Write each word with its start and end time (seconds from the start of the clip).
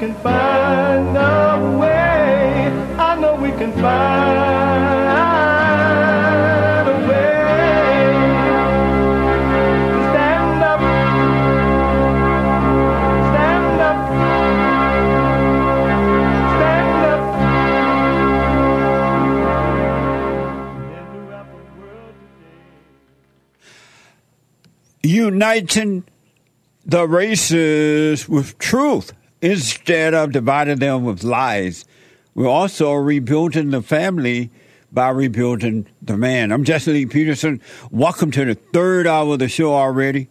Can 0.00 0.14
find 0.14 1.14
a 1.14 1.78
way. 1.78 2.72
I 2.98 3.20
know 3.20 3.34
we 3.34 3.50
can 3.50 3.70
find. 3.72 5.18
A 6.88 6.92
way. 7.06 7.36
Stand 10.08 10.62
up! 10.62 10.80
Stand 13.28 13.80
up! 13.90 14.00
Stand 16.56 17.04
up! 17.04 17.22
Uniting 25.02 26.04
the 26.86 27.06
races 27.06 28.26
with 28.30 28.56
truth 28.56 29.12
instead 29.42 30.14
of 30.14 30.32
dividing 30.32 30.78
them 30.78 31.04
with 31.04 31.22
lies. 31.24 31.84
We're 32.34 32.48
also 32.48 32.92
rebuilding 32.92 33.70
the 33.70 33.82
family 33.82 34.50
by 34.92 35.10
rebuilding 35.10 35.86
the 36.02 36.16
man. 36.16 36.52
I'm 36.52 36.64
Jesse 36.64 36.92
Lee 36.92 37.06
Peterson. 37.06 37.60
Welcome 37.90 38.30
to 38.32 38.44
the 38.44 38.54
third 38.54 39.06
hour 39.06 39.34
of 39.34 39.38
the 39.38 39.48
show 39.48 39.72
already. 39.74 40.28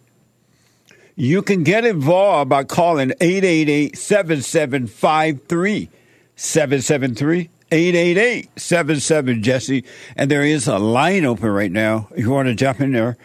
You 1.15 1.41
can 1.41 1.63
get 1.63 1.85
involved 1.85 2.49
by 2.49 2.63
calling 2.63 3.11
888 3.19 3.97
7753 3.97 5.89
773 6.35 7.49
888 7.71 8.59
77 8.59 9.43
Jesse. 9.43 9.83
And 10.15 10.31
there 10.31 10.43
is 10.43 10.67
a 10.67 10.80
line 10.80 11.25
open 11.25 11.49
right 11.49 11.71
now 11.71 12.07
if 12.11 12.19
you 12.19 12.31
want 12.31 12.47
to 12.47 12.55
jump 12.55 12.80
in 12.80 12.93
there. 12.93 13.17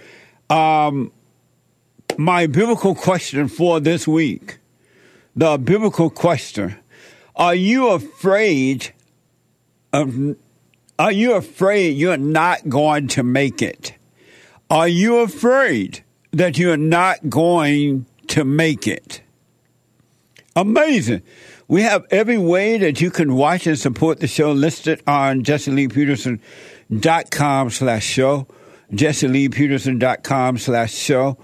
Um, 0.51 1.13
my 2.19 2.47
biblical 2.47 2.95
question 2.95 3.49
for 3.49 3.81
this 3.81 4.07
week. 4.07 4.59
The 5.37 5.59
biblical 5.59 6.11
question. 6.11 6.77
Are 7.37 7.55
you 7.55 7.91
afraid 7.91 8.93
of 9.93 10.37
are 10.99 11.13
you 11.13 11.35
afraid 11.35 11.97
you're 11.97 12.17
not 12.17 12.69
going 12.69 13.09
to 13.09 13.25
make 13.25 13.61
it? 13.61 13.95
Are 14.71 14.87
you 14.87 15.19
afraid 15.19 16.05
that 16.31 16.57
you're 16.57 16.77
not 16.77 17.29
going 17.29 18.07
to 18.29 18.45
make 18.45 18.87
it? 18.87 19.23
Amazing. 20.55 21.23
We 21.67 21.83
have 21.83 22.07
every 22.11 22.39
way 22.39 22.79
that 22.79 23.01
you 23.01 23.11
can 23.11 23.35
watch 23.35 23.67
and 23.67 23.77
support 23.79 24.21
the 24.21 24.29
show 24.29 24.53
listed 24.53 25.03
on 25.07 25.43
jesseleepeterson.com 25.43 27.71
slash 27.71 28.05
show, 28.05 28.47
jesseleepeterson.com 28.93 30.59
slash 30.59 30.95
show. 30.95 31.39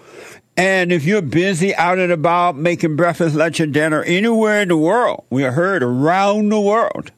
And 0.57 0.93
if 0.93 1.05
you're 1.05 1.23
busy 1.23 1.75
out 1.75 1.99
and 1.99 2.13
about 2.13 2.57
making 2.57 2.97
breakfast, 2.97 3.35
lunch, 3.35 3.61
and 3.61 3.73
dinner 3.73 4.03
anywhere 4.03 4.63
in 4.63 4.69
the 4.69 4.77
world, 4.77 5.25
we 5.31 5.45
are 5.45 5.53
heard 5.53 5.83
around 5.83 6.49
the 6.51 6.61
world 6.61 7.13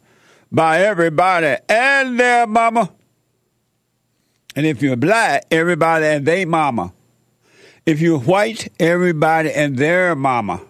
by 0.51 0.81
everybody 0.81 1.57
and 1.69 2.21
their 2.21 2.47
mama. 2.47 2.93
And 4.55 4.67
if 4.67 4.83
you're 4.83 4.97
black, 4.97 5.47
everybody 5.51 6.05
and 6.05 6.27
their 6.27 6.47
mama. 6.47 6.93
If 7.87 8.01
you're 8.01 8.19
white, 8.19 8.71
everybody 8.79 9.51
and 9.51 9.77
their 9.77 10.15
mama. 10.15 10.61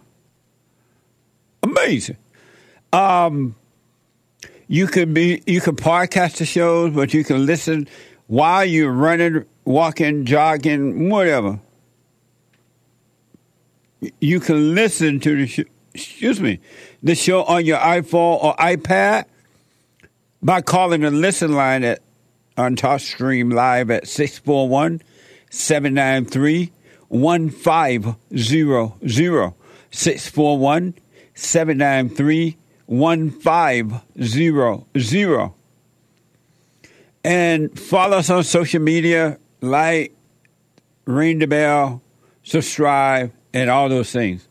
Amazing. 1.63 2.17
Um, 2.93 3.55
you 4.67 4.87
can 4.87 5.13
be 5.13 5.43
you 5.47 5.61
can 5.61 5.77
podcast 5.77 6.39
the 6.39 6.47
shows, 6.47 6.95
but 6.95 7.13
you 7.13 7.25
can 7.25 7.45
listen 7.45 7.89
while 8.29 8.65
you're 8.65 8.91
running, 8.91 9.45
walking, 9.65 10.25
jogging, 10.25 11.11
whatever 11.11 11.61
you 14.21 14.41
can 14.41 14.75
listen 14.75 15.21
to 15.21 15.37
the 15.37 15.47
sh- 15.47 15.61
excuse 15.95 16.41
me 16.41 16.59
the 17.03 17.15
show 17.15 17.45
on 17.45 17.65
your 17.65 17.79
iPhone 17.79 18.43
or 18.43 18.55
iPad 18.57 19.25
by 20.43 20.61
calling 20.61 21.01
the 21.03 21.11
listen 21.11 21.53
line 21.53 21.85
at 21.85 22.01
on 22.57 22.77
Stream 22.99 23.51
Live 23.51 23.91
at 23.91 24.09
641 24.09 25.03
793 25.51 26.73
1500 27.09 29.53
641 29.91 30.95
793 31.35 32.57
1500 32.87 35.51
and 37.25 37.79
follow 37.79 38.17
us 38.19 38.29
on 38.31 38.43
social 38.43 38.81
media 38.81 39.39
like 39.61 40.13
ring 41.05 41.39
the 41.39 41.47
bell 41.47 42.03
subscribe 42.43 43.31
and 43.53 43.71
all 43.71 43.89
those 43.89 44.13
things. 44.13 44.47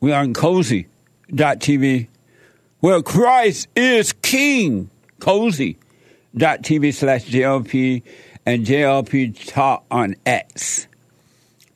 We 0.00 0.12
are 0.12 0.22
on 0.22 0.34
cozy.tv 0.34 2.08
where 2.80 3.02
Christ 3.02 3.68
is 3.74 4.12
King. 4.12 4.90
Cozy.tv 5.18 6.94
slash 6.94 7.24
JLP 7.24 8.02
and 8.44 8.66
JLP 8.66 9.46
Talk 9.46 9.84
on 9.90 10.14
X. 10.24 10.86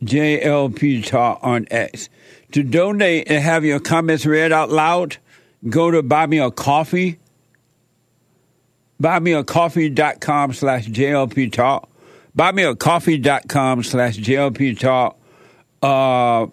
JLP 0.05 1.07
Talk 1.07 1.41
on 1.43 1.67
X. 1.71 2.09
To 2.53 2.63
donate 2.63 3.31
and 3.31 3.43
have 3.43 3.65
your 3.65 3.81
comments 3.81 4.27
read 4.27 4.53
out 4.53 4.71
loud, 4.71 5.17
go 5.69 5.91
to 5.91 6.03
buy 6.03 6.27
me 6.27 6.39
a 6.39 6.51
coffee. 6.51 7.19
Buymeacoffee.com 9.03 10.53
slash 10.53 10.87
JLP 10.87 11.53
Talk. 11.53 11.89
Buymeacoffee.com 12.37 13.83
slash 13.83 14.19
JLP 14.19 14.79
Talk 14.79 15.20
uh, 15.83 16.47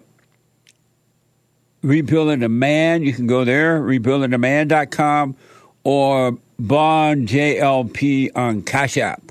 Rebuilding 1.82 2.40
the 2.40 2.48
Man, 2.48 3.02
you 3.02 3.12
can 3.12 3.28
go 3.28 3.44
there, 3.44 3.80
rebuildingtheman.com, 3.80 5.36
or 5.84 6.36
Bond 6.58 7.28
JLP 7.28 8.36
on 8.36 8.62
Cash 8.62 8.96
App. 8.96 9.30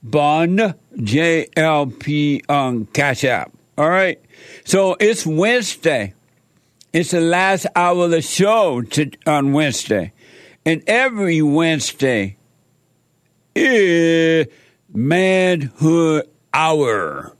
Bond 0.00 0.74
JLP 0.96 2.48
on 2.48 2.86
Cash 2.86 3.24
App. 3.24 3.52
All 3.76 3.88
right. 3.88 4.20
So 4.64 4.96
it's 5.00 5.26
Wednesday. 5.26 6.14
It's 6.92 7.10
the 7.10 7.20
last 7.20 7.66
hour 7.74 8.04
of 8.04 8.12
the 8.12 8.22
show 8.22 8.82
to, 8.82 9.10
on 9.26 9.52
Wednesday. 9.52 10.12
And 10.64 10.84
every 10.86 11.42
Wednesday 11.42 12.36
is 13.56 14.46
Manhood 14.92 16.28
Hour. 16.54 17.36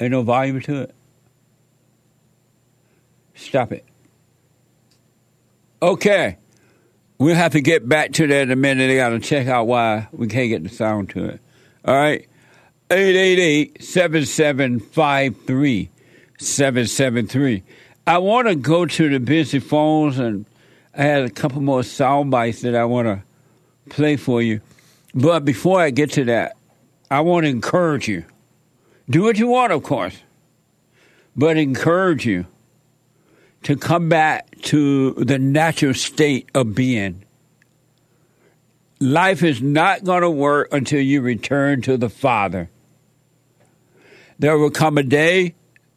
Ain't 0.00 0.12
no 0.12 0.22
volume 0.22 0.60
to 0.62 0.82
it. 0.82 0.94
Stop 3.34 3.72
it. 3.72 3.84
Okay. 5.82 6.38
We'll 7.18 7.36
have 7.36 7.52
to 7.52 7.60
get 7.60 7.86
back 7.86 8.12
to 8.12 8.26
that 8.26 8.42
in 8.42 8.50
a 8.50 8.56
minute. 8.56 8.90
I 8.90 8.96
got 8.96 9.10
to 9.10 9.20
check 9.20 9.46
out 9.46 9.66
why 9.66 10.08
we 10.10 10.26
can't 10.26 10.48
get 10.48 10.62
the 10.62 10.70
sound 10.70 11.10
to 11.10 11.26
it. 11.26 11.40
All 11.84 11.94
right. 11.94 12.26
888 12.90 13.82
7753 13.82 15.90
773. 16.38 17.62
I 18.06 18.18
want 18.18 18.48
to 18.48 18.56
go 18.56 18.86
to 18.86 19.08
the 19.10 19.20
busy 19.20 19.58
phones 19.58 20.18
and 20.18 20.46
I 20.94 21.02
had 21.02 21.22
a 21.22 21.30
couple 21.30 21.60
more 21.60 21.82
sound 21.82 22.30
bites 22.30 22.62
that 22.62 22.74
I 22.74 22.86
want 22.86 23.06
to 23.06 23.22
play 23.90 24.16
for 24.16 24.42
you. 24.42 24.60
But 25.14 25.44
before 25.44 25.80
I 25.80 25.90
get 25.90 26.12
to 26.12 26.24
that, 26.24 26.56
I 27.10 27.20
want 27.20 27.44
to 27.44 27.50
encourage 27.50 28.08
you. 28.08 28.24
Do 29.10 29.24
what 29.24 29.38
you 29.38 29.48
want, 29.48 29.72
of 29.72 29.82
course, 29.82 30.16
but 31.34 31.56
encourage 31.56 32.24
you 32.24 32.46
to 33.64 33.74
come 33.74 34.08
back 34.08 34.60
to 34.62 35.14
the 35.14 35.36
natural 35.36 35.94
state 35.94 36.48
of 36.54 36.76
being. 36.76 37.24
Life 39.00 39.42
is 39.42 39.60
not 39.60 40.04
going 40.04 40.22
to 40.22 40.30
work 40.30 40.68
until 40.70 41.00
you 41.00 41.22
return 41.22 41.82
to 41.82 41.96
the 41.96 42.08
Father. 42.08 42.70
There 44.38 44.56
will 44.56 44.70
come 44.70 44.96
a 44.96 45.02
day, 45.02 45.54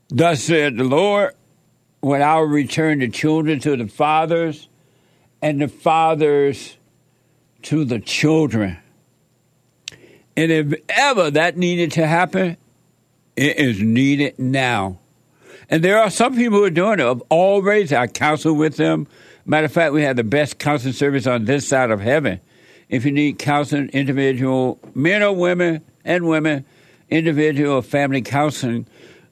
thus 0.10 0.44
said 0.44 0.78
the 0.78 0.84
Lord, 0.84 1.36
when 2.00 2.24
I 2.24 2.38
will 2.38 2.48
return 2.48 3.00
the 3.00 3.10
children 3.10 3.60
to 3.60 3.78
the 3.78 3.88
fathers 3.88 4.68
and 5.40 5.62
the 5.62 5.68
fathers 5.68 6.78
to 7.64 7.86
the 7.86 8.00
children. 8.00 8.80
And 10.36 10.52
if 10.52 10.74
ever 10.90 11.30
that 11.30 11.58
needed 11.58 11.92
to 11.94 12.08
happen, 12.08 12.58
it 13.36 13.58
is 13.58 13.82
needed 13.82 14.38
now. 14.40 15.00
And 15.70 15.84
there 15.84 16.00
are 16.00 16.10
some 16.10 16.36
people 16.36 16.60
who 16.60 16.66
are 16.66 16.70
doing 16.70 17.00
it 17.00 17.06
of 17.06 17.24
all 17.30 17.62
races. 17.62 17.94
I 17.94 18.08
counsel 18.08 18.54
with 18.54 18.78
them. 18.78 19.08
Matter 19.46 19.66
of 19.66 19.72
fact, 19.72 19.94
we 19.94 20.04
have 20.04 20.16
the 20.16 20.24
best 20.24 20.60
counseling 20.60 20.94
service 20.94 21.28
on 21.28 21.46
this 21.46 21.68
side 21.68 21.92
of 21.92 22.00
heaven. 22.00 22.40
If 22.90 23.06
you 23.06 23.12
need 23.12 23.40
counseling, 23.40 23.90
individual, 23.90 24.80
men 24.94 25.24
or 25.24 25.34
women, 25.34 25.82
and 26.06 26.28
women, 26.28 26.66
individual 27.10 27.82
family 27.82 28.22
counseling, 28.22 28.86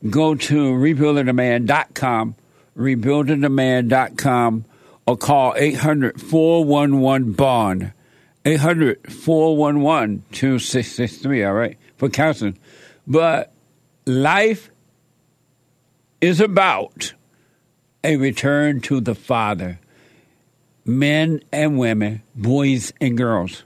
go 0.09 0.35
to 0.35 0.71
rebuildingtheman.com, 0.73 2.35
rebuildingtheman.com, 2.77 4.65
or 5.05 5.17
call 5.17 5.53
800 5.57 6.21
411 6.21 7.33
BOND. 7.33 7.93
800 8.43 9.11
411 9.11 10.23
2663, 10.31 11.43
all 11.43 11.53
right, 11.53 11.77
for 11.97 12.09
counseling. 12.09 12.57
But 13.05 13.53
life 14.05 14.71
is 16.19 16.39
about 16.39 17.13
a 18.03 18.15
return 18.15 18.81
to 18.81 18.99
the 18.99 19.15
Father, 19.15 19.79
men 20.85 21.41
and 21.51 21.77
women, 21.77 22.21
boys 22.35 22.93
and 22.99 23.17
girls. 23.17 23.63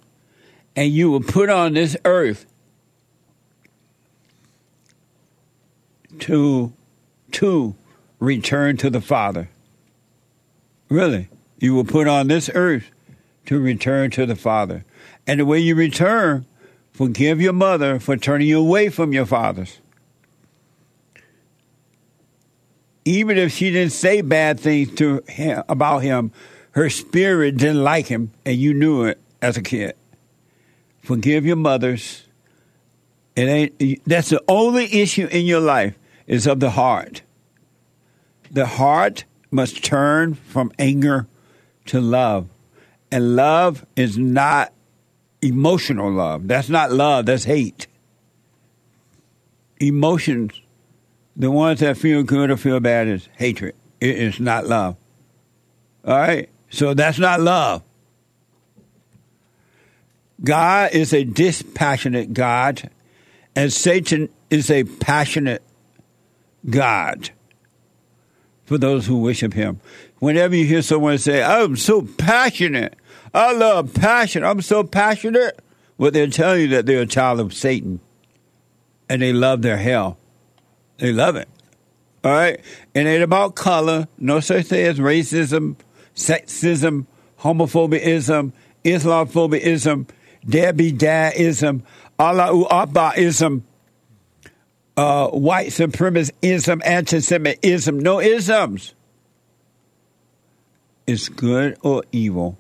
And 0.76 0.92
you 0.92 1.12
were 1.12 1.22
put 1.22 1.50
on 1.50 1.74
this 1.74 1.96
earth 2.04 2.46
to 6.20 6.74
to 7.31 7.76
return 8.20 8.78
to 8.78 8.90
the 8.90 9.02
Father. 9.02 9.50
Really, 10.90 11.28
you 11.60 11.76
were 11.76 11.84
put 11.84 12.08
on 12.08 12.28
this 12.28 12.50
earth 12.54 12.92
to 13.46 13.60
return 13.60 14.12
to 14.12 14.26
the 14.26 14.36
Father. 14.36 14.86
And 15.28 15.40
the 15.40 15.46
way 15.46 15.60
you 15.60 15.76
return, 15.76 16.46
forgive 16.92 17.42
your 17.42 17.54
mother 17.54 18.00
for 18.00 18.16
turning 18.16 18.48
you 18.48 18.60
away 18.60 18.90
from 18.90 19.14
your 19.14 19.26
fathers. 19.26 19.80
Even 23.06 23.38
if 23.38 23.52
she 23.52 23.72
didn't 23.72 23.94
say 23.94 24.22
bad 24.22 24.60
things 24.60 24.94
to 24.96 25.22
him 25.28 25.63
about 25.69 26.00
him, 26.00 26.31
her 26.72 26.90
spirit 26.90 27.57
didn't 27.57 27.84
like 27.84 28.07
him, 28.07 28.31
and 28.46 28.57
you 28.57 28.74
knew 28.74 29.06
it 29.06 29.19
as 29.42 29.56
a 29.57 29.62
kid. 29.62 29.96
Forgive 31.04 31.46
your 31.46 31.56
mothers. 31.56 32.25
It 33.36 33.44
ain't. 33.44 34.06
That's 34.06 34.30
the 34.30 34.44
only 34.48 34.92
issue 34.92 35.28
in 35.28 35.46
your 35.46 35.60
life 35.60 35.98
is 36.25 36.48
of 36.48 36.60
the 36.60 36.72
heart. 36.72 37.22
The 38.50 38.66
heart 38.66 39.25
must 39.52 39.84
turn 39.84 40.34
from 40.34 40.72
anger 40.80 41.28
to 41.86 42.02
love. 42.02 42.48
And 43.12 43.36
love 43.36 43.86
is 43.96 44.18
not 44.18 44.74
emotional 45.42 46.12
love. 46.12 46.48
That's 46.48 46.69
not 46.69 46.92
love, 46.92 47.28
that's 47.28 47.44
hate. 47.44 47.88
Emotions, 49.80 50.60
the 51.36 51.52
ones 51.52 51.82
that 51.82 51.98
feel 51.98 52.24
good 52.24 52.50
or 52.52 52.58
feel 52.58 52.80
bad, 52.80 53.08
is 53.08 53.28
hatred. 53.38 53.76
It 54.00 54.18
is 54.18 54.40
not 54.40 54.68
love. 54.68 54.96
All 56.06 56.18
right? 56.18 56.50
So 56.70 56.94
that's 56.94 57.20
not 57.20 57.42
love. 57.42 57.84
God 60.44 60.94
is 60.94 61.14
a 61.14 61.24
dispassionate 61.24 62.34
God, 62.34 62.90
and 63.56 63.72
Satan 63.72 64.30
is 64.50 64.70
a 64.70 64.84
passionate 64.84 65.64
God 66.70 67.30
for 68.66 68.78
those 68.78 69.08
who 69.08 69.22
worship 69.22 69.54
him. 69.54 69.80
Whenever 70.20 70.56
you 70.56 70.66
hear 70.66 70.81
someone 70.81 71.18
say, 71.18 71.42
I'm 71.44 71.76
so 71.76 72.02
passionate, 72.02 72.96
I 73.34 73.54
love 73.54 73.94
passion, 73.94 74.44
I'm 74.44 74.62
so 74.62 74.84
passionate, 74.84 75.60
well, 75.98 76.12
they're 76.12 76.28
telling 76.28 76.62
you 76.62 76.68
that 76.70 76.86
they're 76.86 77.02
a 77.02 77.06
child 77.06 77.40
of 77.40 77.54
Satan 77.54 78.00
and 79.08 79.22
they 79.22 79.31
love 79.34 79.62
their 79.62 79.78
hell. 79.78 80.18
They 80.97 81.12
love 81.12 81.36
it. 81.36 81.50
All 82.24 82.31
right? 82.31 82.59
It 82.94 83.06
ain't 83.06 83.24
about 83.24 83.56
color, 83.56 84.07
no 84.18 84.39
such 84.39 84.68
thing 84.68 84.86
as 84.86 85.00
racism, 85.00 85.75
sexism, 86.15 87.06
homophobism, 87.39 88.53
Islamophobism, 88.83 90.07
Debbie 90.47 90.94
Dadism, 90.94 91.81
Allahu 92.19 92.65
Abbaism 92.65 93.63
uh, 94.97 95.30
white 95.30 95.69
supremacism, 95.69 96.81
anti 96.86 97.19
Semitism, 97.19 98.00
no 98.00 98.19
isms. 98.19 98.94
It's 101.07 101.30
good 101.30 101.77
or 101.81 102.03
evil. 102.12 102.57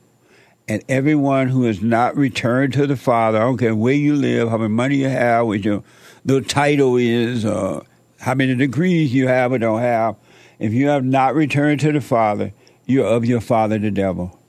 And 0.67 0.83
everyone 0.89 1.47
who 1.47 1.63
has 1.63 1.81
not 1.81 2.17
returned 2.17 2.73
to 2.73 2.87
the 2.87 2.97
Father, 2.97 3.37
I 3.37 3.41
don't 3.41 3.57
care 3.57 3.75
where 3.75 3.93
you 3.93 4.15
live, 4.15 4.49
how 4.49 4.57
much 4.57 4.71
money 4.71 4.97
you 4.97 5.09
have, 5.09 5.45
what 5.45 5.63
your 5.63 5.83
the 6.23 6.41
title 6.41 6.97
is, 6.97 7.45
or 7.45 7.85
how 8.19 8.33
many 8.33 8.55
degrees 8.55 9.13
you 9.13 9.27
have 9.27 9.51
or 9.51 9.57
don't 9.57 9.81
have, 9.81 10.15
if 10.59 10.73
you 10.73 10.87
have 10.87 11.03
not 11.03 11.35
returned 11.35 11.79
to 11.81 11.91
the 11.91 12.01
Father, 12.01 12.53
you're 12.85 13.05
of 13.05 13.25
your 13.25 13.41
father, 13.41 13.79
the 13.79 13.91
devil. 13.91 14.39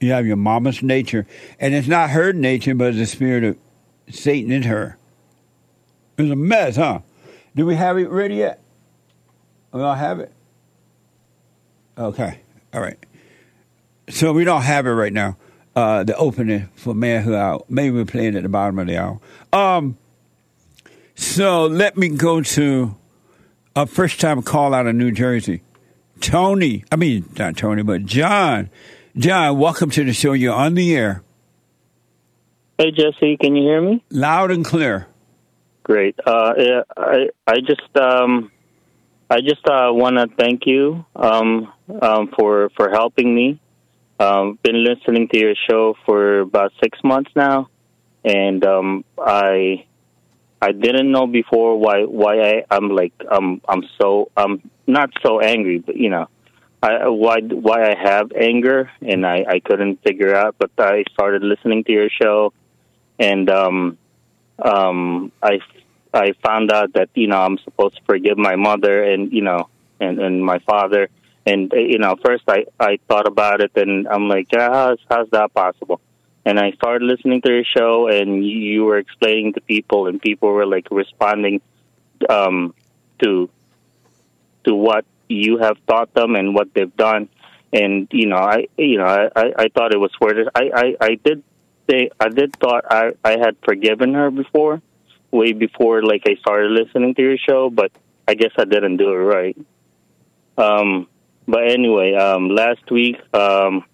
You 0.00 0.12
have 0.12 0.26
your 0.26 0.36
mama's 0.36 0.82
nature. 0.82 1.26
And 1.58 1.74
it's 1.74 1.86
not 1.86 2.10
her 2.10 2.32
nature, 2.32 2.74
but 2.74 2.94
the 2.94 3.06
spirit 3.06 3.44
of 3.44 3.58
Satan 4.08 4.50
in 4.50 4.62
her. 4.64 4.96
It's 6.18 6.30
a 6.30 6.36
mess, 6.36 6.76
huh? 6.76 7.00
Do 7.54 7.66
we 7.66 7.74
have 7.74 7.98
it 7.98 8.08
ready 8.08 8.36
yet? 8.36 8.62
We 9.72 9.80
don't 9.80 9.98
have 9.98 10.20
it. 10.20 10.32
Okay, 11.96 12.40
all 12.72 12.80
right. 12.80 12.98
So 14.08 14.32
we 14.32 14.44
don't 14.44 14.62
have 14.62 14.86
it 14.86 14.90
right 14.90 15.12
now. 15.12 15.36
Uh, 15.76 16.02
the 16.02 16.16
opening 16.16 16.68
for 16.74 16.94
Manhood. 16.94 17.62
Maybe 17.68 17.94
we're 17.94 18.04
playing 18.04 18.36
at 18.36 18.42
the 18.42 18.48
bottom 18.48 18.78
of 18.78 18.86
the 18.86 18.96
hour. 18.96 19.20
Um, 19.52 19.96
so 21.20 21.66
let 21.66 21.96
me 21.98 22.08
go 22.08 22.40
to 22.40 22.96
a 23.76 23.86
first 23.86 24.20
time 24.20 24.42
call 24.42 24.72
out 24.72 24.86
of 24.86 24.94
New 24.94 25.12
Jersey. 25.12 25.62
Tony, 26.20 26.84
I 26.90 26.96
mean, 26.96 27.28
not 27.38 27.56
Tony, 27.56 27.82
but 27.82 28.06
John. 28.06 28.70
John, 29.16 29.58
welcome 29.58 29.90
to 29.90 30.04
the 30.04 30.12
show. 30.12 30.32
You're 30.32 30.54
on 30.54 30.74
the 30.74 30.94
air. 30.96 31.22
Hey, 32.78 32.90
Jesse, 32.92 33.36
can 33.36 33.54
you 33.54 33.62
hear 33.62 33.82
me? 33.82 34.02
Loud 34.10 34.50
and 34.50 34.64
clear. 34.64 35.08
Great. 35.82 36.18
Uh, 36.26 36.54
I 36.96 37.28
I 37.46 37.56
just 37.60 37.96
um, 37.96 38.50
I 39.28 39.40
just 39.40 39.66
uh, 39.66 39.90
want 39.92 40.16
to 40.16 40.26
thank 40.38 40.66
you 40.66 41.04
um, 41.14 41.70
um, 42.00 42.30
for 42.38 42.70
for 42.76 42.90
helping 42.90 43.34
me. 43.34 43.60
Um, 44.18 44.58
been 44.62 44.84
listening 44.84 45.28
to 45.28 45.38
your 45.38 45.54
show 45.68 45.96
for 46.06 46.40
about 46.40 46.72
six 46.82 46.98
months 47.04 47.30
now, 47.36 47.68
and 48.24 48.64
um, 48.64 49.04
I 49.18 49.84
I 50.62 50.72
didn't 50.72 51.10
know 51.10 51.26
before 51.26 51.78
why 51.78 52.04
why 52.04 52.40
I 52.40 52.64
I'm 52.70 52.88
like 52.90 53.14
I'm 53.30 53.60
I'm 53.68 53.84
so 54.00 54.30
I'm 54.36 54.70
not 54.86 55.10
so 55.22 55.40
angry, 55.40 55.78
but 55.78 55.96
you 55.96 56.10
know. 56.10 56.28
I, 56.82 57.08
why 57.08 57.40
why 57.40 57.90
I 57.90 57.94
have 57.94 58.32
anger 58.32 58.90
and 59.02 59.26
I, 59.26 59.44
I 59.46 59.60
couldn't 59.60 60.02
figure 60.02 60.34
out, 60.34 60.56
but 60.58 60.70
I 60.78 61.04
started 61.12 61.42
listening 61.42 61.84
to 61.84 61.92
your 61.92 62.08
show, 62.08 62.54
and 63.18 63.50
um, 63.50 63.98
um, 64.58 65.30
I 65.42 65.60
I 66.12 66.32
found 66.42 66.72
out 66.72 66.94
that 66.94 67.10
you 67.14 67.26
know 67.26 67.40
I'm 67.40 67.58
supposed 67.58 67.96
to 67.96 68.02
forgive 68.04 68.38
my 68.38 68.56
mother 68.56 69.02
and 69.04 69.32
you 69.32 69.42
know 69.42 69.68
and 70.00 70.18
and 70.18 70.44
my 70.44 70.58
father 70.60 71.08
and 71.46 71.72
you 71.74 71.98
know 71.98 72.16
first 72.24 72.44
I 72.48 72.64
I 72.78 72.98
thought 73.08 73.26
about 73.26 73.60
it 73.60 73.72
and 73.76 74.08
I'm 74.08 74.28
like 74.28 74.48
yeah, 74.52 74.70
how's 74.72 74.98
how's 75.08 75.28
that 75.30 75.52
possible 75.54 76.00
and 76.44 76.58
I 76.58 76.72
started 76.72 77.04
listening 77.04 77.42
to 77.42 77.50
your 77.50 77.64
show 77.64 78.08
and 78.08 78.44
you, 78.44 78.84
were 78.84 78.98
explaining 78.98 79.52
to 79.54 79.60
people 79.60 80.06
and 80.06 80.20
people 80.20 80.50
were 80.50 80.66
like 80.66 80.88
responding 80.90 81.60
um 82.28 82.74
to 83.22 83.48
to 84.64 84.74
what 84.74 85.04
you 85.28 85.58
have 85.58 85.76
taught 85.86 86.12
them 86.14 86.34
and 86.34 86.54
what 86.54 86.72
they've 86.74 86.96
done 86.96 87.28
and 87.72 88.08
you 88.10 88.26
know 88.26 88.36
I 88.36 88.68
you 88.76 88.98
know 88.98 89.04
I 89.04 89.28
I, 89.34 89.52
I 89.58 89.68
thought 89.68 89.94
it 89.94 89.98
was 89.98 90.12
worth 90.20 90.36
it 90.36 90.48
I 90.54 90.70
I 90.74 91.06
I 91.08 91.14
did 91.22 91.42
say 91.88 92.10
I 92.18 92.28
did 92.28 92.54
thought 92.56 92.84
I 92.90 93.12
I 93.24 93.38
had 93.38 93.56
forgiven 93.64 94.14
her 94.14 94.30
before 94.30 94.82
way 95.30 95.52
before 95.52 96.02
like 96.02 96.22
I 96.26 96.34
started 96.36 96.70
listening 96.72 97.14
to 97.14 97.22
your 97.22 97.38
show, 97.38 97.70
but 97.70 97.92
I 98.26 98.34
guess 98.34 98.52
I 98.58 98.64
didn't 98.64 98.96
do 98.96 99.10
it 99.10 99.16
right. 99.16 99.56
Um, 100.58 101.08
but 101.46 101.70
anyway, 101.70 102.14
um, 102.14 102.48
last 102.48 102.90
week 102.90 103.16
um, 103.34 103.84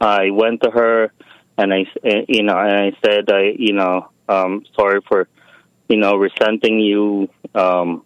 I 0.00 0.30
went 0.30 0.62
to 0.62 0.70
her 0.70 1.12
and 1.60 1.74
I, 1.74 1.84
you 2.26 2.42
know, 2.42 2.56
and 2.56 2.72
I 2.72 2.92
said, 3.04 3.30
I, 3.30 3.52
you 3.58 3.74
know, 3.74 4.08
um, 4.28 4.64
sorry 4.74 5.00
for, 5.06 5.28
you 5.88 5.98
know, 5.98 6.16
resenting 6.16 6.80
you. 6.80 7.28
Um, 7.54 8.04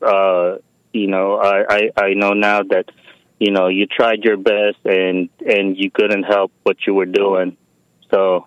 uh, 0.00 0.56
you 0.92 1.08
know, 1.08 1.36
I, 1.36 1.64
I, 1.68 1.90
I 1.96 2.14
know 2.14 2.32
now 2.32 2.62
that, 2.62 2.86
you 3.38 3.50
know, 3.50 3.68
you 3.68 3.86
tried 3.86 4.24
your 4.24 4.38
best 4.38 4.78
and 4.84 5.28
and 5.44 5.76
you 5.76 5.90
couldn't 5.90 6.22
help 6.22 6.50
what 6.62 6.78
you 6.86 6.94
were 6.94 7.06
doing. 7.06 7.56
So 8.10 8.46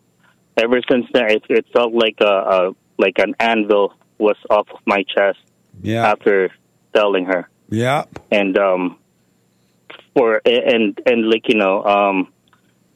ever 0.55 0.81
since 0.89 1.05
then, 1.13 1.29
it, 1.29 1.43
it 1.49 1.65
felt 1.71 1.93
like 1.93 2.17
a, 2.21 2.25
a 2.25 2.75
like 2.97 3.19
an 3.19 3.35
anvil 3.39 3.93
was 4.17 4.37
off 4.49 4.67
of 4.71 4.79
my 4.85 5.03
chest 5.03 5.39
yeah. 5.83 6.09
after 6.09 6.49
telling 6.95 7.25
her. 7.25 7.47
Yeah. 7.69 8.05
And 8.31 8.57
um 8.57 8.97
for 10.15 10.41
and 10.45 10.99
and 11.05 11.29
like 11.29 11.47
you 11.47 11.55
know 11.55 11.83
um 11.83 12.33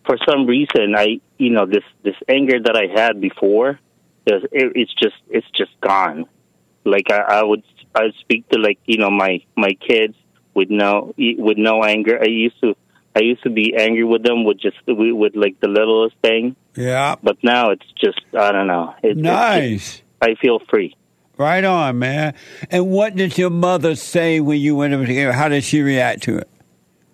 for 0.06 0.18
some 0.30 0.46
reason 0.48 0.96
I 0.98 1.20
you 1.38 1.50
know 1.52 1.66
this 1.66 1.84
this 2.04 2.16
anger 2.28 2.60
that 2.64 2.76
I 2.76 2.88
had 3.00 3.22
before 3.22 3.80
it, 4.26 4.44
it's 4.52 4.94
just 5.02 5.16
it's 5.30 5.48
just 5.56 5.72
gone. 5.82 6.26
Like 6.86 7.12
I, 7.12 7.40
I 7.40 7.44
would 7.44 7.64
I 7.96 8.04
would 8.04 8.16
speak 8.20 8.48
to 8.50 8.60
like 8.60 8.80
you 8.86 8.98
know 8.98 9.10
my 9.12 9.42
my 9.56 9.72
kids 9.74 10.16
with 10.54 10.70
no 10.70 11.14
with 11.18 11.58
no 11.58 11.84
anger. 11.84 12.20
I 12.22 12.28
used 12.30 12.60
to 12.62 12.76
I 13.16 13.20
used 13.20 13.44
to 13.44 13.50
be 13.50 13.76
angry 13.78 14.04
with 14.04 14.24
them 14.24 14.44
with 14.46 14.60
just 14.60 14.78
with, 14.88 14.98
with 15.14 15.36
like 15.36 15.60
the 15.60 15.68
littlest 15.68 16.16
thing, 16.22 16.56
Yeah. 16.76 17.16
but 17.22 17.38
now 17.44 17.72
it's 17.72 17.86
just 18.00 18.20
I 18.38 18.52
don't 18.52 18.68
know. 18.68 18.96
It, 19.04 19.10
it's 19.12 19.16
just- 19.18 19.24
Nice. 19.24 20.02
I 20.22 20.36
feel 20.36 20.60
free. 20.70 20.96
Right 21.38 21.64
on, 21.64 21.98
man. 21.98 22.36
And 22.70 22.92
what 22.92 23.16
did 23.16 23.36
your 23.38 23.50
mother 23.50 23.96
say 23.96 24.40
when 24.40 24.60
you 24.60 24.76
went 24.76 24.94
over 24.94 25.06
together? 25.08 25.32
How 25.32 25.48
did 25.50 25.64
she 25.64 25.82
react 25.82 26.22
to 26.24 26.38
it? 26.38 26.48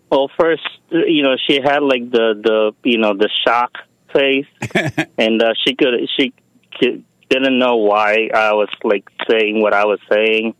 Well, 0.09 0.29
first, 0.39 0.67
you 0.89 1.23
know, 1.23 1.35
she 1.47 1.59
had 1.61 1.83
like 1.83 2.09
the 2.11 2.33
the 2.41 2.89
you 2.89 2.97
know 2.97 3.13
the 3.13 3.29
shock 3.45 3.71
face, 4.13 4.45
and 5.17 5.41
uh, 5.41 5.53
she 5.65 5.75
could 5.75 5.93
she 6.17 6.33
c- 6.81 7.03
didn't 7.29 7.59
know 7.59 7.77
why 7.77 8.29
I 8.33 8.53
was 8.53 8.69
like 8.83 9.07
saying 9.29 9.61
what 9.61 9.73
I 9.73 9.85
was 9.85 9.99
saying, 10.09 10.55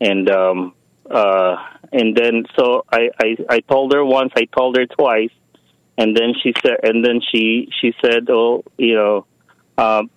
and 0.00 0.28
um 0.30 0.74
uh 1.10 1.56
and 1.92 2.14
then 2.16 2.44
so 2.58 2.84
I 2.92 3.10
I 3.18 3.36
I 3.48 3.60
told 3.60 3.94
her 3.94 4.04
once, 4.04 4.32
I 4.36 4.44
told 4.44 4.76
her 4.76 4.86
twice, 4.86 5.30
and 5.96 6.14
then 6.16 6.34
she 6.42 6.52
said, 6.62 6.78
and 6.82 7.02
then 7.04 7.20
she 7.32 7.68
she 7.80 7.94
said, 8.04 8.28
oh, 8.30 8.64
you 8.76 8.94
know, 8.94 9.26
um. 9.78 10.10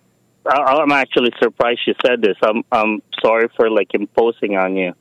I- 0.46 0.80
I'm 0.80 0.90
actually 0.90 1.32
surprised 1.38 1.80
she 1.84 1.92
said 2.04 2.22
this. 2.22 2.36
I'm 2.42 2.64
I'm 2.72 3.02
sorry 3.22 3.48
for 3.56 3.68
like 3.68 3.88
imposing 3.92 4.56
on 4.56 4.74
you. 4.74 4.94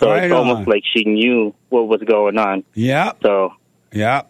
So 0.00 0.10
Right 0.10 0.24
it's 0.24 0.32
almost 0.34 0.60
on. 0.60 0.64
like 0.64 0.82
she 0.92 1.04
knew 1.04 1.54
what 1.68 1.86
was 1.88 2.00
going 2.02 2.36
on. 2.38 2.64
Yeah. 2.74 3.12
So 3.22 3.52
Yeah. 3.92 4.22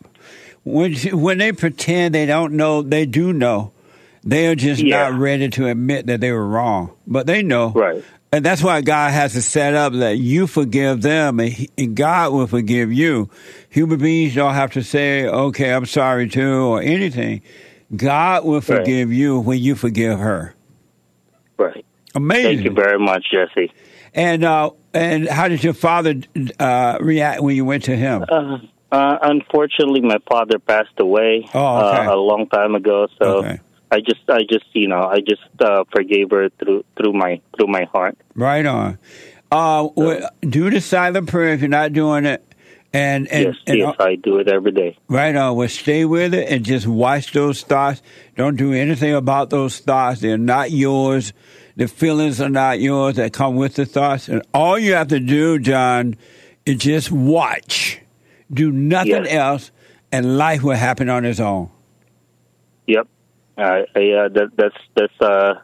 When 0.62 0.94
she, 0.94 1.12
when 1.12 1.38
they 1.38 1.52
pretend 1.52 2.14
they 2.14 2.26
don't 2.26 2.54
know, 2.54 2.82
they 2.82 3.06
do 3.06 3.32
know. 3.32 3.72
They 4.24 4.46
are 4.48 4.54
just 4.54 4.82
Yeah. 4.82 5.10
not 5.10 5.18
ready 5.18 5.48
to 5.50 5.66
admit 5.68 6.06
that 6.06 6.20
they 6.20 6.32
were 6.32 6.46
wrong, 6.46 6.90
but 7.06 7.26
they 7.26 7.42
know. 7.42 7.70
Right. 7.70 8.02
And 8.32 8.44
that's 8.44 8.62
why 8.62 8.80
God 8.80 9.12
has 9.12 9.34
to 9.34 9.42
set 9.42 9.74
up 9.74 9.92
that 9.92 10.18
you 10.18 10.46
forgive 10.46 11.02
them 11.02 11.38
and, 11.38 11.50
he, 11.50 11.70
and 11.78 11.94
God 11.94 12.32
will 12.32 12.46
forgive 12.48 12.92
you. 12.92 13.30
Human 13.70 13.98
beings 14.00 14.34
don't 14.34 14.54
have 14.54 14.72
to 14.72 14.82
say, 14.82 15.26
okay, 15.26 15.72
I'm 15.72 15.86
sorry 15.86 16.28
too, 16.28 16.64
or 16.64 16.82
anything. 16.82 17.42
God 17.94 18.44
will 18.44 18.60
forgive 18.60 19.12
you 19.12 19.38
when 19.38 19.60
you 19.60 19.74
forgive 19.76 20.18
her. 20.18 20.54
right. 21.58 21.84
Amazing. 22.16 22.44
Thank 22.44 22.64
you 22.64 22.70
very 22.72 22.98
much, 22.98 23.26
Jesse. 23.30 23.70
And 24.14 24.44
uh, 24.44 24.70
and 24.92 25.28
how 25.28 25.48
did 25.48 25.64
your 25.64 25.74
father 25.74 26.14
uh, 26.60 26.98
react 27.00 27.42
when 27.42 27.56
you 27.56 27.64
went 27.64 27.84
to 27.84 27.96
him? 27.96 28.24
Uh, 28.28 28.58
uh, 28.92 29.18
unfortunately, 29.22 30.00
my 30.00 30.18
father 30.28 30.58
passed 30.60 30.98
away 31.00 31.48
Oh, 31.52 31.88
okay. 31.88 32.06
uh, 32.06 32.14
a 32.14 32.16
long 32.16 32.46
time 32.48 32.74
ago. 32.76 33.08
So 33.18 33.38
Okay. 33.38 33.58
I 33.90 34.00
just, 34.00 34.28
I 34.28 34.40
just, 34.48 34.64
you 34.72 34.88
know, 34.88 35.02
I 35.02 35.18
just 35.20 35.42
uh, 35.60 35.84
forgave 35.92 36.30
her 36.30 36.48
through 36.58 36.84
through 36.96 37.12
my 37.12 37.40
through 37.56 37.66
my 37.68 37.84
heart. 37.92 38.16
Right 38.34 38.64
on. 38.64 38.98
Uh, 39.50 39.88
wh- 39.98 40.22
do 40.48 40.70
the 40.70 40.80
silent 40.80 41.28
prayer 41.28 41.52
if 41.54 41.60
you're 41.60 41.68
not 41.68 41.92
doing 41.92 42.24
it. 42.24 42.44
And, 42.92 43.26
and, 43.26 43.46
yes, 43.46 43.54
and 43.66 43.78
yes, 43.78 43.94
I 43.98 44.14
do 44.14 44.38
it 44.38 44.46
every 44.48 44.70
day. 44.70 44.96
right 45.08 45.34
on. 45.34 45.56
Well, 45.56 45.68
stay 45.68 46.04
with 46.04 46.32
it 46.32 46.48
and 46.48 46.64
just 46.64 46.86
watch 46.86 47.32
those 47.32 47.62
thoughts. 47.62 48.00
Don't 48.36 48.54
do 48.54 48.72
anything 48.72 49.14
about 49.14 49.50
those 49.50 49.80
thoughts. 49.80 50.20
They're 50.20 50.38
not 50.38 50.70
yours. 50.70 51.32
The 51.76 51.88
feelings 51.88 52.40
are 52.40 52.48
not 52.48 52.78
yours 52.80 53.16
that 53.16 53.32
come 53.32 53.56
with 53.56 53.74
the 53.74 53.84
thoughts. 53.86 54.28
And 54.28 54.42
all 54.54 54.78
you 54.78 54.94
have 54.94 55.08
to 55.08 55.18
do, 55.20 55.58
John, 55.58 56.16
is 56.64 56.76
just 56.78 57.10
watch. 57.10 58.00
Do 58.52 58.70
nothing 58.70 59.24
Yes. 59.24 59.32
else, 59.32 59.70
and 60.12 60.38
life 60.38 60.62
will 60.62 60.76
happen 60.76 61.08
on 61.08 61.24
its 61.24 61.40
own. 61.40 61.70
Yep. 62.86 63.08
Uh, 63.56 63.62
I, 63.62 63.74
uh, 63.74 64.28
that, 64.28 64.50
that's 64.56 64.74
that's 64.94 65.20
uh, 65.20 65.54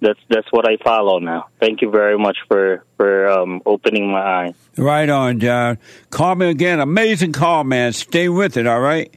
that's 0.00 0.18
that's 0.28 0.46
what 0.52 0.68
I 0.68 0.76
follow 0.84 1.18
now. 1.18 1.46
Thank 1.60 1.82
you 1.82 1.90
very 1.90 2.18
much 2.18 2.36
for 2.46 2.84
for 2.96 3.28
um, 3.28 3.62
opening 3.66 4.10
my 4.12 4.20
eyes. 4.20 4.54
Right 4.76 5.08
on, 5.08 5.40
John. 5.40 5.78
Call 6.10 6.34
me 6.36 6.50
again. 6.50 6.78
Amazing 6.80 7.32
call, 7.32 7.64
man. 7.64 7.92
Stay 7.92 8.28
with 8.28 8.56
it, 8.56 8.66
all 8.66 8.80
right? 8.80 9.12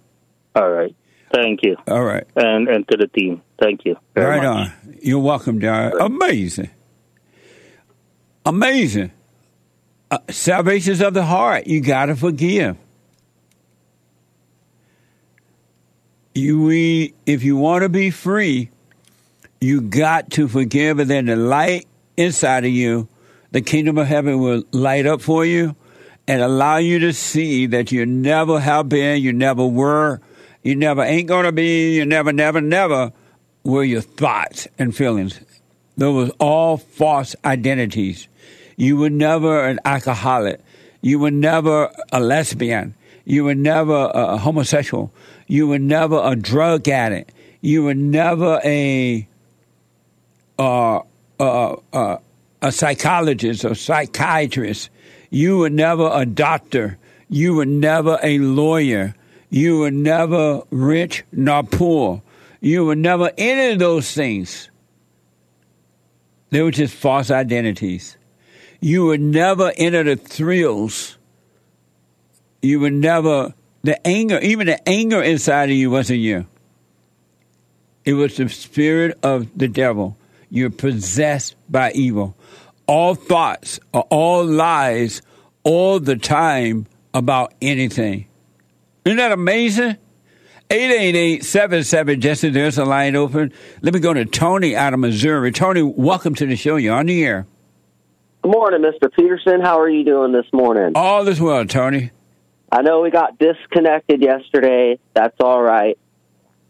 All 0.55 0.69
right. 0.69 0.95
Thank 1.33 1.61
you, 1.63 1.77
All 1.87 2.03
right. 2.03 2.25
and 2.35 2.67
and 2.67 2.87
to 2.89 2.97
the 2.97 3.07
team. 3.07 3.41
Thank 3.61 3.85
you. 3.85 3.95
Right 4.15 4.43
much. 4.43 4.69
on. 4.69 4.71
You're 5.01 5.19
welcome, 5.19 5.59
John. 5.61 5.93
Amazing. 5.99 6.69
Amazing. 8.45 9.11
Uh, 10.09 10.17
salvation's 10.29 10.99
of 11.01 11.13
the 11.13 11.23
heart. 11.23 11.67
You 11.67 11.79
got 11.79 12.07
to 12.07 12.15
forgive. 12.15 12.75
You, 16.33 16.61
we, 16.63 17.13
if 17.25 17.43
you 17.43 17.57
want 17.57 17.83
to 17.83 17.89
be 17.89 18.09
free, 18.09 18.69
you 19.59 19.81
got 19.81 20.31
to 20.31 20.47
forgive, 20.47 20.99
and 20.99 21.09
then 21.09 21.25
the 21.25 21.35
light 21.35 21.87
inside 22.15 22.65
of 22.65 22.71
you, 22.71 23.07
the 23.51 23.61
kingdom 23.61 23.97
of 23.97 24.07
heaven 24.07 24.39
will 24.39 24.63
light 24.71 25.05
up 25.05 25.21
for 25.21 25.45
you 25.45 25.75
and 26.27 26.41
allow 26.41 26.77
you 26.77 26.99
to 26.99 27.13
see 27.13 27.65
that 27.67 27.91
you 27.91 28.05
never 28.05 28.59
have 28.59 28.87
been, 28.87 29.21
you 29.21 29.33
never 29.33 29.65
were, 29.65 30.21
you 30.63 30.75
never 30.75 31.03
ain't 31.03 31.27
going 31.27 31.45
to 31.45 31.51
be, 31.51 31.95
you 31.95 32.05
never, 32.05 32.31
never, 32.31 32.61
never 32.61 33.11
were 33.63 33.83
your 33.83 34.01
thoughts 34.01 34.67
and 34.77 34.95
feelings. 34.95 35.39
Those 35.97 36.27
was 36.27 36.35
all 36.39 36.77
false 36.77 37.35
identities. 37.45 38.27
You 38.77 38.97
were 38.97 39.09
never 39.09 39.65
an 39.65 39.79
alcoholic. 39.85 40.59
You 41.01 41.19
were 41.19 41.31
never 41.31 41.91
a 42.11 42.19
lesbian. 42.19 42.95
You 43.25 43.43
were 43.43 43.55
never 43.55 44.11
a 44.13 44.37
homosexual. 44.37 45.11
You 45.47 45.67
were 45.67 45.79
never 45.79 46.19
a 46.23 46.35
drug 46.35 46.87
addict. 46.87 47.31
You 47.61 47.83
were 47.83 47.93
never 47.93 48.59
a 48.63 49.27
a 50.59 51.01
psychologist 52.69 53.65
or 53.65 53.75
psychiatrist. 53.75 54.89
You 55.29 55.57
were 55.57 55.69
never 55.69 56.09
a 56.11 56.25
doctor. 56.25 56.97
You 57.29 57.55
were 57.55 57.65
never 57.65 58.19
a 58.21 58.37
lawyer. 58.39 59.15
You 59.51 59.79
were 59.79 59.91
never 59.91 60.61
rich 60.71 61.25
nor 61.33 61.63
poor. 61.63 62.21
You 62.61 62.85
were 62.85 62.95
never 62.95 63.31
any 63.37 63.73
of 63.73 63.79
those 63.79 64.09
things. 64.13 64.69
They 66.51 66.61
were 66.61 66.71
just 66.71 66.95
false 66.95 67.29
identities. 67.29 68.15
You 68.79 69.07
would 69.07 69.19
never 69.19 69.73
enter 69.75 70.03
the 70.03 70.15
thrills. 70.15 71.17
You 72.61 72.79
would 72.79 72.93
never, 72.93 73.53
the 73.83 74.07
anger, 74.07 74.39
even 74.39 74.67
the 74.67 74.87
anger 74.87 75.21
inside 75.21 75.69
of 75.69 75.75
you 75.75 75.91
wasn't 75.91 76.19
you. 76.19 76.45
It 78.05 78.13
was 78.13 78.37
the 78.37 78.47
spirit 78.47 79.19
of 79.21 79.49
the 79.57 79.67
devil. 79.67 80.15
You're 80.49 80.69
possessed 80.69 81.55
by 81.69 81.91
evil. 81.91 82.37
All 82.87 83.15
thoughts 83.15 83.81
are 83.93 84.05
all 84.09 84.45
lies 84.45 85.21
all 85.63 85.99
the 85.99 86.15
time 86.15 86.87
about 87.13 87.53
anything. 87.61 88.27
Isn't 89.03 89.17
that 89.17 89.31
amazing? 89.31 89.97
888-77 90.69 92.19
Jesse, 92.19 92.49
there's 92.49 92.77
a 92.77 92.85
line 92.85 93.15
open. 93.15 93.51
Let 93.81 93.93
me 93.93 93.99
go 93.99 94.13
to 94.13 94.25
Tony 94.25 94.75
out 94.75 94.93
of 94.93 94.99
Missouri. 94.99 95.51
Tony, 95.51 95.81
welcome 95.81 96.35
to 96.35 96.45
the 96.45 96.55
show. 96.55 96.75
You're 96.75 96.95
on 96.95 97.07
the 97.07 97.25
air. 97.25 97.45
Good 98.43 98.51
morning, 98.51 98.81
Mr. 98.81 99.11
Peterson. 99.13 99.61
How 99.61 99.79
are 99.79 99.89
you 99.89 100.05
doing 100.05 100.31
this 100.31 100.45
morning? 100.53 100.93
All 100.95 101.27
is 101.27 101.41
well, 101.41 101.65
Tony. 101.65 102.11
I 102.71 102.83
know 102.83 103.01
we 103.01 103.09
got 103.11 103.37
disconnected 103.37 104.21
yesterday. 104.21 104.97
That's 105.13 105.35
all 105.41 105.61
right. 105.61 105.97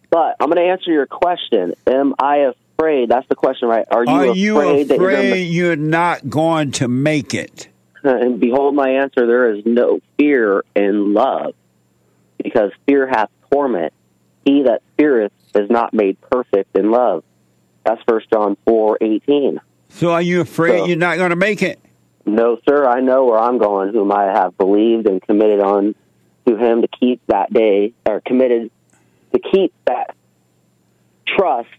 But 0.10 0.38
I'm 0.40 0.50
going 0.50 0.58
to 0.66 0.72
answer 0.72 0.92
your 0.92 1.06
question. 1.06 1.74
Am 1.86 2.16
I 2.18 2.52
afraid? 2.78 3.10
That's 3.10 3.28
the 3.28 3.36
question, 3.36 3.68
right? 3.68 3.86
Are 3.92 4.04
you 4.04 4.12
Are 4.12 4.24
afraid, 4.24 4.38
you 4.38 4.54
that 4.86 4.98
you're 4.98 5.10
afraid 5.12 5.30
going 5.30 5.52
you're 5.52 5.76
not 5.76 6.30
going 6.30 6.72
to 6.74 6.88
make 6.88 7.34
it? 7.34 7.68
And 8.04 8.40
behold, 8.40 8.74
my 8.74 8.90
answer, 8.90 9.28
there 9.28 9.54
is 9.54 9.64
no 9.64 10.00
fear 10.18 10.64
in 10.76 11.14
love, 11.14 11.54
because 12.44 12.72
fear 12.88 13.08
hath 13.08 13.30
torment. 13.52 13.94
He 14.46 14.64
that 14.64 14.82
feareth 14.98 15.32
is 15.56 15.70
not 15.70 15.94
made 15.94 16.20
perfect 16.22 16.76
in 16.76 16.92
love. 16.92 17.24
That's 17.84 18.02
First 18.08 18.30
John 18.32 18.58
4, 18.66 18.98
18. 19.02 19.60
So 19.90 20.12
are 20.12 20.22
you 20.22 20.42
afraid 20.42 20.80
So- 20.80 20.86
you're 20.86 20.98
not 20.98 21.18
going 21.18 21.32
to 21.32 21.36
make 21.36 21.62
it? 21.62 21.80
No, 22.26 22.60
sir, 22.70 22.88
I 22.88 23.00
know 23.00 23.26
where 23.26 23.40
I'm 23.40 23.58
going, 23.58 23.92
whom 23.94 24.12
I 24.12 24.26
have 24.26 24.56
believed 24.58 25.08
and 25.08 25.22
committed 25.22 25.60
on 25.60 25.96
to 26.46 26.56
him 26.56 26.82
to 26.84 26.88
keep 26.88 27.20
that 27.28 27.52
day, 27.52 27.94
or 28.06 28.22
committed 28.22 28.70
to 29.34 29.40
keep 29.40 29.74
that 29.86 30.16
trust 31.28 31.70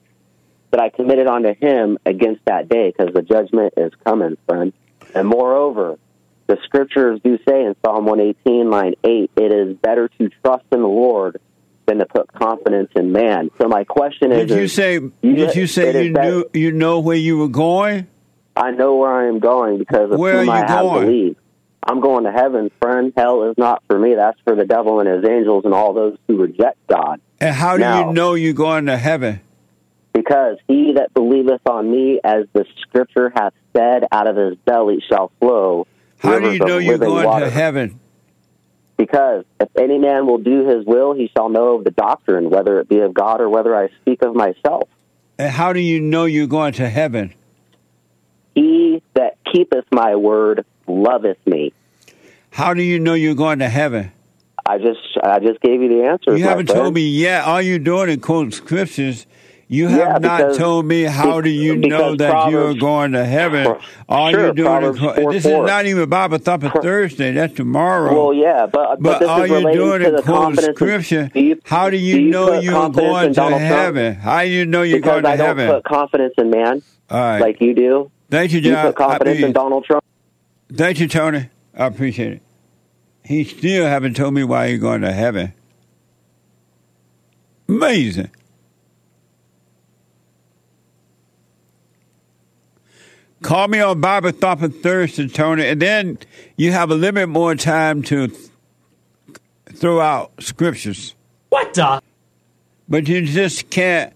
that 0.72 0.80
I 0.80 0.88
committed 0.88 1.26
onto 1.28 1.54
him 1.54 1.98
against 2.04 2.44
that 2.46 2.68
day, 2.68 2.90
because 2.96 3.14
the 3.14 3.22
judgment 3.22 3.74
is 3.76 3.92
coming, 4.04 4.36
friend. 4.48 4.72
And 5.14 5.28
moreover, 5.28 5.96
the 6.46 6.58
scriptures 6.64 7.20
do 7.24 7.38
say 7.48 7.64
in 7.64 7.74
Psalm 7.84 8.04
118, 8.06 8.70
line 8.70 8.94
8, 9.04 9.30
it 9.36 9.52
is 9.52 9.76
better 9.76 10.08
to 10.18 10.28
trust 10.44 10.64
in 10.72 10.80
the 10.80 10.86
Lord 10.88 11.40
than 11.86 11.98
to 11.98 12.06
put 12.06 12.32
confidence 12.32 12.90
in 12.94 13.12
man. 13.12 13.50
So 13.60 13.68
my 13.68 13.84
question 13.84 14.32
is, 14.32 14.48
Did 14.48 14.58
you 14.58 14.68
say? 14.68 14.98
Did 15.22 15.54
you 15.56 15.66
say 15.66 16.06
you 16.06 16.12
better- 16.12 16.30
knew 16.30 16.44
you 16.52 16.72
know 16.72 17.00
where 17.00 17.16
you 17.16 17.38
were 17.38 17.48
going? 17.48 18.06
I 18.54 18.70
know 18.70 18.96
where 18.96 19.12
I 19.12 19.28
am 19.28 19.38
going 19.40 19.78
because 19.78 20.12
of 20.12 20.18
Where 20.18 20.40
whom 20.40 20.50
are 20.50 20.52
I 20.56 20.60
you 20.60 20.66
have 20.66 20.80
going? 20.82 21.06
believed. 21.06 21.36
I'm 21.84 22.00
going 22.00 22.24
to 22.24 22.30
heaven, 22.32 22.70
friend. 22.80 23.12
Hell 23.16 23.50
is 23.50 23.58
not 23.58 23.82
for 23.88 23.98
me. 23.98 24.14
That's 24.14 24.38
for 24.44 24.54
the 24.54 24.64
devil 24.64 25.00
and 25.00 25.08
his 25.08 25.24
angels 25.28 25.64
and 25.64 25.74
all 25.74 25.92
those 25.94 26.16
who 26.28 26.36
reject 26.36 26.76
God. 26.86 27.20
And 27.40 27.54
how 27.54 27.74
do 27.76 27.80
Now- 27.80 28.06
you 28.08 28.12
know 28.14 28.34
you're 28.34 28.52
going 28.52 28.86
to 28.86 28.96
heaven? 28.96 29.40
Because 30.12 30.58
he 30.68 30.92
that 30.92 31.12
believeth 31.14 31.62
on 31.66 31.90
me, 31.90 32.20
as 32.22 32.44
the 32.52 32.66
scripture 32.82 33.32
hath 33.34 33.54
said, 33.74 34.04
out 34.12 34.26
of 34.28 34.36
his 34.36 34.54
belly 34.64 35.02
shall 35.08 35.32
flow. 35.40 35.86
How 36.22 36.38
do 36.38 36.52
you 36.52 36.60
know 36.60 36.78
you're 36.78 36.98
going 36.98 37.26
water. 37.26 37.46
to 37.46 37.50
heaven? 37.50 37.98
Because 38.96 39.44
if 39.58 39.68
any 39.76 39.98
man 39.98 40.26
will 40.26 40.38
do 40.38 40.66
his 40.66 40.86
will, 40.86 41.12
he 41.14 41.28
shall 41.36 41.48
know 41.48 41.76
of 41.76 41.84
the 41.84 41.90
doctrine, 41.90 42.50
whether 42.50 42.78
it 42.78 42.88
be 42.88 43.00
of 43.00 43.12
God 43.12 43.40
or 43.40 43.48
whether 43.48 43.74
I 43.74 43.88
speak 44.00 44.22
of 44.22 44.34
myself. 44.34 44.88
And 45.38 45.50
how 45.50 45.72
do 45.72 45.80
you 45.80 46.00
know 46.00 46.24
you're 46.24 46.46
going 46.46 46.74
to 46.74 46.88
heaven? 46.88 47.34
He 48.54 49.02
that 49.14 49.38
keepeth 49.52 49.86
my 49.90 50.14
word 50.14 50.64
loveth 50.86 51.44
me. 51.46 51.72
How 52.50 52.74
do 52.74 52.82
you 52.82 53.00
know 53.00 53.14
you're 53.14 53.34
going 53.34 53.58
to 53.58 53.68
heaven? 53.68 54.12
I 54.64 54.78
just 54.78 55.00
I 55.20 55.40
just 55.40 55.60
gave 55.60 55.82
you 55.82 55.88
the 55.88 56.04
answer. 56.04 56.36
You 56.36 56.44
haven't 56.44 56.66
told 56.66 56.94
me 56.94 57.08
yet. 57.08 57.44
All 57.44 57.60
you're 57.60 57.80
doing 57.80 58.10
is 58.10 58.18
quoting 58.18 58.52
scriptures. 58.52 59.26
You 59.68 59.88
have 59.88 59.98
Yeah, 59.98 60.18
not 60.18 60.38
because- 60.38 60.58
told 60.58 60.84
me 60.86 61.02
how 61.04 61.40
do 61.40 61.48
you 61.48 61.76
know 61.76 62.14
that 62.16 62.50
you're 62.50 62.74
going 62.74 63.12
to 63.12 63.24
heaven. 63.24 63.74
All 64.08 64.30
Sure, 64.30 64.40
you're 64.40 64.52
doing 64.52 64.82
is 64.82 64.98
4, 64.98 65.32
this 65.32 65.46
is 65.46 65.52
not 65.52 65.86
even 65.86 66.08
Bible 66.10 66.36
Thumper 66.38 66.68
Thursday. 66.82 67.32
That's 67.32 67.54
tomorrow. 67.54 68.12
Well, 68.12 68.34
yeah, 68.34 68.66
but 68.66 69.00
but, 69.00 69.02
But 69.02 69.18
this 69.20 69.28
all 69.28 69.42
is 69.44 69.50
you're 69.50 69.72
doing 69.72 70.00
to 70.00 70.08
is 70.14 70.16
the 70.16 70.22
quoting 70.22 70.74
scripture. 70.74 71.30
do 71.32 71.40
you, 71.40 71.58
How 71.64 71.88
do 71.88 71.96
you 71.96 72.16
do 72.16 72.28
know 72.30 72.52
you're 72.60 72.88
going 72.90 73.28
to 73.28 73.34
Trump? 73.34 73.56
heaven? 73.56 74.14
How 74.16 74.42
do 74.42 74.48
you 74.48 74.66
know 74.66 74.82
you're 74.82 74.98
Because 74.98 75.22
going 75.22 75.24
to 75.24 75.30
heaven? 75.30 75.40
I 75.40 75.46
don't 75.46 75.58
heaven? 75.58 75.82
put 75.82 75.84
confidence 75.84 76.34
in 76.36 76.50
man 76.50 76.82
All 77.10 77.18
right. 77.20 77.40
like 77.40 77.60
you 77.62 77.74
do. 77.74 78.10
Thank 78.30 78.52
you, 78.52 78.60
You 78.60 78.72
John. 78.72 78.86
put 78.86 78.96
confidence 78.96 79.40
in 79.40 79.52
Donald 79.52 79.84
Trump. 79.84 80.04
Thank 80.74 81.00
you, 81.00 81.08
Tony. 81.08 81.48
I 81.76 81.86
appreciate 81.86 82.32
it. 82.34 82.42
He 83.24 83.44
still 83.44 83.86
haven't 83.86 84.16
told 84.16 84.34
me 84.34 84.42
why 84.44 84.66
you're 84.66 84.78
going 84.78 85.00
to 85.02 85.12
heaven. 85.12 85.52
Amazing. 87.68 88.30
Call 93.42 93.66
me 93.66 93.80
on 93.80 94.00
Bible 94.00 94.30
Thumper 94.30 94.68
Thursday, 94.68 95.26
Tony, 95.26 95.66
and 95.66 95.82
then 95.82 96.18
you 96.56 96.70
have 96.70 96.90
a 96.90 96.94
little 96.94 97.12
bit 97.12 97.28
more 97.28 97.56
time 97.56 98.02
to 98.04 98.28
th- 98.28 98.50
throw 99.74 100.00
out 100.00 100.32
scriptures. 100.40 101.16
What 101.48 101.74
the? 101.74 102.00
But 102.88 103.08
you 103.08 103.26
just 103.26 103.68
can't 103.68 104.12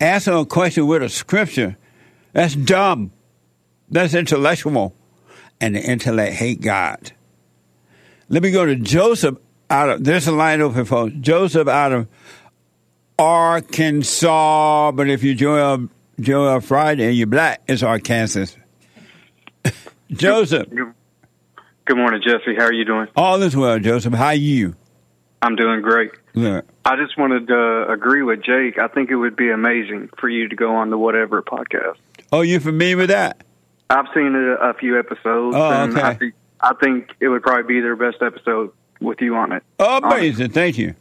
answer 0.00 0.32
a 0.32 0.44
question 0.44 0.88
with 0.88 1.02
a 1.04 1.08
scripture. 1.08 1.76
That's 2.32 2.56
dumb. 2.56 3.12
That's 3.88 4.12
intellectual. 4.12 4.94
And 5.60 5.76
the 5.76 5.80
intellect 5.80 6.34
hate 6.34 6.60
God. 6.60 7.12
Let 8.28 8.42
me 8.42 8.50
go 8.50 8.66
to 8.66 8.74
Joseph 8.74 9.38
out 9.70 9.88
of 9.88 10.04
there's 10.04 10.26
a 10.26 10.32
line 10.32 10.60
open 10.60 10.84
for 10.84 11.10
Joseph 11.10 11.68
out 11.68 11.92
of 11.92 12.08
Arkansas, 13.18 14.90
but 14.92 15.08
if 15.08 15.22
you're 15.22 15.34
Joel 15.34 15.88
Joel 16.18 16.60
Friday 16.60 17.06
and 17.06 17.16
you're 17.16 17.28
black, 17.28 17.62
it's 17.68 17.82
Arkansas. 17.82 18.46
Joseph, 20.10 20.68
Good 21.86 21.96
morning, 21.96 22.22
Jesse. 22.22 22.54
How 22.56 22.64
are 22.64 22.72
you 22.72 22.84
doing? 22.84 23.08
all 23.16 23.42
is 23.42 23.56
well, 23.56 23.78
Joseph. 23.78 24.14
How 24.14 24.26
are 24.26 24.34
you? 24.34 24.74
I'm 25.42 25.56
doing 25.56 25.82
great. 25.82 26.12
Look, 26.34 26.64
I 26.84 26.96
just 26.96 27.18
wanted 27.18 27.48
to 27.48 27.86
agree 27.90 28.22
with 28.22 28.42
Jake. 28.42 28.78
I 28.78 28.88
think 28.88 29.10
it 29.10 29.16
would 29.16 29.36
be 29.36 29.50
amazing 29.50 30.08
for 30.18 30.28
you 30.28 30.48
to 30.48 30.56
go 30.56 30.74
on 30.76 30.88
the 30.90 30.96
Whatever 30.96 31.42
podcast. 31.42 31.96
Oh, 32.32 32.40
you 32.40 32.58
familiar 32.60 32.96
with 32.96 33.10
that? 33.10 33.44
I've 33.90 34.06
seen 34.14 34.34
a, 34.34 34.54
a 34.70 34.74
few 34.74 34.98
episodes, 34.98 35.56
Oh, 35.56 35.70
and 35.70 35.92
okay. 35.92 36.02
I 36.02 36.14
think 36.14 36.34
I 36.60 36.72
think 36.80 37.10
it 37.20 37.28
would 37.28 37.42
probably 37.42 37.74
be 37.74 37.80
their 37.80 37.96
best 37.96 38.22
episode 38.22 38.72
with 39.00 39.20
you 39.20 39.36
on 39.36 39.52
it. 39.52 39.62
Amazing. 39.78 40.50
Thank 40.50 40.78
you. 40.78 40.94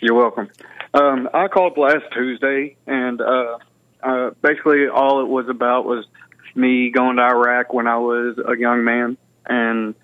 You're 0.00 0.14
welcome. 0.14 0.48
Um, 0.94 1.28
I 1.34 1.48
called 1.48 1.76
last 1.76 2.04
Tuesday, 2.12 2.76
and 2.86 3.20
uh, 3.20 3.58
uh, 4.02 4.30
basically 4.42 4.86
all 4.86 5.20
it 5.22 5.28
was 5.28 5.48
about 5.48 5.84
was 5.84 6.06
me 6.54 6.90
going 6.90 7.16
to 7.16 7.22
Iraq 7.22 7.72
when 7.72 7.86
I 7.86 7.98
was 7.98 8.38
a 8.38 8.58
young 8.58 8.84
man, 8.84 9.16
and 9.46 9.94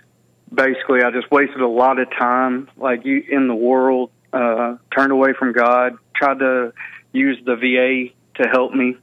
basically 0.53 1.03
I 1.03 1.11
just 1.11 1.31
wasted 1.31 1.61
a 1.61 1.69
lot 1.69 1.99
of 1.99 2.09
time, 2.11 2.69
like 2.77 3.05
you 3.05 3.23
in 3.29 3.49
the 3.49 3.55
world, 3.55 4.11
uh, 4.33 4.77
turned 4.95 5.13
away 5.13 5.33
from 5.39 5.53
God, 5.53 5.99
tried 6.15 6.39
to 6.41 6.73
use 7.13 7.39
the 7.45 7.57
VA 7.57 8.43
to 8.43 8.49
help 8.49 8.73
me, 8.73 8.97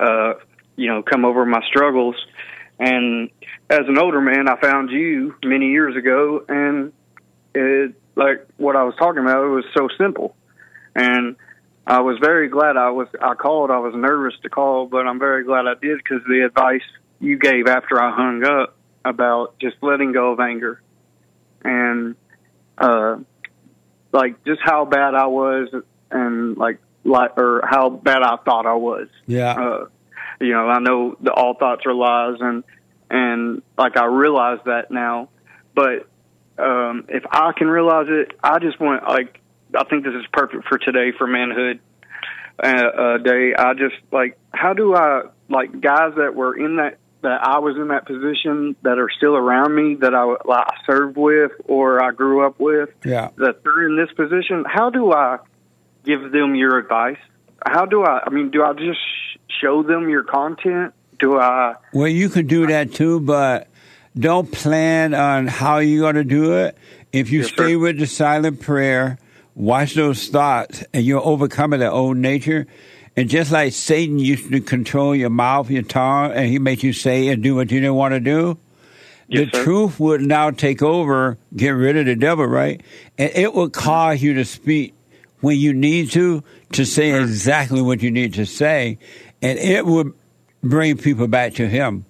uh, 0.00 0.34
you 0.76 0.88
know, 0.88 1.02
come 1.02 1.24
over 1.24 1.44
my 1.44 1.60
struggles, 1.68 2.16
and 2.78 3.30
as 3.70 3.82
an 3.88 3.98
older 3.98 4.20
man, 4.20 4.48
I 4.48 4.60
found 4.60 4.90
you 4.90 5.34
many 5.44 5.70
years 5.70 5.96
ago, 5.96 6.44
and 6.48 6.92
it 7.54 7.94
like 8.16 8.46
what 8.56 8.76
I 8.76 8.82
was 8.84 8.94
talking 8.98 9.22
about. 9.22 9.44
It 9.44 9.48
was 9.48 9.64
so 9.76 9.88
simple, 9.98 10.34
and 10.94 11.36
I 11.86 12.00
was 12.00 12.18
very 12.20 12.48
glad 12.48 12.76
I 12.76 12.90
was. 12.90 13.08
I 13.20 13.34
called. 13.34 13.70
I 13.70 13.78
was 13.78 13.94
nervous 13.94 14.34
to 14.42 14.48
call, 14.48 14.86
but 14.86 15.06
I'm 15.06 15.18
very 15.18 15.44
glad 15.44 15.66
I 15.66 15.74
did 15.74 15.98
because 15.98 16.22
the 16.28 16.44
advice 16.46 16.82
you 17.20 17.38
gave 17.38 17.66
after 17.66 18.00
I 18.00 18.14
hung 18.14 18.44
up 18.44 18.76
about 19.04 19.58
just 19.58 19.76
letting 19.82 20.12
go 20.12 20.32
of 20.32 20.40
anger, 20.40 20.80
and 21.64 22.14
uh, 22.78 23.16
like 24.12 24.44
just 24.44 24.60
how 24.62 24.84
bad 24.84 25.14
I 25.14 25.26
was, 25.26 25.68
and 26.10 26.56
like 26.56 26.78
like 27.04 27.36
or 27.36 27.62
how 27.68 27.90
bad 27.90 28.22
I 28.22 28.36
thought 28.44 28.64
I 28.66 28.74
was 28.74 29.08
Yeah. 29.26 29.52
uh, 29.52 29.86
you 30.40 30.52
know, 30.52 30.68
I 30.68 30.78
know 30.78 31.16
that 31.22 31.32
all 31.32 31.54
thoughts 31.54 31.84
are 31.86 31.94
lies, 31.94 32.36
and 32.40 32.62
and 33.10 33.62
like 33.76 33.96
I 33.96 34.04
realize 34.04 34.60
that 34.66 34.92
now. 34.92 35.30
But 35.74 36.06
um, 36.58 37.06
if 37.08 37.24
I 37.30 37.52
can 37.56 37.66
realize 37.66 38.06
it, 38.08 38.36
I 38.42 38.60
just 38.60 38.78
want 38.78 39.02
like 39.08 39.40
I 39.76 39.84
think 39.84 40.04
this 40.04 40.14
is 40.14 40.24
perfect 40.32 40.68
for 40.68 40.78
today 40.78 41.12
for 41.16 41.26
manhood 41.26 41.80
uh, 42.62 42.66
uh, 42.66 43.18
day. 43.18 43.54
I 43.56 43.74
just 43.74 43.96
like 44.10 44.38
how 44.52 44.74
do 44.74 44.94
I 44.94 45.22
like 45.48 45.80
guys 45.80 46.14
that 46.16 46.34
were 46.34 46.56
in 46.56 46.76
that 46.76 46.98
that 47.22 47.40
I 47.42 47.60
was 47.60 47.76
in 47.76 47.88
that 47.88 48.06
position 48.06 48.76
that 48.82 48.98
are 48.98 49.08
still 49.16 49.36
around 49.36 49.74
me 49.74 49.96
that 50.00 50.14
I 50.14 50.24
like, 50.24 50.66
I 50.66 50.74
served 50.86 51.16
with 51.16 51.52
or 51.64 52.02
I 52.02 52.10
grew 52.10 52.44
up 52.44 52.58
with 52.58 52.90
yeah. 53.04 53.30
that 53.36 53.62
they're 53.62 53.86
in 53.86 53.96
this 53.96 54.12
position. 54.14 54.64
How 54.66 54.90
do 54.90 55.12
I 55.12 55.38
give 56.04 56.32
them 56.32 56.54
your 56.54 56.78
advice? 56.78 57.18
How 57.64 57.86
do 57.86 58.02
I? 58.02 58.22
I 58.26 58.30
mean, 58.30 58.50
do 58.50 58.62
I 58.64 58.72
just 58.72 58.98
show 59.60 59.82
them 59.82 60.08
your 60.08 60.24
content? 60.24 60.94
Do 61.20 61.38
I? 61.38 61.74
Well, 61.92 62.08
you 62.08 62.28
could 62.28 62.48
do 62.48 62.66
that 62.66 62.92
too, 62.92 63.20
but 63.20 63.68
don't 64.18 64.50
plan 64.50 65.14
on 65.14 65.46
how 65.46 65.78
you're 65.78 66.00
going 66.00 66.16
to 66.16 66.24
do 66.24 66.58
it. 66.58 66.76
If 67.12 67.30
you 67.30 67.40
Yes, 67.40 67.48
stay 67.48 67.72
sir. 67.74 67.78
with 67.78 67.98
the 67.98 68.06
silent 68.06 68.60
prayer, 68.60 69.18
watch 69.54 69.94
those 69.94 70.28
thoughts, 70.28 70.84
and 70.92 71.04
you're 71.04 71.24
overcoming 71.24 71.80
that 71.80 71.92
old 71.92 72.16
nature. 72.16 72.66
And 73.16 73.28
just 73.28 73.52
like 73.52 73.72
Satan 73.72 74.18
used 74.18 74.50
to 74.50 74.60
control 74.60 75.14
your 75.14 75.30
mouth, 75.30 75.70
your 75.70 75.82
tongue, 75.82 76.32
and 76.32 76.46
he 76.46 76.58
made 76.58 76.82
you 76.82 76.92
say 76.92 77.28
and 77.28 77.42
do 77.42 77.54
what 77.54 77.70
you 77.70 77.80
didn't 77.80 77.94
want 77.94 78.12
to 78.14 78.20
do, 78.20 78.56
Yes, 79.28 79.50
the 79.50 79.56
sir. 79.58 79.64
truth 79.64 80.00
would 80.00 80.22
now 80.22 80.50
take 80.50 80.82
over, 80.82 81.36
get 81.54 81.70
rid 81.70 81.96
of 81.96 82.06
the 82.06 82.16
devil, 82.16 82.46
right? 82.46 82.80
And 83.18 83.30
it 83.34 83.52
would 83.54 83.72
cause 83.72 84.22
you 84.22 84.34
to 84.34 84.44
speak 84.44 84.94
when 85.40 85.58
you 85.58 85.72
need 85.74 86.10
to, 86.12 86.42
to 86.72 86.84
say 86.86 87.20
exactly 87.20 87.82
what 87.82 88.02
you 88.02 88.10
need 88.10 88.34
to 88.34 88.46
say, 88.46 88.98
and 89.42 89.58
it 89.58 89.84
would 89.84 90.12
bring 90.62 90.96
people 90.96 91.26
back 91.28 91.54
to 91.54 91.68
him. 91.68 92.04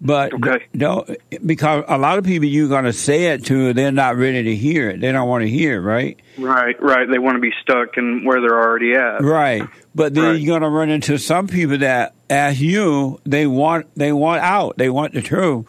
But 0.00 0.32
Okay. 0.34 0.64
don't 0.76 1.10
because 1.44 1.84
a 1.88 1.98
lot 1.98 2.18
of 2.18 2.24
people 2.24 2.46
you're 2.46 2.68
going 2.68 2.84
to 2.84 2.92
say 2.92 3.26
it 3.32 3.44
to, 3.46 3.72
they're 3.72 3.90
not 3.90 4.16
ready 4.16 4.44
to 4.44 4.54
hear 4.54 4.90
it. 4.90 5.00
They 5.00 5.10
don't 5.10 5.28
want 5.28 5.42
to 5.42 5.48
hear 5.50 5.78
it, 5.78 5.80
right? 5.80 6.16
Right, 6.38 6.80
right. 6.80 7.08
They 7.10 7.18
want 7.18 7.34
to 7.34 7.40
be 7.40 7.50
stuck 7.62 7.96
in 7.96 8.24
where 8.24 8.40
they're 8.40 8.60
already 8.62 8.94
at. 8.94 9.22
Right. 9.24 9.64
But 9.96 10.14
then 10.14 10.24
Right. 10.24 10.40
you're 10.40 10.46
going 10.58 10.62
to 10.62 10.68
run 10.68 10.88
into 10.88 11.18
some 11.18 11.48
people 11.48 11.78
that, 11.78 12.14
as 12.30 12.62
you, 12.62 13.20
they 13.26 13.48
want 13.48 13.86
they 13.96 14.12
want 14.12 14.40
out. 14.42 14.76
They 14.78 14.88
want 14.88 15.14
the 15.14 15.22
truth, 15.22 15.66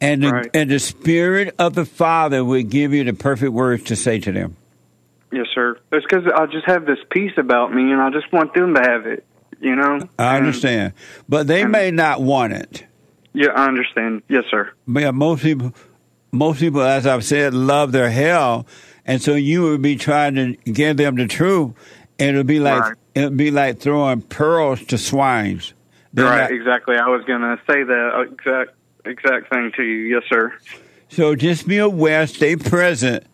and 0.00 0.24
the, 0.24 0.32
Right. 0.32 0.50
and 0.52 0.68
the 0.68 0.80
spirit 0.80 1.54
of 1.60 1.74
the 1.76 1.84
Father 1.84 2.44
will 2.44 2.62
give 2.64 2.92
you 2.92 3.04
the 3.04 3.12
perfect 3.12 3.52
words 3.52 3.84
to 3.84 3.94
say 3.96 4.18
to 4.18 4.32
them. 4.32 4.56
Yes, 5.30 5.46
sir. 5.54 5.76
It's 5.92 6.04
because 6.04 6.24
I 6.34 6.46
just 6.46 6.66
have 6.66 6.84
this 6.84 6.98
peace 7.10 7.34
about 7.36 7.72
me, 7.72 7.92
and 7.92 8.00
I 8.00 8.10
just 8.10 8.32
want 8.32 8.54
them 8.54 8.74
to 8.74 8.80
have 8.80 9.06
it. 9.06 9.24
You 9.60 9.76
know. 9.76 10.00
I 10.18 10.36
And- 10.36 10.46
understand, 10.46 10.94
but 11.28 11.46
they 11.46 11.64
may 11.64 11.92
not 11.92 12.20
want 12.20 12.54
it. 12.54 12.82
Yeah, 13.34 13.48
I 13.54 13.66
understand. 13.66 14.22
Yes, 14.28 14.44
sir. 14.50 14.70
But 14.86 15.02
yeah, 15.02 15.10
most 15.10 15.42
people, 15.42 15.72
most 16.32 16.60
people, 16.60 16.82
as 16.82 17.06
I've 17.06 17.24
said, 17.24 17.54
love 17.54 17.92
their 17.92 18.10
hell, 18.10 18.66
and 19.06 19.20
so 19.22 19.34
you 19.34 19.62
would 19.62 19.82
be 19.82 19.96
trying 19.96 20.34
to 20.36 20.52
give 20.70 20.96
them 20.96 21.16
the 21.16 21.26
truth, 21.26 21.72
and 22.18 22.30
it'd 22.30 22.46
be 22.46 22.60
like 22.60 22.80
Right. 22.82 22.94
it'll 23.14 23.30
be 23.30 23.50
like 23.50 23.78
throwing 23.80 24.22
pearls 24.22 24.84
to 24.86 24.98
swines. 24.98 25.74
They're 26.12 26.24
right, 26.24 26.42
not- 26.50 26.52
exactly. 26.52 26.96
I 26.96 27.08
was 27.08 27.24
going 27.26 27.42
to 27.42 27.58
say 27.70 27.82
that 27.82 28.10
uh, 28.14 28.20
exact 28.22 28.70
exact 29.04 29.50
thing 29.52 29.72
to 29.76 29.82
you. 29.82 30.14
Yes, 30.16 30.22
sir. 30.28 30.52
So 31.10 31.34
just 31.34 31.66
be 31.66 31.78
aware, 31.78 32.26
stay 32.26 32.56
present, 32.56 33.24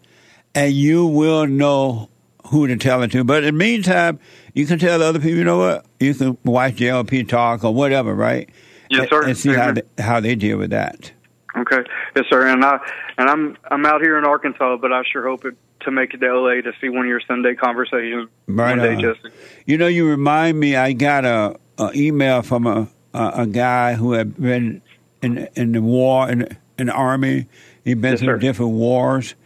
and 0.55 0.73
you 0.73 1.07
will 1.07 1.47
know 1.47 2.09
who 2.49 2.67
to 2.67 2.77
tell 2.77 3.03
it 3.03 3.11
to. 3.13 3.25
But 3.25 3.43
in 3.45 3.55
the 3.55 3.59
meantime, 3.59 4.21
you 4.53 4.67
can 4.67 4.79
tell 4.79 5.03
other 5.03 5.19
people, 5.19 5.39
you 5.39 5.45
know 5.45 5.59
what? 5.59 5.87
You 5.99 6.15
can 6.15 6.37
watch 6.45 6.75
JLP 6.77 7.27
talk 7.29 7.65
or 7.65 7.73
whatever, 7.75 8.15
right? 8.15 8.49
Yes, 8.95 9.01
And- 9.03 9.09
sir. 9.11 9.23
And 9.29 9.37
see 9.37 9.53
how 9.55 9.73
they, 9.73 9.83
how 10.03 10.21
they 10.21 10.35
deal 10.35 10.59
with 10.59 10.71
that. 10.71 11.13
Okay. 11.57 11.85
Yes, 12.17 12.25
sir. 12.31 12.47
And 12.49 12.65
I 12.65 12.79
and 13.17 13.29
I'm 13.31 13.57
I'm 13.71 13.87
out 13.87 14.01
here 14.01 14.19
in 14.19 14.25
Arkansas, 14.25 14.77
but 14.79 14.93
I 14.93 15.03
sure 15.13 15.23
hope 15.29 15.45
it, 15.45 15.55
to 15.81 15.91
make 15.93 16.13
it 16.15 16.19
to 16.19 16.27
LA 16.41 16.63
to 16.63 16.73
see 16.81 16.89
one 16.89 17.03
of 17.03 17.07
your 17.07 17.21
Sunday 17.29 17.55
conversations 17.55 18.29
Right 18.49 18.77
one 18.77 18.97
day. 18.97 19.01
Jesse. 19.01 19.35
You 19.65 19.79
know, 19.79 19.87
you 19.87 20.09
remind 20.09 20.59
me. 20.59 20.75
I 20.75 20.93
got 20.95 21.25
a, 21.25 21.57
a 21.79 21.91
email 21.95 22.43
from 22.43 22.67
a, 22.67 22.89
a 23.13 23.33
a 23.43 23.47
guy 23.47 23.95
who 23.95 24.13
had 24.15 24.37
been 24.41 24.83
in 25.23 25.47
in 25.55 25.71
the 25.73 25.81
war 25.83 26.29
in 26.29 26.49
in 26.77 26.87
the 26.89 26.93
army. 26.93 27.47
He'd 27.85 28.01
been 28.01 28.13
Yes, 28.15 28.21
through 28.21 28.35
sir. 28.35 28.39
different 28.39 28.73
wars, 28.73 29.37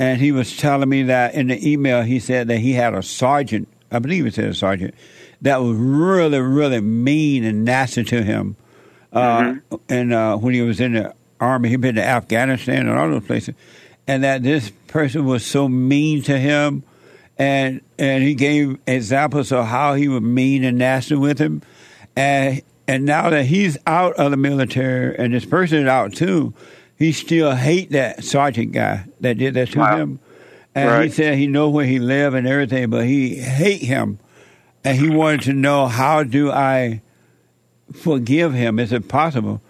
and 0.00 0.20
he 0.20 0.32
was 0.32 0.56
telling 0.56 0.88
me 0.88 1.04
that 1.04 1.34
in 1.34 1.46
the 1.46 1.70
email 1.72 2.02
he 2.02 2.18
said 2.18 2.48
that 2.48 2.58
he 2.58 2.72
had 2.72 2.92
a 2.92 3.02
sergeant, 3.04 3.68
I 3.92 4.00
believe 4.00 4.24
he 4.24 4.30
said 4.32 4.46
a 4.48 4.54
sergeant, 4.54 4.94
that 5.42 5.58
was 5.62 5.76
really, 5.76 6.40
really 6.40 6.80
mean 6.80 7.44
and 7.44 7.64
nasty 7.64 8.02
to 8.04 8.22
him. 8.24 8.56
Uh, 9.12 9.56
and 9.88 10.12
uh, 10.12 10.36
when 10.36 10.54
he 10.54 10.62
was 10.62 10.80
in 10.80 10.94
the 10.94 11.14
army, 11.40 11.68
he'd 11.68 11.80
been 11.80 11.96
to 11.96 12.04
Afghanistan 12.04 12.88
and 12.88 12.98
all 12.98 13.10
those 13.10 13.24
places, 13.26 13.54
and 14.06 14.24
that 14.24 14.42
this 14.42 14.70
person 14.86 15.24
was 15.26 15.44
so 15.44 15.68
mean 15.68 16.22
to 16.22 16.38
him, 16.38 16.82
and 17.38 17.80
and 17.98 18.22
he 18.22 18.34
gave 18.34 18.78
examples 18.86 19.52
of 19.52 19.66
how 19.66 19.94
he 19.94 20.08
was 20.08 20.22
mean 20.22 20.64
and 20.64 20.78
nasty 20.78 21.14
with 21.14 21.38
him, 21.38 21.62
and 22.16 22.62
and 22.88 23.04
now 23.04 23.28
that 23.30 23.44
he's 23.46 23.76
out 23.86 24.14
of 24.14 24.30
the 24.30 24.36
military 24.36 25.16
and 25.16 25.32
this 25.34 25.44
person 25.44 25.78
is 25.82 25.86
out 25.88 26.14
too, 26.14 26.52
he 26.98 27.12
still 27.12 27.54
hate 27.54 27.90
that 27.90 28.24
sergeant 28.24 28.72
guy 28.72 29.04
that 29.20 29.38
did 29.38 29.54
that 29.54 29.70
to 29.72 29.78
Wow. 29.78 29.96
him, 29.96 30.20
and 30.74 31.04
he 31.04 31.10
said 31.10 31.36
he 31.36 31.46
know 31.46 31.68
where 31.68 31.86
he 31.86 31.98
live 31.98 32.32
and 32.34 32.46
everything, 32.46 32.88
but 32.90 33.04
he 33.06 33.36
hate 33.36 33.82
him, 33.82 34.18
and 34.84 34.96
he 34.98 35.10
wanted 35.10 35.42
to 35.42 35.52
know 35.52 35.86
how 35.86 36.22
do 36.22 36.50
I 36.50 37.02
forgive 37.92 38.52
him? 38.52 38.78
Is 38.78 38.92
it 38.92 39.08
possible? 39.08 39.60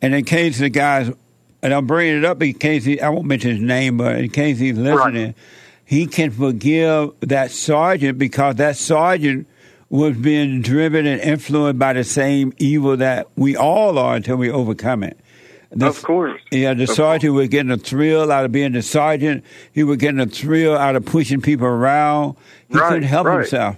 And 0.00 0.14
in 0.14 0.24
case 0.24 0.58
the 0.58 0.68
guys, 0.68 1.10
and 1.62 1.72
I'm 1.74 1.86
bringing 1.86 2.18
it 2.18 2.24
up 2.24 2.42
in 2.42 2.54
case 2.54 2.84
he, 2.84 3.00
I 3.00 3.08
won't 3.10 3.26
mention 3.26 3.50
his 3.52 3.60
name, 3.60 3.96
but 3.98 4.16
in 4.18 4.30
case 4.30 4.58
he's 4.58 4.76
listening, 4.76 5.34
he 5.84 6.06
can 6.06 6.30
forgive 6.30 7.10
that 7.20 7.50
sergeant 7.50 8.18
because 8.18 8.56
that 8.56 8.76
sergeant 8.76 9.46
was 9.88 10.16
being 10.16 10.62
driven 10.62 11.06
and 11.06 11.20
influenced 11.20 11.78
by 11.78 11.92
the 11.92 12.02
same 12.04 12.52
evil 12.58 12.96
that 12.96 13.28
we 13.36 13.56
all 13.56 13.98
are 13.98 14.16
until 14.16 14.36
we 14.36 14.50
overcome 14.50 15.02
it. 15.04 15.18
The- 15.70 15.86
Of 15.86 16.02
course. 16.02 16.40
Yeah, 16.50 16.74
the 16.74 16.84
Of 16.84 16.90
sergeant 16.90 17.34
was 17.34 17.48
getting 17.48 17.70
a 17.70 17.76
thrill 17.76 18.32
out 18.32 18.44
of 18.44 18.52
being 18.52 18.72
the 18.72 18.82
sergeant. 18.82 19.44
He 19.72 19.82
was 19.82 19.98
getting 19.98 20.20
a 20.20 20.26
thrill 20.26 20.76
out 20.76 20.96
of 20.96 21.04
pushing 21.04 21.40
people 21.40 21.66
around. 21.66 22.36
He 22.68 22.78
Right, 22.78 22.88
couldn't 22.88 23.02
help 23.04 23.26
right. 23.26 23.38
himself. 23.40 23.76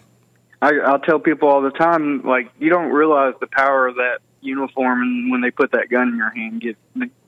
I, 0.64 0.78
I'll 0.78 0.98
tell 0.98 1.18
people 1.18 1.48
all 1.48 1.60
the 1.60 1.70
time, 1.70 2.22
like 2.22 2.50
you 2.58 2.70
don't 2.70 2.90
realize 2.90 3.34
the 3.40 3.46
power 3.46 3.86
of 3.86 3.96
that 3.96 4.18
uniform, 4.40 5.02
and 5.02 5.30
when 5.30 5.40
they 5.42 5.50
put 5.50 5.72
that 5.72 5.90
gun 5.90 6.08
in 6.08 6.16
your 6.16 6.30
hand, 6.30 6.60
gives 6.62 6.78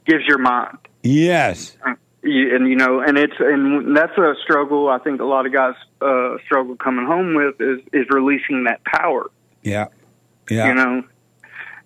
gives 0.07 0.25
your 0.27 0.39
mind. 0.39 0.79
Yes. 1.03 1.77
You- 2.23 2.57
and 2.57 2.69
you 2.69 2.75
know, 2.75 3.01
and 3.01 3.17
it's 3.17 3.35
and 3.39 3.97
that's 3.97 4.17
a 4.19 4.35
struggle. 4.43 4.89
I 4.89 4.99
think 4.99 5.21
a 5.21 5.25
lot 5.25 5.47
of 5.47 5.53
guys 5.53 5.75
uh, 6.01 6.39
struggle 6.45 6.75
coming 6.75 7.07
home 7.07 7.35
with 7.37 7.61
is 7.61 7.81
is 7.93 8.07
releasing 8.11 8.65
that 8.65 8.83
power. 8.83 9.31
Yeah. 9.63 9.89
Yeah. 10.51 10.69
You 10.69 10.75
know, 10.75 11.05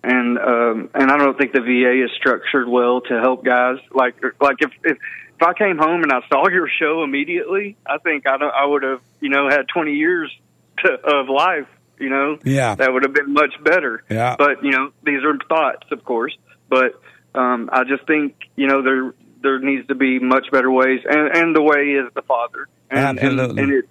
and 0.03 0.39
um, 0.39 0.89
and 0.95 1.11
I 1.11 1.17
don't 1.17 1.37
think 1.37 1.51
the 1.53 1.61
VA 1.61 2.05
is 2.05 2.11
structured 2.17 2.67
well 2.67 3.01
to 3.01 3.19
help 3.19 3.45
guys. 3.45 3.77
Like 3.93 4.15
like 4.39 4.57
if 4.61 4.71
if 4.83 4.97
if 4.97 5.47
I 5.47 5.53
came 5.53 5.77
home 5.77 6.01
and 6.01 6.11
I 6.11 6.21
saw 6.27 6.47
your 6.49 6.67
show 6.79 7.03
immediately, 7.03 7.75
I 7.85 7.97
think 7.99 8.25
I 8.27 8.37
don't, 8.37 8.53
I 8.53 8.65
would 8.65 8.81
have 8.83 9.01
you 9.19 9.29
know 9.29 9.47
had 9.47 9.67
twenty 9.67 9.93
years 9.93 10.31
to, 10.79 10.91
of 11.03 11.29
life. 11.29 11.67
You 11.99 12.09
know, 12.09 12.39
Yeah. 12.43 12.73
that 12.75 12.91
would 12.91 13.03
have 13.03 13.13
been 13.13 13.31
much 13.33 13.53
better. 13.63 14.03
Yeah. 14.09 14.35
But 14.37 14.63
you 14.63 14.71
know, 14.71 14.91
these 15.03 15.23
are 15.23 15.37
thoughts, 15.47 15.85
of 15.91 16.03
course. 16.03 16.35
But 16.67 16.99
um, 17.35 17.69
I 17.71 17.83
just 17.83 18.07
think 18.07 18.35
you 18.55 18.67
know 18.67 18.81
there 18.81 19.13
there 19.43 19.59
needs 19.59 19.87
to 19.87 19.95
be 19.95 20.19
much 20.19 20.47
better 20.51 20.71
ways, 20.71 21.01
and 21.07 21.35
and 21.37 21.55
the 21.55 21.61
way 21.61 21.91
is 21.93 22.11
the 22.15 22.23
Father. 22.23 22.67
And, 22.89 23.19
Absolutely. 23.19 23.49
And, 23.49 23.59
and 23.59 23.71
it 23.83 23.89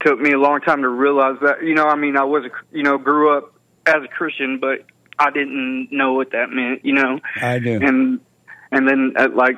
took 0.00 0.20
me 0.20 0.32
a 0.32 0.38
long 0.38 0.60
time 0.60 0.82
to 0.82 0.88
realize 0.88 1.36
that. 1.42 1.62
You 1.62 1.74
know, 1.74 1.86
I 1.86 1.96
mean, 1.96 2.16
I 2.16 2.24
was 2.24 2.44
a, 2.44 2.76
you 2.76 2.82
know 2.82 2.98
grew 2.98 3.36
up 3.36 3.54
as 3.86 4.02
a 4.04 4.08
Christian, 4.08 4.58
but 4.60 4.84
I 5.18 5.30
didn't 5.30 5.88
know 5.90 6.12
what 6.14 6.32
that 6.32 6.50
meant. 6.50 6.84
You 6.84 6.94
know, 6.94 7.20
I 7.40 7.58
do. 7.58 7.80
and 7.82 8.20
and 8.70 8.86
then 8.86 9.14
uh, 9.16 9.28
like 9.34 9.56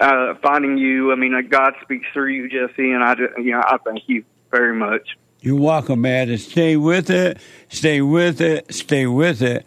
uh, 0.00 0.34
finding 0.42 0.76
you. 0.76 1.12
I 1.12 1.16
mean, 1.16 1.32
God 1.48 1.72
speaks 1.82 2.06
through 2.12 2.32
you, 2.32 2.48
Jesse, 2.50 2.90
and 2.92 3.02
I 3.02 3.14
just, 3.14 3.38
you 3.38 3.52
know 3.52 3.62
I 3.64 3.78
thank 3.84 4.00
you 4.06 4.24
very 4.50 4.76
much. 4.76 5.16
You're 5.42 5.60
welcome, 5.60 6.00
man. 6.00 6.28
To 6.28 6.38
stay 6.38 6.76
with 6.76 7.10
it, 7.10 7.38
stay 7.68 8.00
with 8.00 8.40
it, 8.40 8.72
stay 8.72 9.06
with 9.06 9.42
it, 9.42 9.66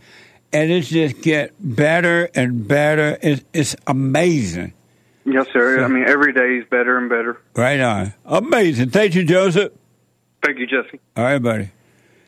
and 0.54 0.72
it 0.72 0.82
just 0.86 1.22
get 1.22 1.54
better 1.60 2.30
and 2.34 2.66
better. 2.66 3.18
It's, 3.22 3.44
it's 3.54 3.76
amazing. 3.86 4.72
Yes, 5.26 5.48
sir. 5.52 5.84
I 5.84 5.90
mean, 5.90 6.06
every 6.08 6.32
day 6.32 6.60
is 6.60 6.66
better 6.70 6.98
and 6.98 7.10
better. 7.10 7.42
Right 7.56 7.82
on. 7.82 8.14
Amazing. 8.24 8.92
Thank 8.92 9.16
you, 9.16 9.26
Joseph. 9.26 9.74
Thank 10.42 10.60
you, 10.60 10.66
Jesse. 10.66 11.00
All 11.18 11.26
right, 11.26 11.40
buddy. 11.40 11.72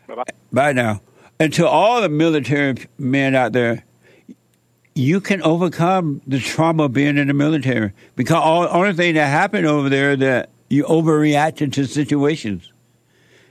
Bye-bye. 0.07 0.23
Bye 0.51 0.73
now. 0.73 1.01
And 1.39 1.53
to 1.53 1.67
all 1.67 2.01
the 2.01 2.09
military 2.09 2.75
men 2.97 3.33
out 3.33 3.53
there, 3.53 3.85
you 4.93 5.21
can 5.21 5.41
overcome 5.43 6.21
the 6.27 6.39
trauma 6.39 6.85
of 6.85 6.93
being 6.93 7.17
in 7.17 7.27
the 7.27 7.33
military 7.33 7.93
because 8.17 8.37
all 8.37 8.63
the 8.63 8.71
only 8.71 8.93
thing 8.93 9.13
that 9.13 9.27
happened 9.27 9.67
over 9.67 9.87
there 9.87 10.17
that 10.17 10.49
you 10.69 10.83
overreacted 10.83 11.71
to 11.73 11.85
situations. 11.85 12.71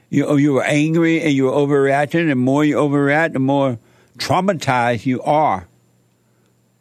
You 0.08 0.26
oh, 0.26 0.36
you 0.36 0.54
were 0.54 0.64
angry 0.64 1.22
and 1.22 1.32
you 1.32 1.44
were 1.44 1.52
overreacting, 1.52 2.20
and 2.20 2.30
the 2.30 2.36
more 2.36 2.64
you 2.64 2.76
overreact, 2.76 3.32
the 3.32 3.38
more 3.38 3.78
traumatized 4.18 5.06
you 5.06 5.22
are. 5.22 5.66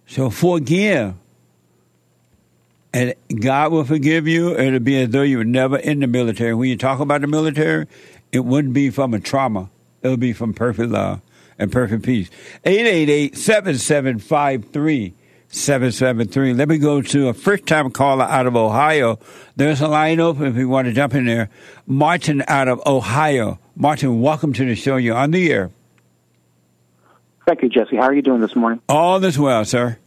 So 0.07 0.29
forgive. 0.29 1.15
And 2.93 3.13
God 3.41 3.71
will 3.73 3.83
forgive 3.83 4.27
you. 4.27 4.57
It'll 4.57 4.79
be 4.79 5.01
as 5.01 5.09
though 5.09 5.23
you 5.23 5.39
were 5.39 5.43
never 5.43 5.77
in 5.77 5.99
the 5.99 6.07
military. 6.07 6.53
When 6.53 6.69
you 6.69 6.77
talk 6.77 7.01
about 7.01 7.21
the 7.21 7.27
military, 7.27 7.87
it 8.31 8.39
wouldn't 8.39 8.73
be 8.73 8.89
from 8.89 9.13
a 9.13 9.19
trauma. 9.19 9.69
It'll 10.01 10.15
be 10.15 10.31
from 10.31 10.53
perfect 10.53 10.91
love 10.91 11.19
and 11.59 11.71
perfect 11.71 12.03
peace. 12.03 12.29
888-7753-773. 15.55 16.57
Let 16.57 16.67
me 16.67 16.77
go 16.77 17.01
to 17.01 17.29
a 17.29 17.33
first-time 17.33 17.89
caller 17.91 18.25
out 18.25 18.45
of 18.45 18.55
Ohio. 18.55 19.19
There's 19.55 19.81
a 19.81 19.87
line 19.87 20.19
open 20.19 20.47
if 20.47 20.57
you 20.57 20.67
want 20.67 20.87
to 20.87 20.93
jump 20.93 21.15
in 21.15 21.25
there. 21.25 21.49
Martin 21.87 22.43
out 22.47 22.67
of 22.67 22.81
Ohio. 22.85 23.57
Martin, 23.75 24.21
welcome 24.21 24.51
to 24.53 24.65
the 24.65 24.75
show. 24.75 24.97
You're 24.97 25.15
on 25.15 25.31
the 25.31 25.51
air. 25.51 25.71
Thank 27.47 27.61
you, 27.61 27.69
Jesse. 27.69 27.95
How 27.95 28.03
are 28.03 28.13
you 28.13 28.21
doing 28.21 28.41
this 28.41 28.55
morning? 28.55 28.81
All 28.89 29.23
is 29.23 29.39
well, 29.39 29.63
sir. 29.65 29.97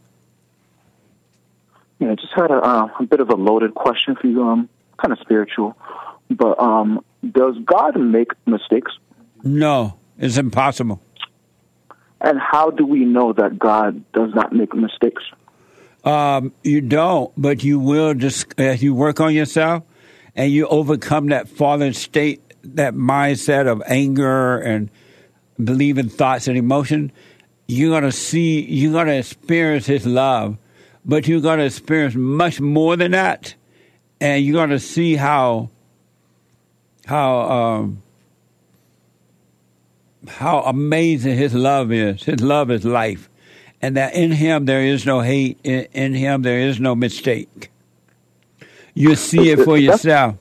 Yeah, 1.99 2.11
I 2.11 2.15
just 2.15 2.33
had 2.35 2.51
a, 2.51 2.55
uh, 2.55 2.87
a 2.99 3.05
bit 3.05 3.19
of 3.19 3.29
a 3.29 3.35
loaded 3.35 3.73
question 3.73 4.15
for 4.15 4.27
you, 4.27 4.43
um, 4.43 4.69
kind 4.97 5.11
of 5.11 5.19
spiritual. 5.19 5.75
But 6.29 6.59
um, 6.59 7.03
does 7.29 7.55
God 7.65 7.99
make 7.99 8.31
mistakes? 8.45 8.91
No, 9.43 9.95
it's 10.17 10.37
impossible. 10.37 11.01
And 12.21 12.39
how 12.39 12.69
do 12.69 12.85
we 12.85 13.05
know 13.05 13.33
that 13.33 13.57
God 13.57 14.03
does 14.11 14.33
not 14.33 14.53
make 14.53 14.73
mistakes? 14.73 15.23
Um, 16.03 16.53
you 16.63 16.81
don't, 16.81 17.31
but 17.37 17.63
you 17.63 17.79
will 17.79 18.13
just 18.13 18.53
as 18.57 18.81
you 18.81 18.93
work 18.93 19.19
on 19.19 19.33
yourself 19.33 19.83
and 20.35 20.51
you 20.51 20.67
overcome 20.67 21.27
that 21.27 21.49
fallen 21.49 21.93
state, 21.93 22.41
that 22.63 22.93
mindset 22.93 23.67
of 23.67 23.81
anger 23.85 24.57
and 24.59 24.89
believing 25.61 26.09
thoughts 26.09 26.47
and 26.47 26.57
emotion. 26.57 27.11
You're 27.67 27.91
gonna 27.91 28.11
see, 28.11 28.61
you're 28.61 28.93
gonna 28.93 29.13
experience 29.13 29.85
His 29.85 30.05
love, 30.05 30.57
but 31.05 31.27
you're 31.27 31.41
gonna 31.41 31.65
experience 31.65 32.15
much 32.15 32.59
more 32.59 32.95
than 32.95 33.11
that, 33.11 33.53
and 34.21 34.43
you're 34.43 34.55
gonna 34.55 34.79
see 34.79 35.15
how 35.15 35.69
how 37.05 37.39
um, 37.39 38.01
how 40.29 40.61
amazing 40.61 41.37
His 41.37 41.53
love 41.53 41.91
is. 41.91 42.23
His 42.23 42.41
love 42.41 42.71
is 42.71 42.85
life 42.85 43.29
and 43.81 43.97
that 43.97 44.13
in 44.13 44.31
him 44.31 44.65
there 44.65 44.83
is 44.83 45.05
no 45.05 45.21
hate, 45.21 45.59
in, 45.63 46.13
him 46.13 46.41
there 46.41 46.59
is 46.59 46.79
no 46.79 46.95
mistake. 46.95 47.71
You 48.93 49.15
see 49.15 49.49
it 49.49 49.63
for 49.63 49.77
yourself. 49.77 50.35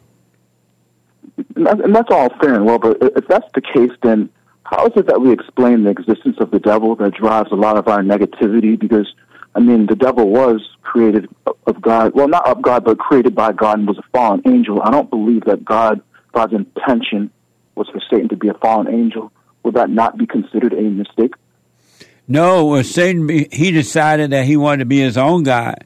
And 1.54 1.94
that's 1.94 2.10
all 2.10 2.30
fair 2.40 2.54
and 2.54 2.66
well, 2.66 2.78
but 2.78 2.98
if 3.00 3.28
that's 3.28 3.46
the 3.54 3.60
case, 3.60 3.92
then 4.02 4.28
how 4.64 4.86
is 4.86 4.92
it 4.96 5.06
that 5.06 5.20
we 5.20 5.32
explain 5.32 5.84
the 5.84 5.90
existence 5.90 6.36
of 6.40 6.50
the 6.50 6.58
devil 6.58 6.96
that 6.96 7.14
drives 7.14 7.52
a 7.52 7.54
lot 7.54 7.76
of 7.76 7.86
our 7.86 8.00
negativity? 8.00 8.78
Because, 8.78 9.06
I 9.54 9.60
mean, 9.60 9.86
the 9.86 9.94
devil 9.94 10.28
was 10.28 10.60
created 10.82 11.28
of 11.66 11.80
God. 11.80 12.12
Well, 12.14 12.28
not 12.28 12.46
of 12.48 12.60
God, 12.60 12.84
but 12.84 12.98
created 12.98 13.34
by 13.34 13.52
God 13.52 13.78
and 13.78 13.86
was 13.88 13.98
a 13.98 14.02
fallen 14.12 14.42
angel. 14.46 14.82
I 14.82 14.90
don't 14.90 15.08
believe 15.08 15.44
that 15.44 15.64
God, 15.64 16.02
God's 16.32 16.54
intention 16.54 17.30
was 17.76 17.88
for 17.88 18.00
Satan 18.10 18.28
to 18.30 18.36
be 18.36 18.48
a 18.48 18.54
fallen 18.54 18.88
angel. 18.92 19.32
Would 19.62 19.74
that 19.74 19.90
not 19.90 20.16
be 20.16 20.26
considered 20.26 20.72
a 20.72 20.82
mistake? 20.82 21.34
No, 22.26 22.82
Satan 22.82 23.28
he 23.28 23.70
decided 23.70 24.30
that 24.30 24.44
he 24.44 24.56
wanted 24.56 24.80
to 24.80 24.84
be 24.84 25.00
his 25.00 25.16
own 25.16 25.44
God, 25.44 25.84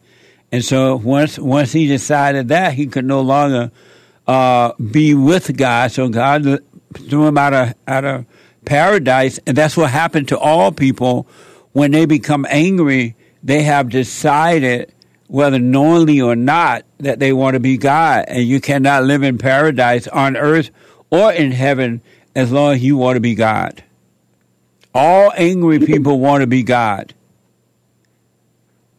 and 0.50 0.64
so 0.64 0.96
once 0.96 1.38
once 1.38 1.72
he 1.72 1.86
decided 1.86 2.48
that 2.48 2.74
he 2.74 2.86
could 2.86 3.04
no 3.04 3.20
longer 3.20 3.70
uh, 4.26 4.72
be 4.74 5.14
with 5.14 5.56
God, 5.56 5.92
so 5.92 6.08
God 6.08 6.60
threw 6.94 7.26
him 7.26 7.38
out 7.38 7.54
of 7.54 7.74
out 7.86 8.04
of 8.04 8.26
paradise, 8.64 9.38
and 9.46 9.56
that's 9.56 9.76
what 9.76 9.90
happened 9.90 10.28
to 10.28 10.38
all 10.38 10.72
people 10.72 11.28
when 11.72 11.92
they 11.92 12.06
become 12.06 12.44
angry. 12.48 13.14
They 13.44 13.62
have 13.62 13.88
decided, 13.88 14.92
whether 15.26 15.58
knowingly 15.58 16.20
or 16.20 16.36
not, 16.36 16.84
that 16.98 17.18
they 17.20 17.32
want 17.32 17.54
to 17.54 17.60
be 17.60 17.76
God, 17.76 18.24
and 18.26 18.42
you 18.42 18.60
cannot 18.60 19.04
live 19.04 19.22
in 19.22 19.38
paradise 19.38 20.08
on 20.08 20.36
earth 20.36 20.70
or 21.10 21.32
in 21.32 21.52
heaven 21.52 22.00
as 22.34 22.52
long 22.52 22.74
as 22.74 22.82
you 22.82 22.96
want 22.96 23.16
to 23.16 23.20
be 23.20 23.34
God. 23.34 23.82
All 24.94 25.32
angry 25.36 25.78
people 25.78 26.20
want 26.20 26.42
to 26.42 26.46
be 26.46 26.62
God. 26.62 27.14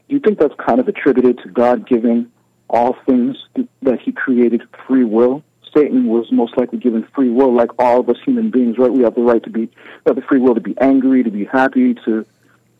Do 0.07 0.15
you 0.15 0.19
think 0.19 0.39
that's 0.39 0.55
kind 0.55 0.79
of 0.79 0.87
attributed 0.87 1.39
to 1.39 1.49
God 1.49 1.87
giving 1.87 2.31
all 2.73 2.97
things 3.05 3.37
that 3.83 4.01
he 4.01 4.11
created 4.11 4.63
free 4.87 5.03
will. 5.03 5.43
Satan 5.73 6.07
was 6.07 6.31
most 6.31 6.57
likely 6.57 6.79
given 6.79 7.07
free 7.15 7.29
will, 7.29 7.53
like 7.53 7.69
all 7.79 7.99
of 7.99 8.09
us 8.09 8.17
human 8.25 8.49
beings, 8.49 8.77
right? 8.77 8.91
We 8.91 9.03
have 9.03 9.15
the 9.15 9.21
right 9.21 9.41
to 9.43 9.49
be, 9.49 9.61
we 9.61 9.69
have 10.07 10.15
the 10.15 10.21
free 10.23 10.39
will 10.39 10.55
to 10.55 10.61
be 10.61 10.75
angry, 10.79 11.23
to 11.23 11.31
be 11.31 11.45
happy, 11.45 11.93
to, 12.05 12.25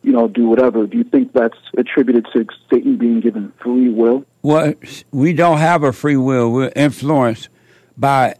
you 0.01 0.11
know, 0.11 0.27
do 0.27 0.47
whatever. 0.47 0.85
Do 0.85 0.97
you 0.97 1.03
think 1.03 1.31
that's 1.31 1.57
attributed 1.77 2.27
to 2.33 2.45
Satan 2.71 2.97
being 2.97 3.19
given 3.19 3.51
free 3.61 3.89
will? 3.89 4.25
Well, 4.41 4.73
we 5.11 5.33
don't 5.33 5.59
have 5.59 5.83
a 5.83 5.93
free 5.93 6.17
will. 6.17 6.51
We're 6.51 6.73
influenced 6.75 7.49
by 7.97 8.35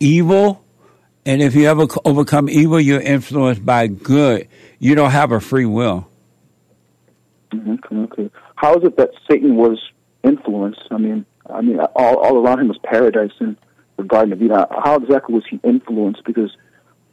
evil. 0.00 0.61
And 1.24 1.40
if 1.40 1.54
you 1.54 1.68
ever 1.68 1.86
overcome 2.04 2.48
evil, 2.48 2.80
you're 2.80 3.00
influenced 3.00 3.64
by 3.64 3.86
good. 3.86 4.48
You 4.78 4.94
don't 4.94 5.12
have 5.12 5.30
a 5.30 5.40
free 5.40 5.66
will. 5.66 6.08
Mm-hmm, 7.52 7.72
okay, 7.72 7.96
okay. 7.96 8.30
How 8.56 8.74
is 8.76 8.84
it 8.84 8.96
that 8.96 9.10
Satan 9.30 9.56
was 9.56 9.78
influenced? 10.24 10.80
I 10.90 10.98
mean, 10.98 11.24
I 11.48 11.60
mean, 11.60 11.78
all, 11.80 12.18
all 12.18 12.38
around 12.38 12.60
him 12.60 12.68
was 12.68 12.78
paradise 12.82 13.32
and 13.38 13.56
the 13.96 14.04
Garden 14.04 14.32
of 14.32 14.42
Eden. 14.42 14.64
How 14.70 14.96
exactly 14.96 15.34
was 15.34 15.44
he 15.48 15.60
influenced? 15.62 16.24
Because 16.24 16.56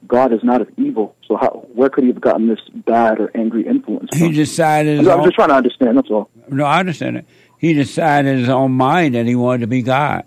God 0.07 0.33
is 0.33 0.43
not 0.43 0.61
of 0.61 0.69
evil. 0.77 1.15
So 1.27 1.35
how, 1.35 1.67
where 1.73 1.89
could 1.89 2.03
he 2.03 2.09
have 2.09 2.21
gotten 2.21 2.47
this 2.47 2.59
bad 2.73 3.19
or 3.19 3.29
angry 3.35 3.67
influence? 3.67 4.09
From? 4.09 4.27
He 4.27 4.31
decided. 4.31 4.99
I'm, 4.99 5.19
I'm 5.19 5.23
just 5.23 5.35
trying 5.35 5.49
to 5.49 5.55
understand. 5.55 5.97
That's 5.97 6.09
all. 6.09 6.29
No, 6.47 6.65
I 6.65 6.79
understand 6.79 7.17
it. 7.17 7.25
He 7.57 7.73
decided 7.73 8.31
in 8.31 8.39
his 8.39 8.49
own 8.49 8.71
mind 8.71 9.15
that 9.15 9.25
he 9.25 9.35
wanted 9.35 9.61
to 9.61 9.67
be 9.67 9.81
God. 9.81 10.23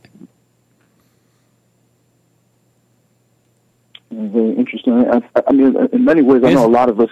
Very 4.13 4.55
interesting. 4.57 5.09
I, 5.11 5.23
I 5.47 5.53
mean, 5.53 5.75
in 5.91 6.05
many 6.05 6.21
ways, 6.21 6.45
I 6.45 6.53
know 6.53 6.67
a 6.67 6.69
lot 6.69 6.91
of 6.91 7.01
us 7.01 7.09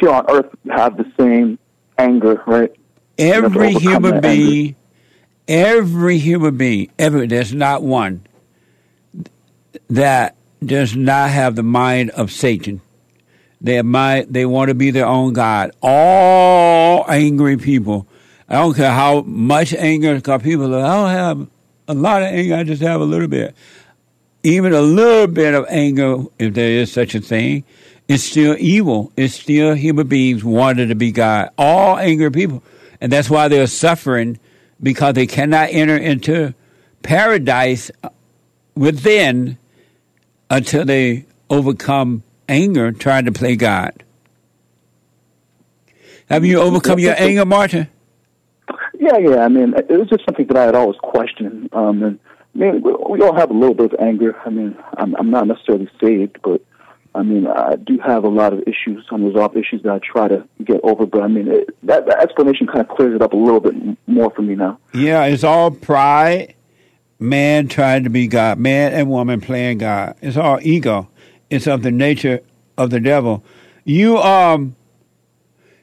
here 0.00 0.08
on 0.08 0.24
Earth 0.30 0.50
have 0.70 0.96
the 0.96 1.04
same 1.18 1.58
anger, 1.98 2.42
right? 2.46 2.72
Every 3.18 3.74
human 3.74 4.22
being, 4.22 4.74
every 5.46 6.16
human 6.16 6.56
being, 6.56 6.90
every 6.98 7.26
there's 7.26 7.52
not 7.52 7.82
one 7.82 8.22
that 9.90 10.36
does 10.64 10.96
not 10.96 11.28
have 11.28 11.54
the 11.54 11.62
mind 11.62 12.10
of 12.10 12.32
Satan. 12.32 12.80
They 13.60 13.82
mind, 13.82 14.28
they 14.30 14.46
want 14.46 14.70
to 14.70 14.74
be 14.74 14.90
their 14.90 15.06
own 15.06 15.34
God. 15.34 15.72
All 15.82 17.04
angry 17.10 17.58
people. 17.58 18.06
I 18.48 18.54
don't 18.54 18.74
care 18.74 18.90
how 18.90 19.20
much 19.20 19.74
anger, 19.74 20.14
because 20.14 20.42
people 20.42 20.74
I 20.74 20.94
don't 20.94 21.10
have 21.10 21.48
a 21.88 21.94
lot 21.94 22.22
of 22.22 22.28
anger, 22.28 22.54
I 22.54 22.64
just 22.64 22.80
have 22.80 23.02
a 23.02 23.04
little 23.04 23.28
bit 23.28 23.54
even 24.42 24.72
a 24.72 24.80
little 24.80 25.26
bit 25.26 25.54
of 25.54 25.66
anger, 25.68 26.24
if 26.38 26.54
there 26.54 26.70
is 26.70 26.92
such 26.92 27.14
a 27.14 27.20
thing, 27.20 27.64
is 28.08 28.24
still 28.24 28.56
evil. 28.58 29.12
It's 29.16 29.34
still 29.34 29.74
human 29.74 30.08
beings 30.08 30.44
wanting 30.44 30.88
to 30.88 30.94
be 30.94 31.12
God. 31.12 31.50
All 31.56 31.96
angry 31.98 32.30
people. 32.30 32.62
And 33.00 33.10
that's 33.10 33.30
why 33.30 33.48
they're 33.48 33.66
suffering 33.66 34.38
because 34.82 35.14
they 35.14 35.26
cannot 35.26 35.68
enter 35.70 35.96
into 35.96 36.54
paradise 37.02 37.90
within 38.74 39.58
until 40.50 40.84
they 40.84 41.26
overcome 41.50 42.22
anger 42.48 42.92
trying 42.92 43.24
to 43.24 43.32
play 43.32 43.56
God. 43.56 44.02
Have 46.28 46.44
you 46.44 46.60
overcome 46.60 46.98
your 46.98 47.14
anger, 47.18 47.44
Martin? 47.44 47.88
Yeah, 48.98 49.18
yeah. 49.18 49.44
I 49.44 49.48
mean, 49.48 49.74
it 49.76 49.90
was 49.90 50.08
just 50.08 50.24
something 50.24 50.46
that 50.46 50.56
I 50.56 50.64
had 50.64 50.74
always 50.74 50.96
questioned. 50.98 51.68
Um, 51.72 52.02
and 52.02 52.18
I 52.54 52.58
mean, 52.58 52.82
we 52.82 53.20
all 53.22 53.34
have 53.34 53.50
a 53.50 53.54
little 53.54 53.74
bit 53.74 53.92
of 53.92 54.00
anger. 54.00 54.36
I 54.44 54.50
mean, 54.50 54.76
I'm, 54.96 55.14
I'm 55.16 55.30
not 55.30 55.46
necessarily 55.46 55.88
saved, 56.02 56.38
but 56.42 56.62
I 57.14 57.22
mean, 57.22 57.46
I 57.46 57.76
do 57.76 57.98
have 57.98 58.24
a 58.24 58.28
lot 58.28 58.52
of 58.52 58.60
issues, 58.60 59.06
unresolved 59.10 59.56
issues 59.56 59.82
that 59.82 59.92
I 59.92 59.98
try 59.98 60.28
to 60.28 60.46
get 60.64 60.80
over. 60.82 61.06
But 61.06 61.22
I 61.22 61.28
mean, 61.28 61.48
it, 61.48 61.76
that, 61.84 62.06
that 62.06 62.20
explanation 62.20 62.66
kind 62.66 62.80
of 62.80 62.88
clears 62.88 63.14
it 63.14 63.22
up 63.22 63.32
a 63.32 63.36
little 63.36 63.60
bit 63.60 63.74
more 64.06 64.30
for 64.30 64.42
me 64.42 64.54
now. 64.54 64.78
Yeah, 64.94 65.24
it's 65.24 65.44
all 65.44 65.70
pride, 65.70 66.54
man 67.18 67.68
trying 67.68 68.04
to 68.04 68.10
be 68.10 68.26
God, 68.26 68.58
man 68.58 68.92
and 68.92 69.10
woman 69.10 69.40
playing 69.40 69.78
God. 69.78 70.16
It's 70.20 70.36
all 70.36 70.58
ego. 70.62 71.08
It's 71.50 71.66
of 71.66 71.82
the 71.82 71.90
nature 71.90 72.40
of 72.78 72.90
the 72.90 73.00
devil. 73.00 73.44
You 73.84 74.18
um, 74.18 74.74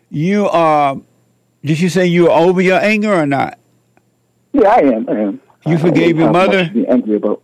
you 0.10 0.49
um, 0.49 1.05
did 1.63 1.79
you 1.79 1.89
say 1.89 2.08
you 2.08 2.23
were 2.23 2.32
over 2.32 2.62
your 2.62 2.79
anger 2.79 3.13
or 3.13 3.25
not? 3.25 3.60
Yeah, 4.53 4.69
I 4.69 4.79
am. 4.79 5.10
I 5.10 5.13
am. 5.13 5.41
You 5.69 5.77
forgave 5.77 6.17
your 6.17 6.32
mother? 6.32 6.65
To 6.65 6.71
be 6.73 6.88
angry 6.88 7.15
about. 7.15 7.41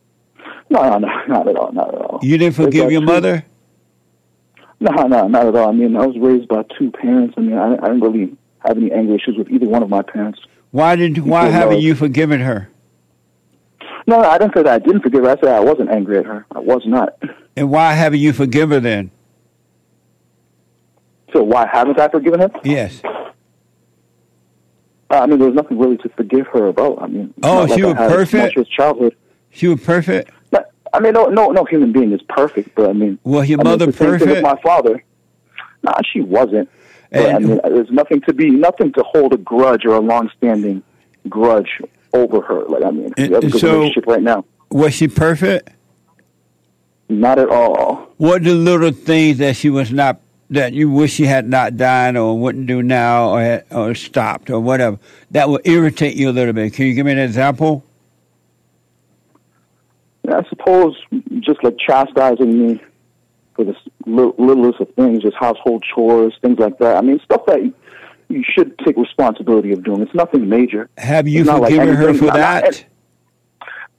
No, 0.70 0.82
no, 0.82 0.98
no, 0.98 1.08
not 1.28 1.48
at 1.48 1.56
all, 1.56 1.72
not 1.72 1.94
at 1.94 2.02
all. 2.02 2.20
You 2.24 2.38
didn't 2.38 2.56
forgive 2.56 2.92
your 2.92 3.02
mother? 3.02 3.46
No, 4.80 4.92
no, 5.08 5.28
not 5.28 5.48
at 5.48 5.56
all. 5.56 5.70
I 5.70 5.72
mean, 5.72 5.96
I 5.96 6.06
was 6.06 6.18
raised 6.18 6.48
by 6.48 6.64
two 6.78 6.92
parents. 6.92 7.36
I 7.38 7.42
mean, 7.42 7.58
I, 7.58 7.74
I 7.74 7.88
didn't 7.88 8.02
really 8.02 8.36
have 8.66 8.78
any 8.78 8.92
anger 8.92 9.16
issues 9.16 9.38
with 9.38 9.50
either 9.50 9.68
one 9.68 9.84
of 9.84 9.90
my 9.90 10.02
parents. 10.02 10.40
Why 10.72 10.96
did? 10.96 11.20
Why 11.20 11.48
haven't 11.48 11.78
uh, 11.78 11.80
you 11.80 11.96
forgiven 11.96 12.42
her? 12.42 12.70
No, 14.08 14.20
I 14.20 14.38
didn't 14.38 14.54
say 14.56 14.64
that 14.64 14.74
I 14.74 14.80
didn't 14.80 15.02
forgive 15.02 15.24
her. 15.24 15.30
I 15.30 15.36
said 15.36 15.50
I 15.50 15.60
wasn't 15.60 15.90
angry 15.90 16.18
at 16.18 16.26
her. 16.26 16.46
I 16.52 16.60
was 16.60 16.84
not. 16.86 17.18
And 17.56 17.70
why 17.72 17.94
haven't 17.94 18.20
you 18.20 18.34
forgiven 18.34 18.72
her 18.72 18.80
then? 18.82 19.12
So 21.34 21.44
why 21.44 21.68
haven't 21.72 22.00
I 22.00 22.08
forgiven 22.10 22.42
her? 22.42 22.52
Yes. 22.64 23.02
Uh, 25.10 25.20
I 25.20 25.26
mean, 25.28 25.38
there 25.40 25.48
was 25.48 25.56
nothing 25.56 25.78
really 25.78 25.98
to 25.98 26.10
forgive 26.10 26.48
her 26.48 26.68
about. 26.68 27.02
I 27.02 27.08
mean, 27.08 27.34
oh, 27.44 27.68
she 27.68 27.84
like 27.84 27.98
was 27.98 28.12
perfect. 28.12 28.58
Much 28.58 28.70
childhood. 28.70 29.16
She 29.52 29.68
was 29.68 29.82
perfect. 29.82 30.32
I 30.94 31.00
mean, 31.02 31.14
no, 31.14 31.26
no, 31.26 31.52
no 31.52 31.66
human 31.66 31.92
being 31.92 32.14
is 32.14 32.22
perfect, 32.30 32.74
but 32.74 32.90
I 32.90 32.94
mean, 32.94 33.20
well, 33.26 33.44
your 33.44 33.60
I 33.60 33.64
mother 33.64 33.88
mean, 33.88 33.94
perfect? 33.94 34.32
With 34.32 34.42
my 34.42 34.56
father, 34.62 35.04
nah, 35.84 36.00
she 36.10 36.22
wasn't. 36.22 36.70
But, 37.12 37.36
I 37.36 37.40
mean, 37.40 37.60
there's 37.64 37.92
nothing 37.92 38.22
to 38.22 38.34
be, 38.34 38.50
nothing 38.50 38.94
to 38.94 39.04
hold 39.04 39.34
a 39.34 39.38
grudge 39.38 39.86
or 39.86 39.96
a 39.96 40.00
long-standing 40.00 40.82
grudge 41.28 41.82
over 42.14 42.40
her. 42.42 42.64
Like, 42.66 42.84
I 42.84 42.92
mean, 42.92 43.14
we 43.18 43.24
have 43.24 43.44
a 43.44 43.50
good 43.50 43.60
so, 43.60 43.74
relationship 43.74 44.08
right 44.08 44.22
now. 44.22 44.46
Was 44.72 44.94
she 44.94 45.10
perfect? 45.10 45.70
Not 47.10 47.40
at 47.40 47.50
all. 47.50 48.08
What 48.18 48.44
the 48.44 48.54
little 48.54 48.92
things 48.92 49.40
that 49.40 49.58
she 49.58 49.70
was 49.70 49.92
not 49.92 50.20
that 50.50 50.74
you 50.74 50.90
wish 50.90 51.14
she 51.14 51.26
had 51.26 51.48
not 51.48 51.76
done 51.78 52.16
or 52.16 52.38
wouldn't 52.38 52.68
do 52.68 52.84
now 52.84 53.30
or 53.30 53.42
had, 53.42 53.66
or 53.72 53.96
stopped 53.96 54.50
or 54.50 54.60
whatever 54.60 55.00
that 55.32 55.50
will 55.50 55.60
irritate 55.66 56.16
you 56.16 56.30
a 56.30 56.32
little 56.32 56.54
bit. 56.54 56.74
Can 56.74 56.86
you 56.86 56.94
give 56.94 57.06
me 57.06 57.12
an 57.14 57.20
example? 57.20 57.84
I 60.28 60.44
suppose 60.50 60.96
just 61.40 61.64
like 61.64 61.78
chastising 61.78 62.68
me 62.68 62.82
for 63.56 63.64
the 63.66 63.76
littlest 64.06 64.80
of 64.82 64.94
things, 64.96 65.24
just 65.24 65.36
household 65.36 65.84
chores, 65.94 66.34
things 66.42 66.60
like 66.60 66.78
that. 66.80 66.98
I 66.98 67.02
mean, 67.02 67.20
stuff 67.24 67.46
that 67.48 67.62
you 68.30 68.44
should 68.44 68.78
take 68.80 68.98
responsibility 68.98 69.72
of 69.72 69.84
doing. 69.84 70.02
It's 70.02 70.14
nothing 70.14 70.50
major. 70.50 70.90
Have 70.98 71.28
you 71.28 71.46
forgiven 71.46 71.88
like 71.88 71.96
her 71.96 72.14
for 72.14 72.26
that? 72.26 72.86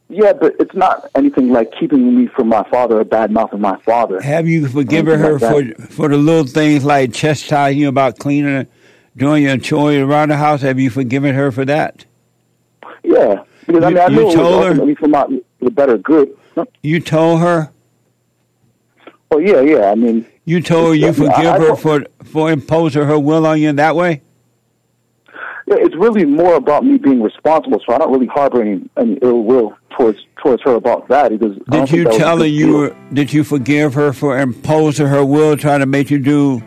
Yeah, 0.08 0.32
but 0.32 0.54
it's 0.60 0.74
not 0.74 1.10
anything 1.16 1.50
like 1.50 1.72
keeping 1.78 2.16
me 2.16 2.28
from 2.28 2.48
my 2.48 2.62
father 2.70 3.00
or 3.00 3.04
bad 3.04 3.32
mouthing 3.32 3.60
my 3.60 3.76
father. 3.80 4.20
Have 4.20 4.46
you 4.46 4.68
forgiven 4.68 5.18
her 5.18 5.38
like 5.38 5.76
for 5.76 5.82
for 5.86 6.08
the 6.08 6.16
little 6.16 6.46
things 6.46 6.84
like 6.84 7.12
chastising 7.12 7.80
you 7.80 7.88
about 7.88 8.18
cleaning, 8.18 8.68
doing 9.16 9.42
your 9.42 9.58
chores 9.58 9.96
around 9.96 10.28
the 10.28 10.36
house? 10.36 10.62
Have 10.62 10.78
you 10.78 10.90
forgiven 10.90 11.34
her 11.34 11.50
for 11.50 11.64
that? 11.64 12.04
Yeah, 13.02 13.42
because 13.66 13.82
I 13.82 13.88
mean, 13.88 13.98
I 13.98 14.06
know 14.06 14.20
it 14.20 14.26
was 14.26 14.36
ultimately 14.36 14.94
for 14.94 15.08
my 15.08 15.26
the 15.60 15.70
better 15.70 15.98
good. 15.98 16.36
You 16.82 17.00
told 17.00 17.40
her. 17.40 17.72
Oh 19.32 19.38
yeah, 19.38 19.60
yeah. 19.60 19.90
I 19.90 19.96
mean, 19.96 20.24
you 20.44 20.62
told 20.62 20.88
her 20.88 20.94
you 20.94 21.12
forgive 21.12 21.34
I, 21.34 21.56
I, 21.56 21.58
her 21.58 21.74
for 21.74 22.04
for 22.22 22.52
imposing 22.52 23.02
her 23.02 23.18
will 23.18 23.44
on 23.44 23.60
you 23.60 23.70
in 23.70 23.76
that 23.76 23.96
way 23.96 24.22
yeah, 25.66 25.76
it's 25.80 25.96
really 25.96 26.24
more 26.24 26.54
about 26.54 26.84
me 26.84 26.96
being 26.96 27.20
responsible. 27.20 27.82
So 27.84 27.92
I 27.92 27.98
don't 27.98 28.12
really 28.12 28.26
harbor 28.26 28.62
any, 28.62 28.88
any 28.96 29.14
ill 29.20 29.42
will 29.42 29.76
towards 29.96 30.18
towards 30.42 30.62
her 30.62 30.74
about 30.74 31.08
that. 31.08 31.30
Because 31.30 31.56
did 31.70 31.90
you 31.90 32.04
tell 32.04 32.38
her 32.38 32.46
you 32.46 32.76
were, 32.76 32.96
did 33.12 33.32
you 33.32 33.44
forgive 33.44 33.94
her 33.94 34.12
for 34.12 34.38
imposing 34.38 35.06
her 35.06 35.24
will, 35.24 35.56
trying 35.56 35.80
to 35.80 35.86
make 35.86 36.10
you 36.10 36.18
do 36.18 36.62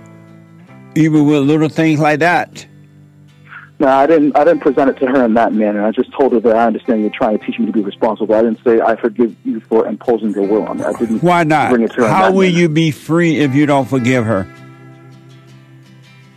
even 0.96 1.26
with 1.26 1.44
little 1.44 1.70
things 1.70 2.00
like 2.00 2.20
that? 2.20 2.66
No, 3.82 3.88
I 3.88 4.08
didn't. 4.08 4.36
I 4.36 4.44
didn't 4.44 4.60
present 4.60 4.90
it 4.90 5.00
to 5.00 5.08
her 5.08 5.24
in 5.24 5.36
that 5.36 5.54
manner. 5.54 5.86
I 5.86 5.92
just 5.92 6.12
told 6.12 6.34
her 6.34 6.42
that 6.42 6.54
I 6.54 6.66
understand 6.66 7.00
you're 7.00 7.12
trying 7.12 7.40
to 7.40 7.46
teach 7.46 7.58
me 7.58 7.66
to 7.66 7.72
be 7.72 7.82
responsible. 7.82 8.36
I 8.36 8.42
didn't 8.42 8.62
say 8.62 8.82
I 8.82 8.98
forgive 8.98 9.34
you 9.46 9.62
for 9.62 9.88
imposing 9.88 10.32
your 10.32 10.46
will 10.48 10.66
on 10.68 10.80
me. 10.80 10.84
I 10.84 10.92
didn't. 10.94 11.24
Why 11.24 11.46
not? 11.46 11.70
Bring 11.70 11.84
it 11.84 11.92
to 11.94 12.02
her 12.02 12.08
How 12.10 12.30
will 12.32 12.42
manner. 12.42 12.58
you 12.58 12.68
be 12.68 12.92
free 12.92 13.38
if 13.38 13.56
you 13.56 13.66
don't 13.66 13.88
forgive 13.88 14.26
her? 14.26 14.46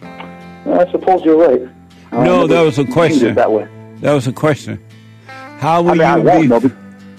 I 0.03 0.89
suppose 0.93 1.25
you're 1.25 1.37
right. 1.37 1.69
No, 2.13 2.47
that 2.47 2.61
was 2.63 2.79
a 2.79 2.85
question. 2.85 3.35
That. 3.35 3.69
That 4.03 4.13
was 4.13 4.29
a 4.29 4.33
question. 4.33 4.79
How 5.62 5.81
will 5.81 6.03
I 6.03 6.16
mean, 6.16 6.51
you 6.51 6.61
be? 6.61 6.70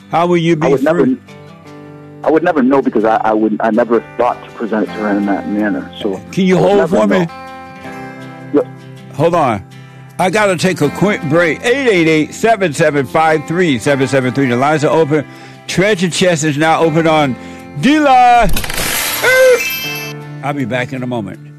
how 0.10 0.28
will 0.28 0.36
you 0.36 0.58
be 0.58 0.68
I 0.68 0.72
would 0.72 0.82
free? 0.82 1.06
Never, 1.06 2.28
I 2.28 2.30
would 2.30 2.44
never 2.44 2.62
know 2.62 2.82
because 2.82 3.06
I, 3.06 3.16
I 3.16 3.32
would 3.32 3.56
I 3.62 3.72
never 3.72 4.02
thought 4.18 4.44
to 4.44 4.52
present 4.56 4.84
it 4.84 4.88
to 4.88 4.94
her 5.00 5.16
in 5.16 5.26
that 5.28 5.48
manner. 5.48 5.90
So 6.02 6.18
can 6.34 6.46
you 6.46 6.58
hold 6.58 6.90
for 6.90 7.08
me? 7.08 7.20
Yep. 7.20 8.66
Hold 9.14 9.36
on. 9.36 9.66
I 10.20 10.30
got 10.30 10.48
to 10.48 10.58
take 10.58 10.82
a 10.82 10.90
quick 10.90 11.22
break. 11.30 11.62
888-775-3773. 11.62 14.36
The 14.36 14.58
lines 14.58 14.84
are 14.84 14.94
open. 14.94 15.26
Treasure 15.68 16.10
chest 16.10 16.44
is 16.44 16.58
now 16.58 16.82
open 16.82 17.08
on 17.08 17.38
D-Line. 17.80 18.52
I'll 20.44 20.54
be 20.54 20.66
back 20.66 20.92
in 20.92 21.02
a 21.02 21.08
moment. 21.08 21.53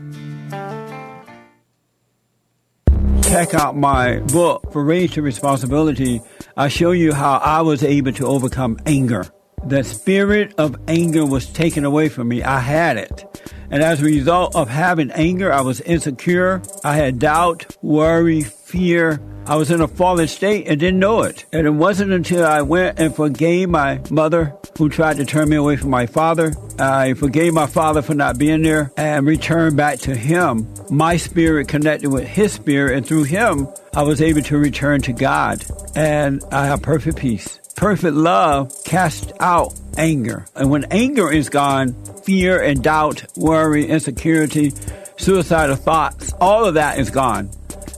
Check 3.34 3.52
out 3.52 3.76
my 3.76 4.20
book, 4.20 4.70
For 4.70 4.84
Rage 4.84 5.14
to 5.14 5.22
Responsibility, 5.22 6.20
I 6.56 6.68
show 6.68 6.92
you 6.92 7.12
how 7.12 7.38
I 7.38 7.62
was 7.62 7.82
able 7.82 8.12
to 8.12 8.28
overcome 8.28 8.78
anger. 8.86 9.26
The 9.66 9.82
spirit 9.82 10.54
of 10.56 10.76
anger 10.86 11.26
was 11.26 11.46
taken 11.46 11.84
away 11.84 12.10
from 12.10 12.28
me. 12.28 12.44
I 12.44 12.60
had 12.60 12.96
it. 12.96 13.24
And 13.72 13.82
as 13.82 14.00
a 14.00 14.04
result 14.04 14.54
of 14.54 14.68
having 14.68 15.10
anger, 15.10 15.52
I 15.52 15.62
was 15.62 15.80
insecure. 15.80 16.62
I 16.84 16.94
had 16.94 17.18
doubt, 17.18 17.76
worry, 17.82 18.42
fear. 18.42 19.20
I 19.46 19.56
was 19.56 19.70
in 19.70 19.82
a 19.82 19.88
fallen 19.88 20.26
state 20.26 20.66
and 20.68 20.80
didn't 20.80 21.00
know 21.00 21.22
it. 21.22 21.44
And 21.52 21.66
it 21.66 21.70
wasn't 21.70 22.12
until 22.12 22.46
I 22.46 22.62
went 22.62 22.98
and 22.98 23.14
forgave 23.14 23.68
my 23.68 24.00
mother 24.10 24.56
who 24.78 24.88
tried 24.88 25.18
to 25.18 25.26
turn 25.26 25.50
me 25.50 25.56
away 25.56 25.76
from 25.76 25.90
my 25.90 26.06
father. 26.06 26.54
I 26.78 27.12
forgave 27.14 27.52
my 27.52 27.66
father 27.66 28.00
for 28.00 28.14
not 28.14 28.38
being 28.38 28.62
there 28.62 28.90
and 28.96 29.26
returned 29.26 29.76
back 29.76 29.98
to 30.00 30.16
him. 30.16 30.66
My 30.90 31.18
spirit 31.18 31.68
connected 31.68 32.10
with 32.10 32.26
his 32.26 32.52
spirit 32.52 32.96
and 32.96 33.06
through 33.06 33.24
him, 33.24 33.68
I 33.92 34.02
was 34.02 34.22
able 34.22 34.42
to 34.42 34.58
return 34.58 35.02
to 35.02 35.12
God 35.12 35.64
and 35.94 36.42
I 36.50 36.66
have 36.66 36.80
perfect 36.82 37.18
peace. 37.18 37.60
Perfect 37.76 38.14
love 38.14 38.72
casts 38.84 39.32
out 39.40 39.74
anger. 39.98 40.46
And 40.54 40.70
when 40.70 40.84
anger 40.90 41.30
is 41.30 41.50
gone, 41.50 41.94
fear 42.22 42.62
and 42.62 42.82
doubt, 42.82 43.24
worry, 43.36 43.86
insecurity, 43.86 44.72
suicidal 45.18 45.76
thoughts, 45.76 46.32
all 46.40 46.64
of 46.64 46.74
that 46.74 46.98
is 46.98 47.10
gone 47.10 47.50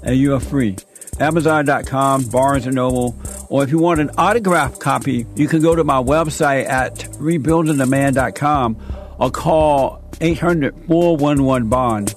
and 0.03 0.17
you 0.17 0.35
are 0.35 0.41
free. 0.41 0.77
Amazon.com, 1.21 2.25
Barnes 2.25 2.67
& 2.67 2.69
Noble, 2.69 3.17
or 3.49 3.63
if 3.63 3.71
you 3.71 3.79
want 3.79 4.01
an 4.01 4.11
autographed 4.11 4.81
copy, 4.81 5.27
you 5.35 5.49
can 5.49 5.63
go 5.63 5.75
to 5.75 5.85
my 5.85 6.03
website 6.03 6.69
at 6.69 6.95
rebuildingtheman.com 7.19 8.77
or 9.19 9.31
call 9.31 10.03
800-411-BOND. 10.21 12.15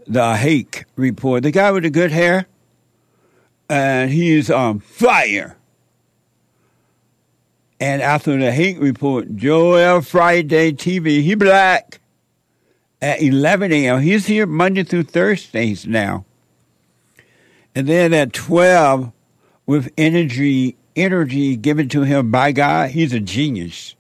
The 0.07 0.37
Hake 0.37 0.87
Report. 0.97 1.43
The 1.43 1.51
guy 1.51 1.71
with 1.71 1.83
the 1.85 1.91
good 1.91 2.11
hair, 2.11 2.47
and 3.69 4.11
he's 4.11 4.51
on 4.51 4.81
fire. 4.81 5.57
And 7.79 8.03
after 8.03 8.39
the 8.39 8.51
Hake 8.51 8.81
Report, 8.81 9.37
Joel 9.37 10.01
Friday 10.01 10.73
TV, 10.73 11.23
he 11.23 11.35
black 11.35 12.01
at 13.03 13.21
11 13.21 13.73
a.m. 13.73 14.01
He's 14.01 14.27
here 14.27 14.47
Monday 14.47 14.85
through 14.85 15.03
Thursdays 15.03 15.87
now. 15.87 16.25
And 17.75 17.89
then 17.89 18.15
at 18.15 18.33
12, 18.33 19.13
with 19.67 19.93
energy, 19.99 20.77
energy 20.95 21.57
given 21.57 21.89
to 21.89 22.03
him 22.03 22.31
by 22.31 22.53
God, 22.53 22.91
he's 22.91 23.13
a 23.13 23.21
genius. 23.21 23.97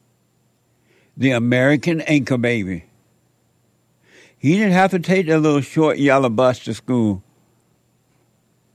The 1.16 1.32
American 1.32 2.00
anchor 2.02 2.38
baby. 2.38 2.84
He 4.38 4.56
didn't 4.56 4.72
have 4.72 4.92
to 4.92 4.98
take 4.98 5.26
that 5.26 5.40
little 5.40 5.60
short 5.60 5.98
yellow 5.98 6.28
bus 6.28 6.60
to 6.60 6.74
school 6.74 7.22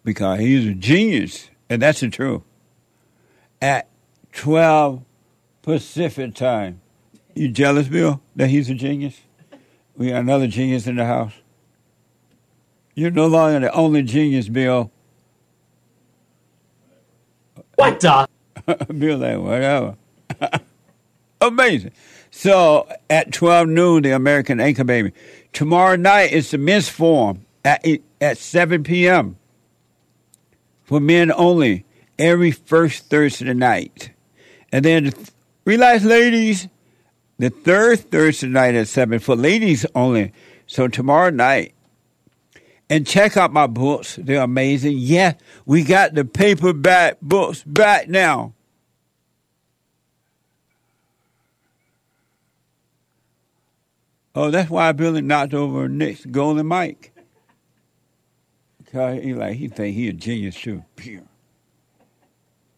because 0.04 0.40
he's 0.40 0.66
a 0.66 0.74
genius, 0.74 1.50
and 1.70 1.82
that's 1.82 2.02
the 2.02 2.10
truth. 2.10 2.42
At 3.62 3.88
12 4.34 5.04
Pacific 5.62 6.36
time. 6.36 6.82
You 7.34 7.50
jealous, 7.50 7.88
Bill, 7.88 8.22
that 8.36 8.50
he's 8.50 8.70
a 8.70 8.74
genius? 8.74 9.20
We 9.98 10.10
got 10.10 10.22
another 10.22 10.48
genius 10.48 10.86
in 10.86 10.96
the 10.96 11.06
house. 11.06 11.34
You're 12.94 13.12
no 13.12 13.28
longer 13.28 13.60
the 13.60 13.74
only 13.74 14.04
genius, 14.04 14.48
Bill. 14.48 14.92
What 17.76 18.00
the? 18.00 18.28
Bill, 18.98 19.18
like, 19.18 19.40
whatever. 19.40 19.98
Amazing. 21.42 21.92
So 22.30 22.88
at 23.10 23.34
12 23.34 23.68
noon, 23.70 24.04
the 24.04 24.12
American 24.12 24.60
Anchor 24.60 24.84
Baby. 24.84 25.14
Tomorrow 25.52 25.96
night 25.96 26.32
is 26.32 26.52
the 26.52 26.60
men's 26.60 26.90
forum 26.90 27.46
at, 27.66 27.86
at 28.22 28.38
7 28.38 28.84
p.m. 28.84 29.38
for 30.84 31.00
men 31.00 31.32
only 31.32 31.86
every 32.20 32.52
first 32.52 33.10
Thursday 33.10 33.54
night. 33.54 34.12
And 34.72 34.86
then, 34.86 35.14
relax, 35.66 36.04
ladies, 36.04 36.68
the 37.38 37.50
third 37.50 38.00
Thursday 38.12 38.48
night 38.48 38.76
at 38.76 38.88
7 38.88 39.20
for 39.20 39.36
ladies 39.36 39.86
only. 39.96 40.34
So 40.66 40.88
tomorrow 40.88 41.30
night. 41.30 41.74
And 42.90 43.06
check 43.06 43.36
out 43.36 43.52
my 43.52 43.68
books. 43.68 44.18
They're 44.22 44.42
amazing. 44.42 44.98
Yeah, 44.98 45.34
we 45.66 45.84
got 45.84 46.14
the 46.14 46.24
paperback 46.24 47.20
books 47.22 47.62
back 47.64 48.08
now. 48.08 48.54
Oh, 54.34 54.52
that's 54.52 54.70
why 54.70 54.92
Billy 54.92 55.22
knocked 55.22 55.54
over 55.54 55.90
Nick's 55.90 56.24
golden 56.26 56.68
mic. 56.68 57.12
Cause 58.92 59.22
he 59.22 59.34
like 59.34 59.56
he 59.56 59.68
think 59.68 59.96
he 59.96 60.08
a 60.08 60.14
genius 60.14 60.56
too. 60.56 60.84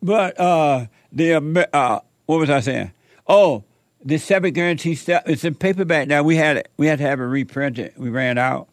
But 0.01 0.39
uh 0.39 0.87
the 1.11 1.35
uh 1.73 1.99
what 2.25 2.39
was 2.39 2.49
I 2.49 2.61
saying? 2.61 2.93
Oh, 3.27 3.63
the 4.03 4.17
seven 4.17 4.53
guarantee 4.53 4.95
stuff. 4.95 5.23
It's 5.25 5.43
in 5.43 5.55
paperback 5.55 6.07
now. 6.07 6.23
We 6.23 6.35
had 6.35 6.57
it. 6.57 6.71
We 6.77 6.87
had 6.87 6.99
to 6.99 7.05
have 7.05 7.19
it 7.19 7.23
reprinted. 7.23 7.93
We 7.97 8.09
ran 8.09 8.37
out, 8.37 8.67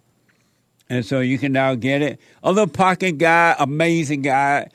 and 0.88 1.04
so 1.04 1.20
you 1.20 1.38
can 1.38 1.52
now 1.52 1.74
get 1.74 2.02
it. 2.02 2.20
A 2.42 2.50
little 2.50 2.68
pocket 2.68 3.18
guy, 3.18 3.54
amazing 3.58 4.22
guy. 4.22 4.68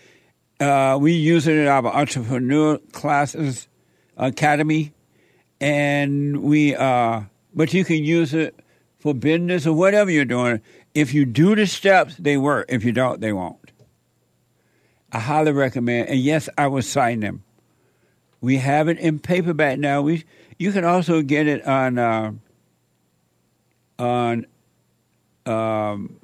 Uh, 0.59 0.97
we 0.99 1.13
use 1.13 1.47
it 1.47 1.55
in 1.55 1.67
our 1.67 1.85
entrepreneur 1.87 2.77
classes 2.91 3.67
academy, 4.17 4.93
and 5.59 6.43
we. 6.43 6.75
Uh, 6.75 7.21
but 7.53 7.73
you 7.73 7.83
can 7.83 8.03
use 8.03 8.33
it 8.33 8.55
for 8.99 9.13
business 9.13 9.67
or 9.67 9.73
whatever 9.73 10.11
you're 10.11 10.25
doing. 10.25 10.61
If 10.93 11.13
you 11.13 11.25
do 11.25 11.55
the 11.55 11.65
steps, 11.67 12.15
they 12.17 12.37
work. 12.37 12.67
If 12.69 12.83
you 12.83 12.91
don't, 12.91 13.19
they 13.19 13.33
won't. 13.33 13.57
I 15.11 15.19
highly 15.19 15.51
recommend. 15.51 16.09
And 16.09 16.19
yes, 16.19 16.47
I 16.57 16.67
will 16.67 16.81
sign 16.81 17.19
them. 17.19 17.43
We 18.39 18.57
have 18.57 18.87
it 18.87 18.97
in 18.97 19.19
paperback 19.19 19.77
now. 19.77 20.01
We 20.01 20.23
you 20.61 20.71
can 20.71 20.85
also 20.85 21.23
get 21.23 21.47
it 21.47 21.65
on 21.65 21.97
uh, 21.97 22.33
on 23.97 24.45
um, 25.47 26.17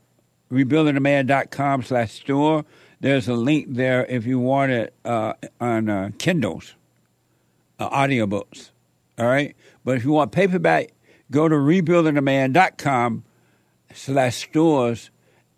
rebuildingtheman.com 0.52 1.82
slash 1.82 2.12
store. 2.14 2.64
There's 3.00 3.28
a 3.28 3.34
link 3.34 3.66
there 3.70 4.06
if 4.06 4.28
you 4.28 4.38
want 4.38 4.72
it 4.72 4.94
uh, 5.04 5.34
on 5.60 5.90
uh, 5.90 6.12
Kindles, 6.20 6.76
uh, 7.80 7.90
audiobooks. 7.90 8.70
All 9.18 9.26
right, 9.26 9.56
but 9.84 9.98
if 9.98 10.06
you 10.06 10.12
want 10.12 10.32
paperback, 10.32 10.94
go 11.32 11.48
to 11.48 11.56
rebuildingtheman.com 11.56 13.24
slash 13.92 14.36
stores 14.36 15.10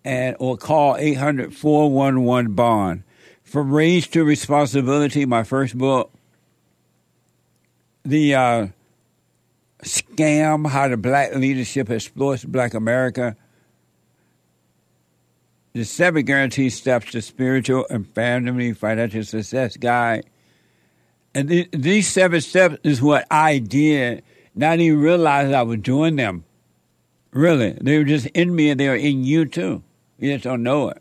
and 0.06 0.36
or 0.40 0.56
call 0.56 0.94
800-411 0.94 2.56
bond. 2.56 3.02
From 3.42 3.72
Rage 3.72 4.08
to 4.12 4.24
Responsibility, 4.24 5.26
my 5.26 5.42
first 5.42 5.76
book 5.76 6.14
the 8.04 8.34
uh, 8.34 8.66
scam, 9.82 10.68
how 10.68 10.88
the 10.88 10.96
black 10.96 11.34
leadership 11.34 11.90
exploits 11.90 12.44
black 12.44 12.74
America. 12.74 13.36
The 15.72 15.84
seven 15.84 16.24
guaranteed 16.24 16.72
steps 16.72 17.12
to 17.12 17.22
spiritual 17.22 17.86
and 17.90 18.08
family 18.08 18.72
financial 18.72 19.22
success 19.22 19.76
guide. 19.76 20.24
And 21.32 21.48
th- 21.48 21.68
these 21.72 22.08
seven 22.08 22.40
steps 22.40 22.78
is 22.82 23.00
what 23.00 23.26
I 23.30 23.58
did, 23.58 24.24
not 24.54 24.80
even 24.80 25.00
realize 25.00 25.52
I 25.52 25.62
was 25.62 25.78
doing 25.78 26.16
them. 26.16 26.44
Really. 27.30 27.78
They 27.80 27.98
were 27.98 28.04
just 28.04 28.26
in 28.26 28.54
me 28.54 28.70
and 28.70 28.80
they 28.80 28.88
were 28.88 28.96
in 28.96 29.22
you 29.22 29.44
too. 29.46 29.84
You 30.18 30.32
just 30.32 30.44
don't 30.44 30.64
know 30.64 30.88
it. 30.88 31.00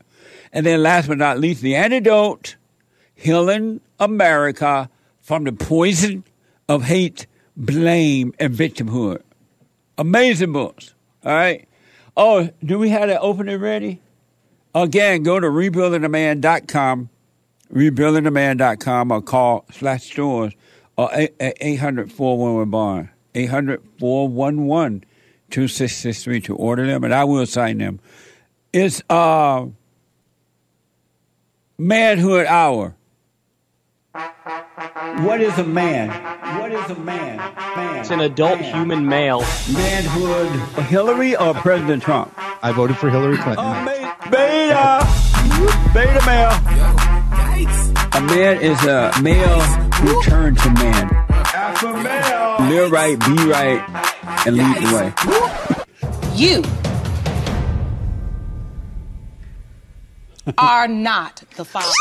And 0.54 0.66
then 0.66 0.84
last 0.84 1.08
but 1.08 1.18
not 1.18 1.40
least, 1.40 1.62
the 1.62 1.76
antidote, 1.76 2.56
healing 3.16 3.82
America 4.00 4.90
from 5.20 5.44
the 5.44 5.52
poison 5.52 6.24
of 6.70 6.84
hate, 6.84 7.28
blame, 7.58 8.34
and 8.40 8.54
victimhood. 8.54 9.22
Amazing 9.98 10.54
books. 10.54 10.94
All 11.26 11.34
right. 11.34 11.68
Oh, 12.16 12.50
do 12.64 12.80
we 12.80 12.90
have 12.90 13.10
that 13.10 13.20
opening 13.20 13.60
ready? 13.60 14.02
Again, 14.74 15.24
go 15.24 15.40
to 15.40 15.48
rebuildingtheman.com, 15.48 17.10
rebuildingtheman.com, 17.74 19.12
or 19.12 19.22
call 19.22 19.66
slash 19.72 20.04
stores 20.06 20.54
or 20.96 21.10
800 21.40 22.12
411 22.12 22.70
BOND, 22.70 23.10
800 23.34 23.82
411 24.00 25.06
2663 25.50 26.42
to 26.42 26.56
order 26.56 26.86
them, 26.86 27.04
and 27.04 27.14
I 27.14 27.24
will 27.24 27.46
sign 27.46 27.80
them. 27.80 28.00
It's 28.72 29.02
uh, 29.10 29.66
Manhood 31.78 32.46
Hour. 32.46 32.96
What 35.18 35.42
is 35.42 35.58
a 35.58 35.64
man? 35.64 36.10
What 36.60 36.72
is 36.72 36.90
a 36.90 36.96
man? 36.96 37.38
Man. 37.38 38.00
It's 38.00 38.10
an 38.10 38.22
adult 38.22 38.62
man. 38.62 38.74
human 38.74 39.06
male. 39.06 39.42
Manhood. 39.74 40.50
Hillary 40.86 41.36
or 41.36 41.54
President 41.56 42.02
Trump? 42.04 42.34
I 42.62 42.72
voted 42.72 42.98
for 42.98 43.10
Hillary 43.10 43.38
Clinton. 43.38 43.66
Oh, 43.68 43.86
beta. 43.86 44.16
Beta. 44.32 45.06
Beta 45.94 46.26
male. 46.26 46.52
A 48.14 48.22
man 48.22 48.62
is 48.62 48.82
a 48.86 49.12
male 49.22 49.60
who 49.96 50.24
turns 50.24 50.62
to 50.64 50.70
man. 50.72 51.10
Alpha 51.30 51.94
male. 52.02 52.70
Live 52.70 52.92
right, 52.92 53.20
be 53.20 53.36
right, 53.46 53.82
and 54.46 54.56
lead 54.56 54.78
the 54.78 54.94
way. 54.96 55.14
You 56.36 56.64
are 60.58 60.88
not 60.88 61.44
the 61.56 61.66
father. 61.66 61.92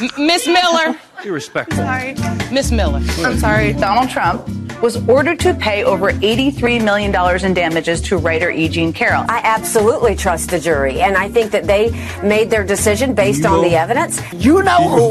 M- 0.00 0.26
Miss 0.26 0.46
Miller. 0.46 0.98
Be 1.22 1.30
respectful. 1.30 1.82
Sorry. 1.84 2.14
Miss 2.52 2.70
Miller. 2.70 3.00
I'm 3.24 3.38
sorry, 3.38 3.72
Donald 3.74 4.10
Trump 4.10 4.48
was 4.80 4.96
ordered 5.08 5.38
to 5.40 5.52
pay 5.54 5.84
over 5.84 6.10
$83 6.10 6.82
million 6.82 7.14
in 7.44 7.54
damages 7.54 8.00
to 8.02 8.16
writer 8.16 8.50
E. 8.50 8.66
Jean 8.68 8.92
Carroll. 8.94 9.24
I 9.28 9.40
absolutely 9.44 10.16
trust 10.16 10.48
the 10.50 10.58
jury, 10.58 11.02
and 11.02 11.16
I 11.18 11.28
think 11.28 11.50
that 11.52 11.64
they 11.64 11.90
made 12.22 12.48
their 12.48 12.64
decision 12.64 13.14
based 13.14 13.44
on 13.44 13.62
the 13.62 13.76
evidence. 13.76 14.20
You 14.32 14.62
know 14.62 14.88
who 14.88 15.10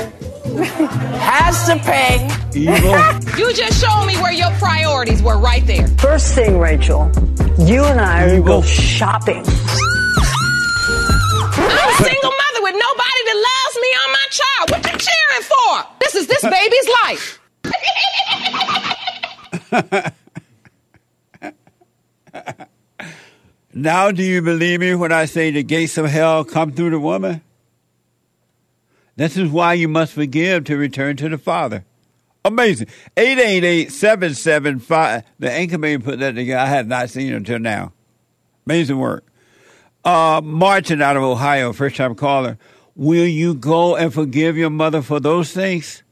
has 1.19 1.65
to 1.67 1.77
pay. 1.77 2.27
Evil. 2.55 2.95
You 3.39 3.53
just 3.53 3.79
showed 3.81 4.05
me 4.05 4.15
where 4.17 4.33
your 4.33 4.49
priorities 4.57 5.21
were 5.21 5.37
right 5.37 5.65
there. 5.65 5.87
First 5.99 6.33
thing, 6.33 6.57
Rachel, 6.59 7.09
you 7.59 7.83
and 7.85 8.01
I 8.01 8.23
are 8.23 8.27
going 8.29 8.41
to 8.41 8.47
go 8.47 8.61
shopping. 8.63 9.43
I'm 11.61 11.89
a 11.89 11.93
single 12.03 12.33
mother 12.35 12.61
with 12.63 12.75
nobody 12.75 13.21
that 13.29 13.37
loves 13.37 13.75
me 13.79 13.89
or 13.95 14.07
my 14.11 14.18
child. 14.29 14.71
What 14.71 14.85
you 14.85 14.97
cheering 14.97 15.43
for? 15.43 15.83
This 15.99 16.15
is 16.15 16.27
this 16.27 16.41
baby's 16.41 16.89
life. 17.03 17.39
Now, 23.73 24.11
do 24.11 24.23
you 24.23 24.41
believe 24.41 24.79
me 24.79 24.95
when 24.95 25.11
I 25.11 25.25
say 25.25 25.51
the 25.51 25.63
gates 25.63 25.97
of 25.97 26.07
hell 26.07 26.43
come 26.43 26.71
through 26.71 26.89
the 26.89 26.99
woman? 26.99 27.41
This 29.15 29.37
is 29.37 29.49
why 29.49 29.73
you 29.73 29.87
must 29.87 30.13
forgive 30.13 30.63
to 30.65 30.75
return 30.75 31.15
to 31.17 31.29
the 31.29 31.37
Father. 31.37 31.85
Amazing. 32.43 32.87
888-775. 33.15 35.23
The 35.39 35.47
anchorman 35.47 36.03
put 36.03 36.19
that 36.19 36.35
together. 36.35 36.59
I 36.59 36.65
had 36.65 36.87
not 36.87 37.09
seen 37.09 37.31
until 37.31 37.59
now. 37.59 37.93
Amazing 38.65 38.97
work. 38.97 39.25
Uh, 40.03 40.41
Martin 40.43 41.01
out 41.01 41.15
of 41.15 41.23
Ohio, 41.23 41.71
first 41.71 41.95
time 41.95 42.15
caller. 42.15 42.57
Will 42.99 43.27
you 43.27 43.53
go 43.53 43.95
and 43.95 44.13
forgive 44.13 44.57
your 44.57 44.69
mother 44.69 45.01
for 45.01 45.21
those 45.21 45.53
things? 45.53 46.03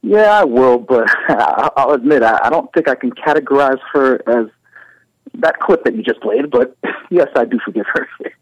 Yeah, 0.00 0.40
I 0.40 0.44
will, 0.44 0.78
but 0.78 1.06
I'll 1.76 1.90
admit 1.90 2.22
I, 2.22 2.48
don't 2.48 2.72
think 2.72 2.88
I 2.88 2.94
can 2.94 3.10
categorize 3.10 3.78
her 3.92 4.26
as 4.26 4.46
that 5.34 5.60
clip 5.60 5.84
that 5.84 5.94
you 5.94 6.02
just 6.02 6.22
played. 6.22 6.50
But 6.50 6.74
yes, 7.10 7.28
I 7.36 7.44
do 7.44 7.58
forgive 7.62 7.84
her. 7.92 8.08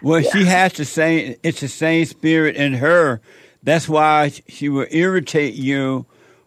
Well, 0.00 0.22
she 0.22 0.44
has 0.44 0.74
the 0.74 0.84
same. 0.84 1.34
It's 1.42 1.60
the 1.60 1.66
same 1.66 2.04
spirit 2.04 2.54
in 2.54 2.74
her. 2.74 3.20
That's 3.64 3.88
why 3.88 4.30
she 4.46 4.68
will 4.68 4.86
irritate 4.90 5.54
you 5.54 6.06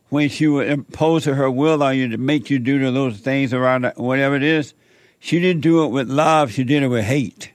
when 0.10 0.30
she 0.30 0.47
will 0.47 0.62
impose 0.62 1.26
her 1.26 1.51
will 1.51 1.84
on 1.84 1.97
you 1.97 2.08
to 2.10 2.18
make 2.18 2.49
you 2.49 2.60
do 2.60 2.89
those 2.91 3.18
things 3.18 3.53
around 3.53 3.91
whatever 3.97 4.36
it 4.36 4.43
is. 4.43 4.74
She 5.20 5.41
didn't 5.41 5.62
do 5.62 5.84
it 5.84 5.88
with 5.89 6.08
love. 6.08 6.53
She 6.53 6.64
did 6.64 6.84
it 6.84 6.88
with 6.88 7.03
hate. 7.03 7.51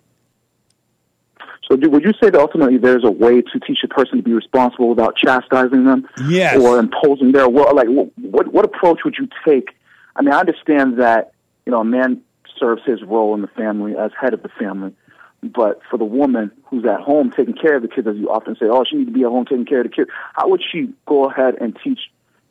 So, 1.72 1.76
do, 1.76 1.88
would 1.88 2.04
you 2.04 2.12
say 2.22 2.28
that 2.28 2.38
ultimately 2.38 2.76
there's 2.76 3.02
a 3.02 3.10
way 3.10 3.40
to 3.40 3.60
teach 3.66 3.78
a 3.82 3.88
person 3.88 4.18
to 4.18 4.22
be 4.22 4.34
responsible 4.34 4.90
without 4.90 5.16
chastising 5.16 5.86
them, 5.86 6.06
Yes. 6.28 6.60
or 6.60 6.78
imposing 6.78 7.32
their 7.32 7.48
will? 7.48 7.74
Like, 7.74 7.88
what, 8.16 8.52
what 8.52 8.66
approach 8.66 9.00
would 9.06 9.14
you 9.18 9.26
take? 9.42 9.70
I 10.14 10.20
mean, 10.20 10.34
I 10.34 10.40
understand 10.40 11.00
that 11.00 11.32
you 11.64 11.72
know 11.72 11.80
a 11.80 11.84
man 11.84 12.20
serves 12.60 12.82
his 12.84 13.02
role 13.02 13.34
in 13.34 13.40
the 13.40 13.48
family 13.48 13.96
as 13.96 14.10
head 14.20 14.34
of 14.34 14.42
the 14.42 14.50
family, 14.50 14.92
but 15.42 15.80
for 15.90 15.96
the 15.96 16.04
woman 16.04 16.50
who's 16.66 16.84
at 16.84 17.00
home 17.00 17.32
taking 17.34 17.54
care 17.54 17.76
of 17.76 17.80
the 17.80 17.88
kids, 17.88 18.06
as 18.06 18.16
you 18.16 18.28
often 18.28 18.54
say, 18.56 18.66
oh, 18.68 18.84
she 18.84 18.96
needs 18.96 19.08
to 19.08 19.14
be 19.14 19.22
at 19.22 19.30
home 19.30 19.46
taking 19.46 19.64
care 19.64 19.80
of 19.80 19.84
the 19.86 19.96
kids. 19.96 20.10
How 20.34 20.50
would 20.50 20.60
she 20.70 20.92
go 21.06 21.24
ahead 21.24 21.54
and 21.58 21.74
teach 21.82 22.00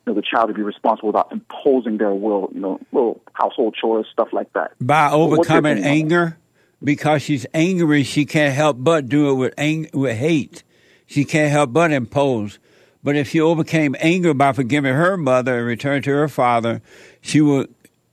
you 0.04 0.12
know 0.12 0.14
the 0.14 0.22
child 0.22 0.48
to 0.48 0.54
be 0.54 0.62
responsible 0.62 1.10
without 1.10 1.30
imposing 1.30 1.98
their 1.98 2.12
will? 2.12 2.50
You 2.52 2.60
know, 2.60 2.80
little 2.90 3.20
household 3.34 3.76
chores, 3.80 4.06
stuff 4.12 4.30
like 4.32 4.52
that. 4.54 4.72
By 4.80 5.12
overcoming 5.12 5.84
anger, 5.84 6.38
because 6.82 7.22
she's 7.22 7.46
angry, 7.54 8.02
she 8.02 8.24
can't 8.24 8.54
help 8.54 8.76
but 8.80 9.08
do 9.08 9.30
it 9.30 9.34
with 9.34 9.54
ang- 9.56 9.90
with 9.92 10.16
hate. 10.16 10.62
She 11.06 11.24
can't 11.24 11.50
help 11.50 11.72
but 11.72 11.92
impose. 11.92 12.58
But 13.04 13.16
if 13.16 13.30
she 13.30 13.40
overcame 13.40 13.96
anger 13.98 14.32
by 14.32 14.52
forgiving 14.52 14.94
her 14.94 15.16
mother 15.16 15.58
and 15.58 15.66
returned 15.66 16.04
to 16.04 16.10
her 16.10 16.28
father, 16.28 16.80
she 17.20 17.40
would 17.40 17.72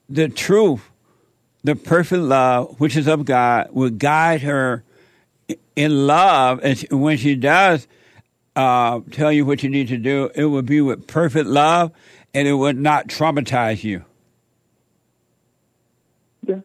the 0.09 0.27
truth, 0.27 0.89
the 1.63 1.75
perfect 1.75 2.23
love, 2.23 2.79
which 2.79 2.97
is 2.97 3.07
of 3.07 3.25
God, 3.25 3.69
will 3.71 3.91
guide 3.91 4.41
her 4.41 4.83
in 5.75 6.07
love. 6.07 6.59
And 6.63 6.79
when 6.89 7.17
she 7.17 7.35
does 7.35 7.87
uh, 8.55 9.01
tell 9.11 9.31
you 9.31 9.45
what 9.45 9.61
you 9.63 9.69
need 9.69 9.87
to 9.89 9.97
do, 9.97 10.31
it 10.33 10.45
will 10.45 10.63
be 10.63 10.81
with 10.81 11.07
perfect 11.07 11.47
love, 11.47 11.91
and 12.33 12.47
it 12.47 12.53
would 12.53 12.77
not 12.77 13.07
traumatize 13.07 13.83
you. 13.83 14.03
Yeah, 16.47 16.61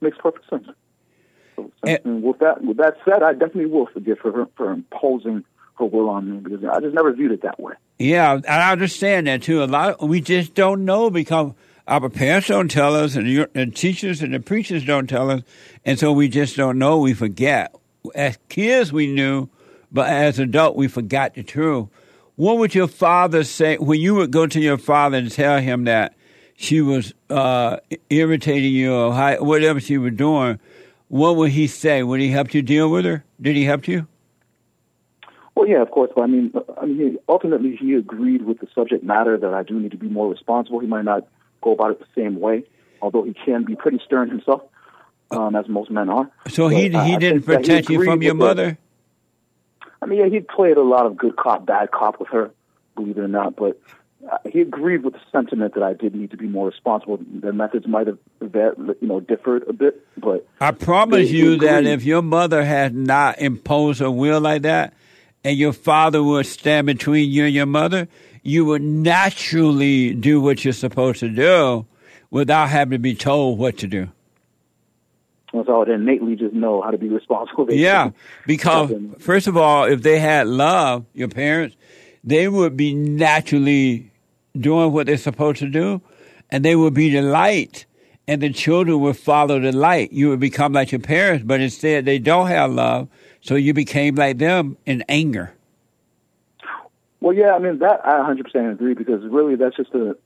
makes 0.00 0.18
perfect 0.18 0.48
sense. 0.50 0.68
So, 1.56 1.70
And- 1.84 2.22
with 2.22 2.38
that, 2.38 2.62
with 2.62 2.76
that 2.76 2.96
said, 3.04 3.22
I 3.22 3.32
definitely 3.32 3.66
will 3.66 3.86
forgive 3.86 4.18
her 4.20 4.46
for 4.56 4.72
imposing 4.72 5.44
her 5.78 5.84
will 5.84 6.08
on 6.08 6.30
me 6.30 6.38
because 6.38 6.64
I 6.64 6.80
just 6.80 6.94
never 6.94 7.12
viewed 7.12 7.32
it 7.32 7.42
that 7.42 7.58
way. 7.60 7.74
Yeah, 7.98 8.34
and 8.34 8.46
I 8.46 8.72
understand 8.72 9.26
that 9.26 9.42
too. 9.42 9.62
A 9.62 9.66
lot 9.66 10.06
we 10.06 10.20
just 10.20 10.54
don't 10.54 10.84
know 10.84 11.10
because 11.10 11.52
our 11.88 12.08
parents 12.08 12.48
don't 12.48 12.70
tell 12.70 12.94
us, 12.94 13.14
and 13.14 13.28
your, 13.28 13.48
and 13.54 13.74
teachers 13.74 14.22
and 14.22 14.34
the 14.34 14.40
preachers 14.40 14.84
don't 14.84 15.06
tell 15.06 15.30
us, 15.30 15.42
and 15.84 15.98
so 15.98 16.12
we 16.12 16.28
just 16.28 16.56
don't 16.56 16.78
know. 16.78 16.98
We 16.98 17.14
forget. 17.14 17.74
As 18.14 18.38
kids, 18.48 18.92
we 18.92 19.06
knew, 19.06 19.48
but 19.92 20.08
as 20.08 20.38
adult, 20.38 20.76
we 20.76 20.88
forgot 20.88 21.34
the 21.34 21.42
truth. 21.42 21.88
What 22.36 22.58
would 22.58 22.74
your 22.74 22.88
father 22.88 23.44
say 23.44 23.76
when 23.78 24.00
you 24.00 24.14
would 24.16 24.30
go 24.30 24.46
to 24.46 24.60
your 24.60 24.78
father 24.78 25.16
and 25.18 25.30
tell 25.30 25.58
him 25.60 25.84
that 25.84 26.14
she 26.56 26.80
was 26.80 27.14
uh, 27.30 27.78
irritating 28.10 28.74
you 28.74 28.94
or 28.94 29.36
whatever 29.38 29.80
she 29.80 29.96
was 29.98 30.12
doing? 30.14 30.58
What 31.08 31.36
would 31.36 31.50
he 31.52 31.66
say? 31.66 32.02
Would 32.02 32.20
he 32.20 32.30
help 32.30 32.52
you 32.54 32.62
deal 32.62 32.90
with 32.90 33.04
her? 33.04 33.24
Did 33.40 33.56
he 33.56 33.64
help 33.64 33.86
you? 33.86 34.06
Well, 35.54 35.66
yeah, 35.68 35.80
of 35.80 35.90
course. 35.90 36.10
But 36.14 36.22
I 36.22 36.26
mean, 36.26 36.52
I 36.80 36.86
mean, 36.86 37.18
ultimately, 37.28 37.76
he 37.76 37.94
agreed 37.94 38.42
with 38.42 38.58
the 38.60 38.68
subject 38.74 39.02
matter 39.04 39.38
that 39.38 39.54
I 39.54 39.62
do 39.62 39.78
need 39.80 39.92
to 39.92 39.96
be 39.96 40.08
more 40.08 40.28
responsible. 40.30 40.80
He 40.80 40.86
might 40.86 41.04
not 41.04 41.26
go 41.62 41.72
about 41.72 41.92
it 41.92 41.98
the 42.00 42.06
same 42.14 42.40
way, 42.40 42.64
although 43.00 43.22
he 43.22 43.34
can 43.34 43.64
be 43.64 43.74
pretty 43.76 44.00
stern 44.04 44.28
himself, 44.28 44.62
um, 45.30 45.56
as 45.56 45.68
most 45.68 45.90
men 45.90 46.10
are. 46.10 46.30
So 46.48 46.68
he 46.68 46.88
But 46.88 46.98
I- 46.98 47.04
he 47.06 47.14
I 47.14 47.18
didn't 47.18 47.46
that 47.46 47.52
he 47.52 47.56
protect 47.62 47.88
you 47.90 48.04
from 48.04 48.22
your 48.22 48.34
mother. 48.34 48.76
I 50.02 50.06
mean, 50.06 50.18
yeah, 50.20 50.26
he 50.26 50.40
played 50.40 50.76
a 50.76 50.82
lot 50.82 51.06
of 51.06 51.16
good 51.16 51.36
cop, 51.36 51.64
bad 51.64 51.90
cop 51.90 52.20
with 52.20 52.28
her, 52.28 52.50
believe 52.94 53.16
it 53.16 53.22
or 53.22 53.28
not. 53.28 53.56
But 53.56 53.80
uh, 54.30 54.38
he 54.50 54.60
agreed 54.60 55.04
with 55.04 55.14
the 55.14 55.20
sentiment 55.32 55.74
that 55.74 55.82
I 55.82 55.92
did 55.92 56.14
need 56.14 56.30
to 56.30 56.36
be 56.36 56.46
more 56.46 56.66
responsible. 56.66 57.18
The 57.40 57.52
methods 57.52 57.86
might 57.86 58.06
have, 58.06 58.18
you 58.40 58.96
know, 59.02 59.20
differed 59.20 59.64
a 59.68 59.72
bit, 59.72 60.06
but 60.16 60.46
I 60.60 60.70
promise 60.72 61.28
They 61.28 61.36
you 61.36 61.58
that 61.58 61.84
if 61.84 62.04
your 62.04 62.22
mother 62.22 62.64
had 62.64 62.94
not 62.94 63.38
imposed 63.38 64.00
a 64.00 64.10
will 64.10 64.40
like 64.40 64.62
that, 64.62 64.94
and 65.44 65.56
your 65.56 65.72
father 65.72 66.22
would 66.22 66.46
stand 66.46 66.86
between 66.86 67.30
you 67.30 67.44
and 67.44 67.54
your 67.54 67.66
mother, 67.66 68.08
you 68.42 68.64
would 68.64 68.82
naturally 68.82 70.12
do 70.14 70.40
what 70.40 70.64
you're 70.64 70.72
supposed 70.72 71.20
to 71.20 71.28
do 71.28 71.86
without 72.30 72.68
having 72.68 72.92
to 72.92 72.98
be 72.98 73.14
told 73.14 73.58
what 73.58 73.78
to 73.78 73.86
do. 73.86 74.08
So 75.52 75.64
I 75.68 75.78
would 75.78 75.88
innately 75.88 76.36
just 76.36 76.52
know 76.52 76.82
how 76.82 76.90
to 76.90 76.98
be 76.98 77.08
responsible. 77.08 77.72
Yeah, 77.72 78.10
because 78.46 78.92
first 79.18 79.46
of 79.46 79.56
all, 79.56 79.84
if 79.84 80.02
they 80.02 80.18
had 80.18 80.46
love, 80.48 81.06
your 81.14 81.28
parents, 81.28 81.76
they 82.24 82.48
would 82.48 82.76
be 82.76 82.92
naturally 82.92 84.10
doing 84.60 84.92
what 84.92 85.06
they're 85.06 85.16
supposed 85.16 85.58
to 85.58 85.68
do, 85.68 86.00
and 86.50 86.64
they 86.64 86.76
would 86.76 86.94
be 86.94 87.10
the 87.10 87.22
light, 87.22 87.86
and 88.28 88.42
the 88.42 88.50
children 88.50 89.00
would 89.00 89.16
follow 89.16 89.60
the 89.60 89.72
light. 89.72 90.12
You 90.12 90.30
would 90.30 90.40
become 90.40 90.72
like 90.72 90.92
your 90.92 91.00
parents, 91.00 91.44
but 91.46 91.60
instead 91.60 92.04
they 92.04 92.18
don't 92.18 92.48
have 92.48 92.72
love, 92.72 93.08
so 93.40 93.54
you 93.54 93.74
became 93.74 94.14
like 94.14 94.38
them 94.38 94.76
in 94.86 95.04
anger. 95.08 95.52
Well, 97.20 97.34
yeah, 97.34 97.54
I 97.54 97.58
mean 97.58 97.78
that 97.78 98.06
I 98.06 98.18
100% 98.18 98.72
agree 98.72 98.94
because 98.94 99.24
really 99.24 99.56
that's 99.56 99.76
just 99.76 99.92
a, 99.94 100.16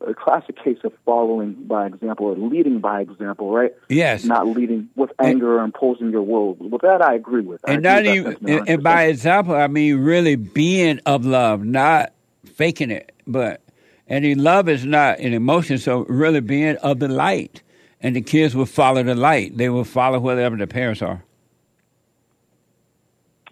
a 0.00 0.14
classic 0.14 0.56
case 0.62 0.78
of 0.84 0.92
following 1.04 1.52
by 1.52 1.86
example 1.86 2.26
or 2.26 2.36
leading 2.36 2.78
by 2.78 3.02
example, 3.02 3.50
right? 3.50 3.74
Yes. 3.88 4.24
Not 4.24 4.46
leading 4.46 4.88
with 4.96 5.10
anger 5.18 5.58
or 5.58 5.64
imposing 5.64 6.10
your 6.10 6.22
will. 6.22 6.54
With 6.54 6.82
that, 6.82 7.02
I 7.02 7.14
agree 7.14 7.42
with. 7.42 7.60
I 7.68 7.72
and 7.72 7.86
agree 7.86 8.06
not 8.06 8.16
even, 8.16 8.48
and, 8.48 8.68
and 8.68 8.82
by 8.82 9.04
example, 9.04 9.54
I 9.54 9.66
mean 9.66 9.96
really 9.98 10.36
being 10.36 11.00
of 11.04 11.26
love, 11.26 11.64
not 11.64 12.12
faking 12.54 12.90
it. 12.90 13.12
But 13.26 13.60
and 14.08 14.24
the 14.24 14.34
love 14.34 14.68
is 14.68 14.84
not 14.84 15.18
an 15.18 15.32
emotion, 15.32 15.78
so 15.78 16.04
really 16.08 16.40
being 16.40 16.76
of 16.76 16.98
the 17.00 17.08
light, 17.08 17.62
and 18.00 18.14
the 18.16 18.20
kids 18.20 18.54
will 18.54 18.66
follow 18.66 19.02
the 19.02 19.14
light. 19.14 19.56
They 19.56 19.68
will 19.68 19.84
follow 19.84 20.18
wherever 20.20 20.56
the 20.56 20.66
parents 20.66 21.02
are. 21.02 21.22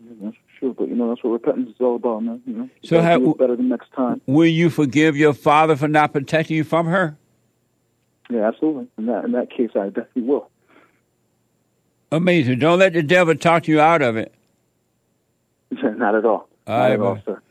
Yeah, 0.00 0.10
That's 0.22 0.36
true, 0.58 0.74
but 0.78 0.88
you 0.88 0.94
know 0.94 1.08
that's 1.08 1.22
what 1.24 1.30
repentance 1.30 1.70
is 1.70 1.80
all 1.80 1.96
about, 1.96 2.22
man. 2.22 2.42
You 2.46 2.52
know, 2.54 2.62
You 2.82 2.88
So 2.88 3.00
how- 3.02 3.18
do 3.18 3.34
better 3.38 3.56
the 3.56 3.62
next 3.62 3.92
time. 3.92 4.20
Will 4.26 4.46
you 4.46 4.70
forgive 4.70 5.16
your 5.16 5.32
father 5.34 5.76
for 5.76 5.88
not 5.88 6.12
protecting 6.12 6.56
you 6.56 6.64
from 6.64 6.86
her? 6.86 7.16
Yeah, 8.30 8.48
absolutely. 8.48 8.86
In 8.98 9.06
that 9.06 9.24
in 9.24 9.32
that 9.32 9.50
case, 9.50 9.70
I 9.74 9.86
definitely 9.86 10.22
will. 10.22 10.48
Amazing. 12.12 12.58
Don't 12.60 12.78
let 12.78 12.92
the 12.92 13.02
devil 13.02 13.34
talk 13.34 13.66
you 13.66 13.80
out 13.80 14.00
of 14.00 14.16
it. 14.16 14.32
Not 15.82 16.14
at 16.14 16.24
all. 16.24 16.48
All 16.66 16.78
Not 16.78 16.78
right, 16.78 16.92
at 16.92 17.00
all, 17.00 17.18
sir. 17.26 17.42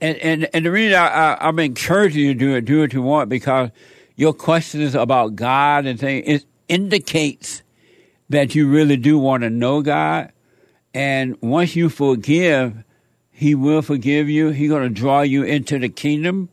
And 0.00 0.16
and 0.18 0.48
and 0.52 0.66
the 0.66 0.70
reason 0.70 0.98
I, 0.98 1.06
I, 1.06 1.48
I'm 1.48 1.58
encouraging 1.58 2.22
you 2.22 2.34
to 2.34 2.38
do 2.38 2.54
it, 2.54 2.64
do 2.66 2.80
what 2.80 2.92
you 2.92 3.02
want 3.02 3.30
because 3.30 3.70
your 4.16 4.34
questions 4.34 4.94
about 4.94 5.36
God 5.36 5.86
and 5.86 5.98
things 5.98 6.24
it 6.26 6.44
indicates 6.68 7.62
that 8.28 8.54
you 8.54 8.68
really 8.68 8.96
do 8.96 9.18
want 9.18 9.42
to 9.42 9.50
know 9.50 9.80
God. 9.80 10.32
And 10.92 11.40
once 11.40 11.76
you 11.76 11.88
forgive, 11.88 12.84
He 13.30 13.54
will 13.54 13.80
forgive 13.80 14.28
you. 14.28 14.50
He's 14.50 14.68
going 14.68 14.82
to 14.82 14.90
draw 14.90 15.22
you 15.22 15.44
into 15.44 15.78
the 15.78 15.88
kingdom, 15.88 16.50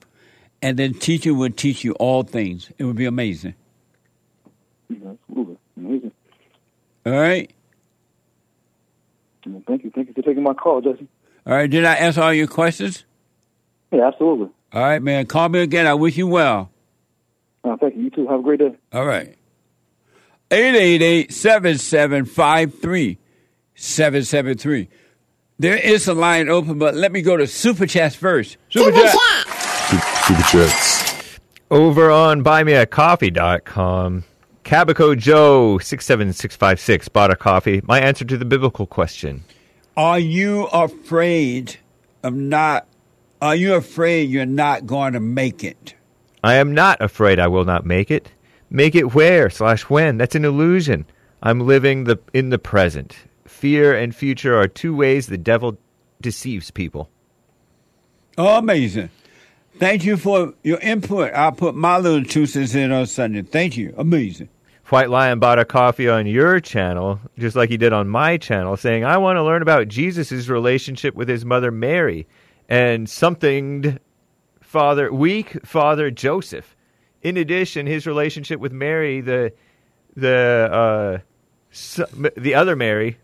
and 0.61 0.77
then 0.77 0.93
teacher 0.93 1.33
will 1.33 1.51
teach 1.51 1.83
you 1.83 1.93
all 1.93 2.23
things. 2.23 2.71
It 2.77 2.85
would 2.85 2.95
be 2.95 3.05
amazing. 3.05 3.55
Absolutely. 4.89 5.57
Amazing. 5.75 6.11
All 7.05 7.13
right. 7.13 7.51
Thank 9.43 9.83
you. 9.83 9.91
Thank 9.91 10.07
you 10.07 10.13
for 10.13 10.21
taking 10.21 10.43
my 10.43 10.53
call, 10.53 10.81
Jesse. 10.81 11.07
All 11.45 11.53
right. 11.53 11.69
Did 11.69 11.85
I 11.85 11.95
answer 11.95 12.21
all 12.21 12.33
your 12.33 12.47
questions? 12.47 13.05
Yeah, 13.91 14.07
absolutely. 14.07 14.49
All 14.73 14.81
right, 14.81 15.01
man. 15.01 15.25
Call 15.25 15.49
me 15.49 15.59
again. 15.61 15.87
I 15.87 15.93
wish 15.93 16.17
you 16.17 16.27
well. 16.27 16.69
Uh, 17.63 17.77
thank 17.77 17.95
you. 17.95 18.03
You 18.03 18.09
too. 18.09 18.27
Have 18.27 18.39
a 18.39 18.43
great 18.43 18.59
day. 18.59 18.75
All 18.93 19.05
right. 19.05 19.35
888-775-3773. 23.75 24.87
There 25.59 25.75
is 25.75 26.07
a 26.07 26.13
line 26.13 26.49
open, 26.49 26.77
but 26.77 26.93
let 26.95 27.11
me 27.11 27.21
go 27.21 27.35
to 27.35 27.47
Super 27.47 27.87
Chats 27.87 28.15
first. 28.15 28.57
Super 28.69 28.91
Chat. 28.91 29.15
Super 30.25 30.43
Chats. 30.43 31.39
Over 31.69 32.11
on 32.11 32.43
buymeacoffee.com, 32.43 34.23
Cabico 34.63 35.17
Joe 35.17 35.77
67656 35.79 37.09
bought 37.09 37.31
a 37.31 37.35
coffee. 37.35 37.81
My 37.85 37.99
answer 37.99 38.23
to 38.25 38.37
the 38.37 38.45
biblical 38.45 38.85
question. 38.85 39.43
Are 39.97 40.19
you 40.19 40.65
afraid 40.67 41.77
of 42.23 42.35
not, 42.35 42.87
are 43.41 43.55
you 43.55 43.75
afraid 43.75 44.29
you're 44.29 44.45
not 44.45 44.85
going 44.85 45.13
to 45.13 45.19
make 45.19 45.63
it? 45.63 45.95
I 46.43 46.55
am 46.55 46.73
not 46.73 47.01
afraid 47.01 47.39
I 47.39 47.47
will 47.47 47.65
not 47.65 47.85
make 47.85 48.11
it. 48.11 48.31
Make 48.69 48.95
it 48.95 49.13
where 49.13 49.49
slash 49.49 49.83
when. 49.83 50.17
That's 50.17 50.35
an 50.35 50.45
illusion. 50.45 51.05
I'm 51.41 51.61
living 51.61 52.05
the 52.05 52.19
in 52.33 52.49
the 52.49 52.59
present. 52.59 53.15
Fear 53.45 53.95
and 53.95 54.15
future 54.15 54.57
are 54.57 54.67
two 54.67 54.95
ways 54.95 55.27
the 55.27 55.37
devil 55.37 55.77
deceives 56.21 56.71
people. 56.71 57.09
Oh, 58.37 58.57
amazing. 58.57 59.09
Thank 59.79 60.03
you 60.03 60.17
for 60.17 60.53
your 60.63 60.79
input. 60.79 61.33
I'll 61.33 61.51
put 61.51 61.75
my 61.75 61.97
little 61.97 62.23
two 62.23 62.45
cents 62.45 62.75
in 62.75 62.91
on 62.91 63.05
Sunday. 63.05 63.43
Thank 63.43 63.77
you. 63.77 63.93
Amazing. 63.97 64.49
White 64.89 65.09
Lion 65.09 65.39
bought 65.39 65.59
a 65.59 65.65
coffee 65.65 66.07
on 66.07 66.27
your 66.27 66.59
channel, 66.59 67.19
just 67.37 67.55
like 67.55 67.69
he 67.69 67.77
did 67.77 67.93
on 67.93 68.07
my 68.07 68.37
channel, 68.37 68.77
saying, 68.77 69.03
I 69.03 69.17
want 69.17 69.37
to 69.37 69.43
learn 69.43 69.61
about 69.61 69.89
Jesus' 69.89 70.47
relationship 70.47 71.13
with 71.13 71.27
his 71.27 71.43
mother 71.43 71.71
Mary 71.71 72.25
and 72.69 73.09
something 73.09 73.99
father 74.61 75.11
weak 75.11 75.65
father 75.65 76.11
Joseph. 76.11 76.75
In 77.21 77.37
addition, 77.37 77.87
his 77.87 78.05
relationship 78.05 78.59
with 78.59 78.71
Mary, 78.71 79.21
the 79.21 79.53
the 80.15 81.21
uh, 81.21 82.29
the 82.37 82.55
other 82.55 82.75
Mary, 82.75 83.17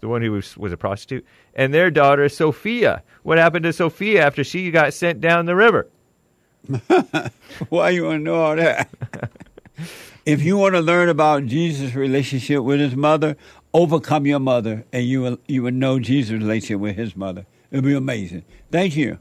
the 0.00 0.08
one 0.08 0.22
who 0.22 0.32
was, 0.32 0.56
was 0.56 0.72
a 0.72 0.76
prostitute, 0.76 1.26
and 1.54 1.72
their 1.72 1.90
daughter 1.90 2.28
Sophia. 2.28 3.02
What 3.22 3.38
happened 3.38 3.64
to 3.64 3.72
Sophia 3.72 4.24
after 4.24 4.44
she 4.44 4.70
got 4.70 4.94
sent 4.94 5.20
down 5.20 5.46
the 5.46 5.56
river? 5.56 5.88
Why 7.68 7.90
you 7.90 8.04
want 8.04 8.20
to 8.20 8.22
know 8.22 8.34
all 8.36 8.56
that? 8.56 8.88
if 10.26 10.42
you 10.42 10.56
want 10.56 10.74
to 10.74 10.80
learn 10.80 11.08
about 11.08 11.46
Jesus' 11.46 11.94
relationship 11.94 12.62
with 12.62 12.80
his 12.80 12.94
mother, 12.94 13.36
overcome 13.72 14.26
your 14.26 14.40
mother, 14.40 14.84
and 14.92 15.04
you 15.04 15.20
will 15.22 15.38
you 15.46 15.62
will 15.62 15.72
know 15.72 15.98
Jesus' 15.98 16.32
relationship 16.32 16.80
with 16.80 16.96
his 16.96 17.16
mother. 17.16 17.46
It'll 17.70 17.84
be 17.84 17.94
amazing. 17.94 18.44
Thank 18.70 18.96
you. 18.96 19.18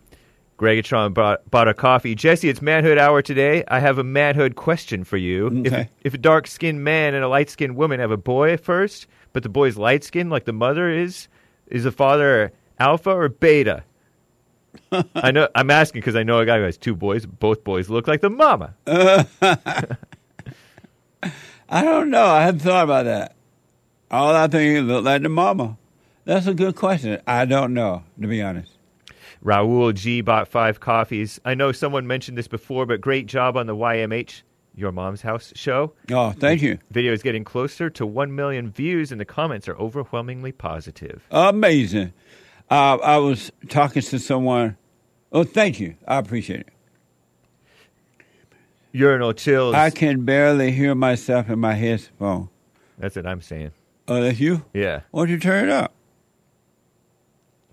Gregatron 0.57 1.13
bought, 1.13 1.49
bought 1.49 1.69
a 1.69 1.73
coffee. 1.73 2.15
Jesse, 2.15 2.49
it's 2.49 2.61
manhood 2.61 2.97
hour 2.97 3.21
today. 3.21 3.63
I 3.69 3.79
have 3.79 3.97
a 3.97 4.03
manhood 4.03 4.55
question 4.55 5.05
for 5.05 5.15
you. 5.15 5.47
Okay. 5.47 5.89
If, 6.01 6.07
if 6.07 6.13
a 6.15 6.17
dark 6.17 6.47
skinned 6.47 6.83
man 6.83 7.13
and 7.13 7.23
a 7.23 7.29
light 7.29 7.49
skinned 7.49 7.77
woman 7.77 8.01
have 8.01 8.11
a 8.11 8.17
boy 8.17 8.57
first, 8.57 9.07
but 9.31 9.43
the 9.43 9.49
boy's 9.49 9.77
light 9.77 10.03
skinned 10.03 10.29
like 10.29 10.45
the 10.45 10.53
mother 10.53 10.89
is, 10.89 11.29
is 11.67 11.85
the 11.85 11.91
father 11.91 12.51
alpha 12.77 13.11
or 13.11 13.29
beta? 13.29 13.83
I 15.15 15.31
know. 15.31 15.47
I'm 15.55 15.71
asking 15.71 16.01
because 16.01 16.15
I 16.15 16.23
know 16.23 16.39
a 16.39 16.45
guy 16.45 16.57
who 16.57 16.63
has 16.63 16.77
two 16.77 16.95
boys. 16.95 17.25
Both 17.25 17.63
boys 17.63 17.89
look 17.89 18.07
like 18.07 18.21
the 18.21 18.29
mama. 18.29 18.75
I 18.87 19.25
don't 21.83 22.09
know. 22.09 22.25
I 22.25 22.43
hadn't 22.43 22.61
thought 22.61 22.83
about 22.83 23.05
that. 23.05 23.35
All 24.11 24.35
I 24.35 24.47
think 24.47 24.77
is 24.77 24.83
look 24.83 25.05
like 25.05 25.21
the 25.21 25.29
mama. 25.29 25.77
That's 26.29 26.45
a 26.45 26.53
good 26.53 26.75
question. 26.75 27.19
I 27.25 27.45
don't 27.45 27.73
know, 27.73 28.03
to 28.21 28.27
be 28.27 28.39
honest. 28.39 28.71
Raul 29.43 29.91
G 29.95 30.21
bought 30.21 30.47
five 30.47 30.79
coffees. 30.79 31.39
I 31.43 31.55
know 31.55 31.71
someone 31.71 32.05
mentioned 32.05 32.37
this 32.37 32.47
before, 32.47 32.85
but 32.85 33.01
great 33.01 33.25
job 33.25 33.57
on 33.57 33.65
the 33.65 33.75
YMH 33.75 34.43
Your 34.75 34.91
Mom's 34.91 35.23
House 35.23 35.51
show. 35.55 35.93
Oh, 36.11 36.29
thank 36.29 36.61
you. 36.61 36.77
Video 36.91 37.13
is 37.13 37.23
getting 37.23 37.43
closer 37.43 37.89
to 37.89 38.05
1 38.05 38.35
million 38.35 38.69
views, 38.69 39.11
and 39.11 39.19
the 39.19 39.25
comments 39.25 39.67
are 39.67 39.75
overwhelmingly 39.77 40.51
positive. 40.51 41.25
Amazing. 41.31 42.13
Uh, 42.69 42.99
I 43.01 43.17
was 43.17 43.51
talking 43.67 44.03
to 44.03 44.19
someone. 44.19 44.77
Oh, 45.31 45.43
thank 45.43 45.79
you. 45.79 45.95
I 46.07 46.17
appreciate 46.17 46.59
it. 46.59 46.69
Urinal 48.91 49.33
chills. 49.33 49.73
I 49.73 49.89
can 49.89 50.25
barely 50.25 50.69
hear 50.73 50.93
myself 50.93 51.49
in 51.49 51.57
my 51.57 51.73
headphone. 51.73 52.49
That's 52.99 53.15
what 53.15 53.25
I'm 53.25 53.41
saying. 53.41 53.71
Oh, 54.07 54.21
that's 54.21 54.39
you? 54.39 54.63
Yeah. 54.75 55.01
Why 55.09 55.21
don't 55.21 55.29
you 55.29 55.39
turn 55.39 55.69
it 55.69 55.71
up? 55.71 55.95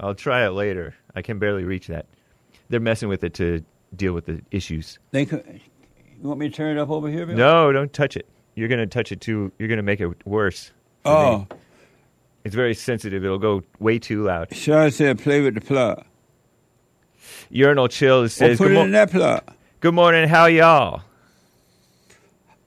I'll 0.00 0.14
try 0.14 0.44
it 0.46 0.50
later. 0.50 0.94
I 1.14 1.22
can 1.22 1.38
barely 1.38 1.64
reach 1.64 1.86
that. 1.86 2.06
They're 2.68 2.80
messing 2.80 3.08
with 3.08 3.24
it 3.24 3.34
to 3.34 3.64
deal 3.94 4.12
with 4.12 4.26
the 4.26 4.42
issues. 4.50 4.98
They 5.12 5.24
could, 5.24 5.44
you 6.20 6.28
want 6.28 6.40
me 6.40 6.48
to 6.48 6.54
turn 6.54 6.76
it 6.76 6.80
up 6.80 6.90
over 6.90 7.08
here? 7.08 7.24
Bill? 7.26 7.36
No, 7.36 7.72
don't 7.72 7.92
touch 7.92 8.16
it. 8.16 8.26
You're 8.54 8.68
going 8.68 8.80
to 8.80 8.86
touch 8.86 9.12
it 9.12 9.20
too. 9.20 9.52
You're 9.58 9.68
going 9.68 9.76
to 9.78 9.82
make 9.82 10.00
it 10.00 10.26
worse. 10.26 10.70
for 11.02 11.10
Oh. 11.10 11.38
me. 11.38 11.46
It's 12.44 12.54
very 12.54 12.74
sensitive. 12.74 13.24
It'll 13.24 13.38
go 13.38 13.62
way 13.80 13.98
too 13.98 14.22
loud. 14.22 14.54
Sean 14.54 14.90
said 14.92 15.18
play 15.18 15.40
with 15.40 15.54
the 15.54 15.60
plug. 15.60 16.04
Urinal 17.50 17.88
chills 17.88 18.26
Or 18.26 18.28
says, 18.34 18.58
put 18.58 18.68
good, 18.68 18.72
it 18.72 18.74
mo- 18.76 18.84
in 18.84 18.90
that 18.92 19.10
plug. 19.10 19.42
good 19.80 19.94
morning. 19.94 20.28
How 20.28 20.46
y'all? 20.46 21.02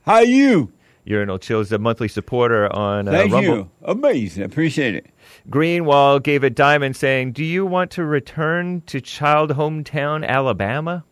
How 0.06 0.20
you? 0.20 0.72
Urinal 1.06 1.40
chills, 1.40 1.72
a 1.72 1.78
monthly 1.78 2.08
supporter 2.08 2.72
on 2.76 3.08
uh, 3.08 3.12
Thank 3.12 3.32
Rumble. 3.32 3.56
you. 3.56 3.70
Amazing. 3.84 4.44
Appreciate 4.44 4.96
it. 4.96 5.06
Greenwall 5.50 6.22
gave 6.22 6.44
a 6.44 6.52
diamond 6.52 6.96
saying, 6.96 7.32
Do 7.32 7.44
you 7.44 7.66
want 7.66 7.90
to 7.92 8.04
return 8.04 8.82
to 8.82 9.02
child 9.02 9.52
hometown 9.52 10.26
Alabama? 10.26 11.04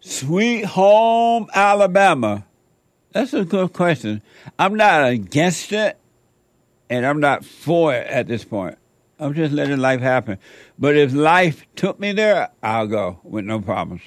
Sweet 0.00 0.64
Home 0.64 1.48
Alabama. 1.54 2.44
That's 3.12 3.32
a 3.32 3.44
good 3.44 3.72
question. 3.72 4.22
I'm 4.58 4.74
not 4.74 5.06
against 5.06 5.72
it, 5.72 5.96
and 6.88 7.06
I'm 7.06 7.20
not 7.20 7.44
for 7.44 7.94
it 7.94 8.06
at 8.08 8.26
this 8.26 8.44
point. 8.44 8.78
I'm 9.20 9.34
just 9.34 9.52
letting 9.52 9.78
life 9.78 10.00
happen. 10.00 10.38
But 10.76 10.96
if 10.96 11.12
life 11.12 11.66
took 11.76 12.00
me 12.00 12.12
there, 12.12 12.50
I'll 12.62 12.88
go 12.88 13.20
with 13.22 13.44
no 13.44 13.60
problems. 13.60 14.02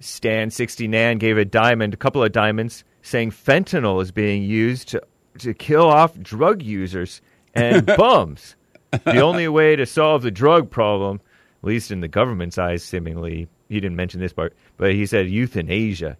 Stan 0.00 0.50
69 0.50 1.16
gave 1.18 1.38
a 1.38 1.44
diamond, 1.44 1.94
a 1.94 1.96
couple 1.96 2.22
of 2.22 2.32
diamonds, 2.32 2.84
saying 3.00 3.30
fentanyl 3.30 4.02
is 4.02 4.10
being 4.10 4.42
used 4.42 4.88
to, 4.88 5.02
to 5.38 5.54
kill 5.54 5.86
off 5.86 6.18
drug 6.20 6.60
users 6.60 7.22
and 7.56 7.86
bums. 7.96 8.56
The 8.90 9.20
only 9.20 9.48
way 9.48 9.76
to 9.76 9.86
solve 9.86 10.22
the 10.22 10.30
drug 10.30 10.70
problem, 10.70 11.20
at 11.62 11.66
least 11.66 11.90
in 11.90 12.00
the 12.00 12.08
government's 12.08 12.58
eyes, 12.58 12.82
seemingly, 12.82 13.48
he 13.68 13.80
didn't 13.80 13.96
mention 13.96 14.20
this 14.20 14.32
part, 14.32 14.54
but 14.76 14.92
he 14.92 15.06
said 15.06 15.28
euthanasia. 15.28 16.16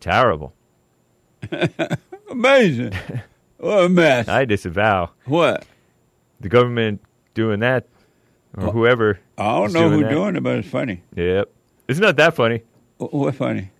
Terrible. 0.00 0.54
Amazing. 2.30 2.92
what 3.58 3.84
a 3.84 3.88
mess. 3.88 4.28
I 4.28 4.44
disavow. 4.44 5.10
What? 5.24 5.64
The 6.40 6.48
government 6.48 7.02
doing 7.34 7.60
that, 7.60 7.86
or 8.56 8.70
whoever. 8.72 9.18
I 9.38 9.58
don't 9.58 9.72
know 9.72 9.90
who's 9.90 10.08
doing 10.08 10.36
it, 10.36 10.42
but 10.42 10.58
it's 10.58 10.68
funny. 10.68 11.02
Yep. 11.16 11.50
It's 11.88 12.00
not 12.00 12.16
that 12.16 12.34
funny. 12.34 12.62
What 12.98 13.34
funny? 13.34 13.70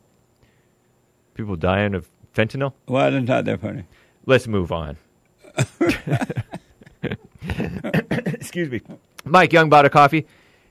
People 1.35 1.57
dying 1.57 1.95
of 1.95 2.09
fentanyl. 2.35 2.73
Why 2.87 3.09
is 3.09 3.15
it 3.15 3.21
not 3.23 3.45
that 3.45 3.61
funny? 3.61 3.85
Let's 4.27 4.47
move 4.47 4.73
on. 4.73 4.97
Excuse 8.11 8.71
me. 8.71 8.81
Mike 9.25 9.53
Young 9.53 9.69
bought 9.69 9.85
a 9.85 9.91
coffee. 9.91 10.27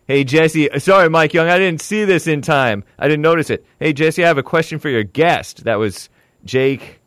Hey, 0.08 0.24
Jesse. 0.24 0.70
Sorry, 0.80 1.10
Mike 1.10 1.34
Young. 1.34 1.48
I 1.48 1.58
didn't 1.60 1.82
see 1.82 2.04
this 2.04 2.26
in 2.28 2.42
time. 2.42 2.84
I 2.98 3.08
didn't 3.08 3.22
notice 3.22 3.50
it. 3.50 3.66
Hey, 3.80 3.94
Jesse, 3.94 4.24
I 4.24 4.28
have 4.28 4.38
a 4.40 4.44
question 4.44 4.80
for 4.80 4.90
your 4.90 5.04
guest. 5.04 5.66
That 5.66 5.76
was 5.76 6.10
Jake, 6.46 7.00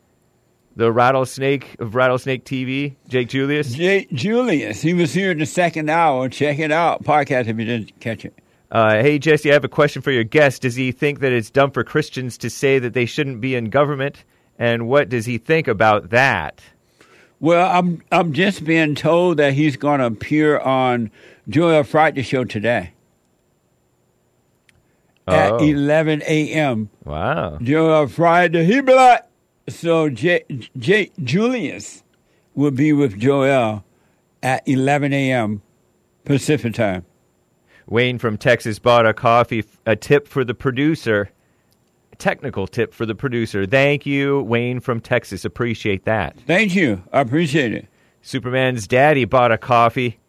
the 0.75 0.91
rattlesnake 0.91 1.75
of 1.79 1.95
Rattlesnake 1.95 2.45
TV, 2.45 2.95
Jake 3.09 3.27
Julius. 3.29 3.73
J- 3.73 4.07
Julius, 4.13 4.81
he 4.81 4.93
was 4.93 5.13
here 5.13 5.31
in 5.31 5.39
the 5.39 5.45
second 5.45 5.89
hour. 5.89 6.29
Check 6.29 6.59
it 6.59 6.71
out. 6.71 7.03
Podcast 7.03 7.47
if 7.47 7.59
you 7.59 7.65
didn't 7.65 7.99
catch 7.99 8.23
it. 8.25 8.33
Uh, 8.71 9.01
hey, 9.01 9.19
Jesse, 9.19 9.51
I 9.51 9.53
have 9.53 9.63
a 9.65 9.69
question 9.69 10.01
for 10.01 10.11
your 10.11 10.23
guest. 10.23 10.63
Does 10.63 10.75
he 10.75 10.91
think 10.91 11.19
that 11.19 11.31
it's 11.31 11.51
dumb 11.51 11.71
for 11.71 11.83
Christians 11.83 12.39
to 12.39 12.49
say 12.49 12.79
that 12.79 12.93
they 12.93 13.05
shouldn't 13.05 13.39
be 13.39 13.53
in 13.55 13.69
government? 13.69 14.23
And 14.57 14.87
what 14.87 15.09
does 15.09 15.25
he 15.25 15.37
think 15.37 15.67
about 15.67 16.09
that? 16.09 16.61
Well, 17.43 17.69
I'm 17.69 18.01
I'm 18.09 18.31
just 18.31 18.63
being 18.63 18.95
told 18.95 19.35
that 19.35 19.51
he's 19.51 19.75
going 19.75 19.99
to 19.99 20.05
appear 20.05 20.59
on 20.59 21.11
Joel 21.49 21.83
Friday 21.83 22.21
show 22.21 22.45
today 22.45 22.93
at 25.27 25.51
Oh. 25.51 25.57
11 25.59 26.21
a.m. 26.25 26.89
Wow. 27.03 27.57
Joel 27.61 28.07
Friday, 28.07 28.63
he 28.63 28.79
be 28.79 28.93
like, 28.93 29.23
so 29.67 30.07
J, 30.09 30.45
J 30.77 31.11
Julius 31.21 32.05
will 32.55 32.71
be 32.71 32.93
with 32.93 33.19
Joel 33.19 33.83
at 34.41 34.65
11 34.65 35.11
a.m. 35.11 35.61
Pacific 36.23 36.73
time. 36.75 37.03
Wayne 37.87 38.19
from 38.19 38.37
Texas 38.37 38.79
bought 38.79 39.05
a 39.05 39.13
coffee, 39.13 39.65
a 39.85 39.97
tip 39.97 40.29
for 40.29 40.45
the 40.45 40.53
producer, 40.53 41.29
technical 42.19 42.67
tip 42.67 42.93
for 42.93 43.05
the 43.05 43.15
producer. 43.15 43.65
Thank 43.65 44.05
you, 44.05 44.41
Wayne 44.43 44.79
from 44.79 44.99
Texas. 44.99 45.45
Appreciate 45.45 46.05
that. 46.05 46.35
Thank 46.47 46.75
you. 46.75 47.03
I 47.11 47.21
appreciate 47.21 47.73
it. 47.73 47.87
Superman's 48.21 48.87
daddy 48.87 49.25
bought 49.25 49.51
a 49.51 49.57
coffee. 49.57 50.19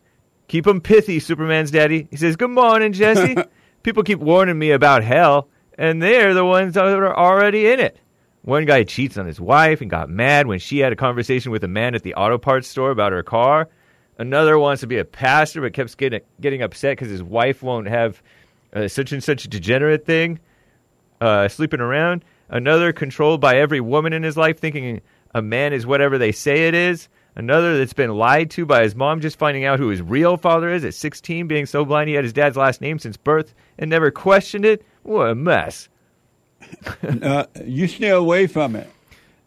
Keep 0.49 0.67
him 0.67 0.81
pithy, 0.81 1.21
Superman's 1.21 1.71
daddy. 1.71 2.09
He 2.11 2.17
says, 2.17 2.37
Good 2.37 2.51
morning, 2.51 2.93
Jesse. 2.93 3.37
People 3.83 4.03
keep 4.03 4.19
warning 4.19 4.59
me 4.59 4.71
about 4.71 5.05
hell, 5.05 5.49
and 5.79 6.03
they're 6.03 6.35
the 6.35 6.45
ones 6.45 6.75
that 6.75 6.87
are 6.87 7.17
already 7.17 7.67
in 7.67 7.81
it. 7.81 7.99
One 8.43 8.65
guy 8.67 8.85
cheats 8.85 9.17
on 9.17 9.27
his 9.27 9.41
wife 9.41 9.81
and 9.81 9.91
got 9.91 10.11
mad 10.11 10.47
when 10.47 10.59
she 10.59 10.79
had 10.79 10.93
a 10.93 10.97
conversation 10.97 11.51
with 11.51 11.65
a 11.65 11.69
man 11.69 11.95
at 11.95 12.03
the 12.03 12.15
auto 12.15 12.37
parts 12.37 12.69
store 12.69 12.91
about 12.91 13.13
her 13.13 13.23
car. 13.23 13.69
Another 14.19 14.59
wants 14.59 14.81
to 14.81 14.87
be 14.87 14.99
a 14.99 15.05
pastor 15.05 15.61
but 15.61 15.73
keeps 15.73 15.95
getting, 15.95 16.21
getting 16.41 16.63
upset 16.63 16.93
because 16.97 17.11
his 17.11 17.23
wife 17.23 17.63
won't 17.63 17.89
have 17.89 18.23
uh, 18.75 18.87
such 18.87 19.13
and 19.13 19.25
such 19.25 19.45
a 19.45 19.49
degenerate 19.49 20.05
thing 20.05 20.39
uh, 21.25 21.49
sleeping 21.49 21.81
around. 21.81 22.25
Another 22.51 22.93
controlled 22.93 23.41
by 23.41 23.57
every 23.57 23.81
woman 23.81 24.13
in 24.13 24.23
his 24.23 24.37
life, 24.37 24.61
thinking 24.61 25.01
a 25.35 25.41
man 25.41 25.73
is 25.73 25.87
whatever 25.87 26.19
they 26.19 26.33
say 26.33 26.69
it 26.69 26.75
is. 26.75 27.09
Another 27.35 27.79
that's 27.79 27.95
been 27.95 28.11
lied 28.11 28.51
to 28.53 28.67
by 28.67 28.83
his 28.83 28.95
mom, 28.95 29.21
just 29.21 29.39
finding 29.39 29.65
out 29.65 29.81
who 29.81 29.89
his 29.89 30.03
real 30.03 30.37
father 30.37 30.71
is 30.71 30.85
at 30.85 30.95
16, 30.95 31.49
being 31.49 31.67
so 31.67 31.85
blind 31.85 32.09
he 32.09 32.15
had 32.15 32.25
his 32.25 32.33
dad's 32.33 32.57
last 32.57 32.81
name 32.81 32.99
since 32.99 33.17
birth 33.17 33.55
and 33.79 33.91
never 33.91 34.11
questioned 34.11 34.65
it. 34.65 34.85
What 35.03 35.31
a 35.31 35.35
mess. 35.35 35.89
uh, 37.23 37.47
you 37.65 37.89
stay 37.89 38.11
away 38.11 38.47
from 38.47 38.77
it. 38.77 38.89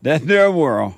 That's 0.01 0.25
their 0.25 0.51
world. 0.51 0.95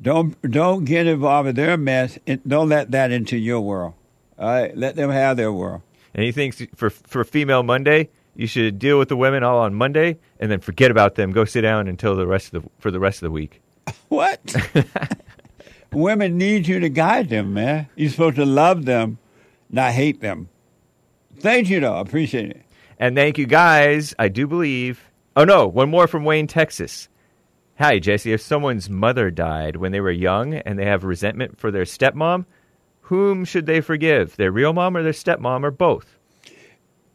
Don't 0.00 0.40
don't 0.50 0.84
get 0.84 1.06
involved 1.06 1.48
in 1.48 1.54
their 1.54 1.76
mess. 1.76 2.18
And 2.26 2.40
don't 2.46 2.68
let 2.68 2.92
that 2.92 3.12
into 3.12 3.36
your 3.36 3.60
world. 3.60 3.94
All 4.38 4.48
right, 4.48 4.76
let 4.76 4.96
them 4.96 5.10
have 5.10 5.36
their 5.36 5.52
world. 5.52 5.82
And 6.14 6.24
he 6.24 6.32
thinks 6.32 6.62
for 6.74 6.90
for 6.90 7.24
Female 7.24 7.62
Monday, 7.62 8.08
you 8.34 8.46
should 8.46 8.78
deal 8.78 8.98
with 8.98 9.08
the 9.08 9.16
women 9.16 9.42
all 9.42 9.58
on 9.58 9.74
Monday 9.74 10.18
and 10.40 10.50
then 10.50 10.60
forget 10.60 10.90
about 10.90 11.14
them. 11.14 11.32
Go 11.32 11.44
sit 11.44 11.62
down 11.62 11.88
until 11.88 12.16
the 12.16 12.26
rest 12.26 12.52
of 12.54 12.62
the 12.62 12.70
for 12.78 12.90
the 12.90 13.00
rest 13.00 13.18
of 13.18 13.26
the 13.26 13.32
week. 13.32 13.60
What? 14.08 14.54
Women 15.92 16.38
need 16.38 16.68
you 16.68 16.80
to 16.80 16.88
guide 16.88 17.28
them, 17.28 17.54
man. 17.54 17.88
You're 17.96 18.10
supposed 18.10 18.36
to 18.36 18.44
love 18.44 18.84
them, 18.84 19.18
not 19.70 19.92
hate 19.92 20.20
them. 20.20 20.48
Thank 21.38 21.68
you, 21.68 21.80
though. 21.80 21.94
I 21.94 22.00
appreciate 22.00 22.50
it. 22.50 22.62
And 22.98 23.16
thank 23.16 23.36
you 23.36 23.46
guys. 23.46 24.14
I 24.18 24.28
do 24.28 24.46
believe. 24.46 25.02
Oh 25.34 25.44
no, 25.44 25.66
one 25.66 25.90
more 25.90 26.06
from 26.06 26.24
Wayne, 26.24 26.46
Texas. 26.46 27.08
Hi, 27.78 27.98
Jesse. 27.98 28.32
If 28.32 28.40
someone's 28.40 28.88
mother 28.88 29.30
died 29.30 29.76
when 29.76 29.92
they 29.92 30.00
were 30.00 30.10
young 30.10 30.54
and 30.54 30.78
they 30.78 30.84
have 30.84 31.04
resentment 31.04 31.58
for 31.58 31.70
their 31.70 31.84
stepmom, 31.84 32.44
whom 33.00 33.44
should 33.44 33.66
they 33.66 33.80
forgive? 33.80 34.36
Their 34.36 34.52
real 34.52 34.72
mom 34.72 34.96
or 34.96 35.02
their 35.02 35.12
stepmom 35.12 35.64
or 35.64 35.70
both? 35.70 36.18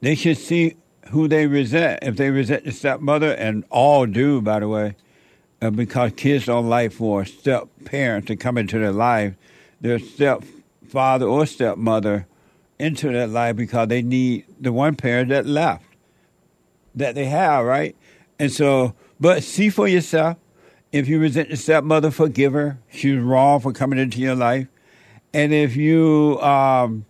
They 0.01 0.15
should 0.15 0.37
see 0.37 0.75
who 1.09 1.27
they 1.27 1.47
resent. 1.47 1.99
If 2.01 2.15
they 2.17 2.29
resent 2.29 2.65
the 2.65 2.71
stepmother, 2.71 3.31
and 3.33 3.63
all 3.69 4.05
do, 4.05 4.41
by 4.41 4.59
the 4.59 4.67
way, 4.67 4.95
uh, 5.61 5.69
because 5.69 6.11
kids 6.15 6.45
don't 6.45 6.69
like 6.69 6.91
for 6.91 7.25
step 7.25 7.67
parent 7.85 8.27
to 8.27 8.35
come 8.35 8.57
into 8.57 8.79
their 8.79 8.91
life, 8.91 9.35
their 9.81 9.99
stepfather 9.99 11.25
or 11.25 11.45
stepmother 11.45 12.27
into 12.79 13.11
their 13.11 13.27
life 13.27 13.55
because 13.55 13.87
they 13.87 14.01
need 14.01 14.45
the 14.59 14.71
one 14.71 14.95
parent 14.95 15.29
that 15.29 15.45
left 15.45 15.83
that 16.95 17.15
they 17.15 17.25
have, 17.25 17.65
right? 17.65 17.95
And 18.39 18.51
so, 18.51 18.93
but 19.19 19.43
see 19.43 19.69
for 19.69 19.87
yourself. 19.87 20.37
If 20.91 21.07
you 21.07 21.19
resent 21.19 21.49
the 21.49 21.57
stepmother, 21.57 22.11
forgive 22.11 22.53
her. 22.53 22.79
She 22.91 23.11
was 23.11 23.23
wrong 23.23 23.59
for 23.59 23.73
coming 23.73 23.99
into 23.99 24.19
your 24.19 24.35
life. 24.35 24.67
And 25.33 25.53
if 25.53 25.75
you 25.75 26.39
um, 26.41 27.05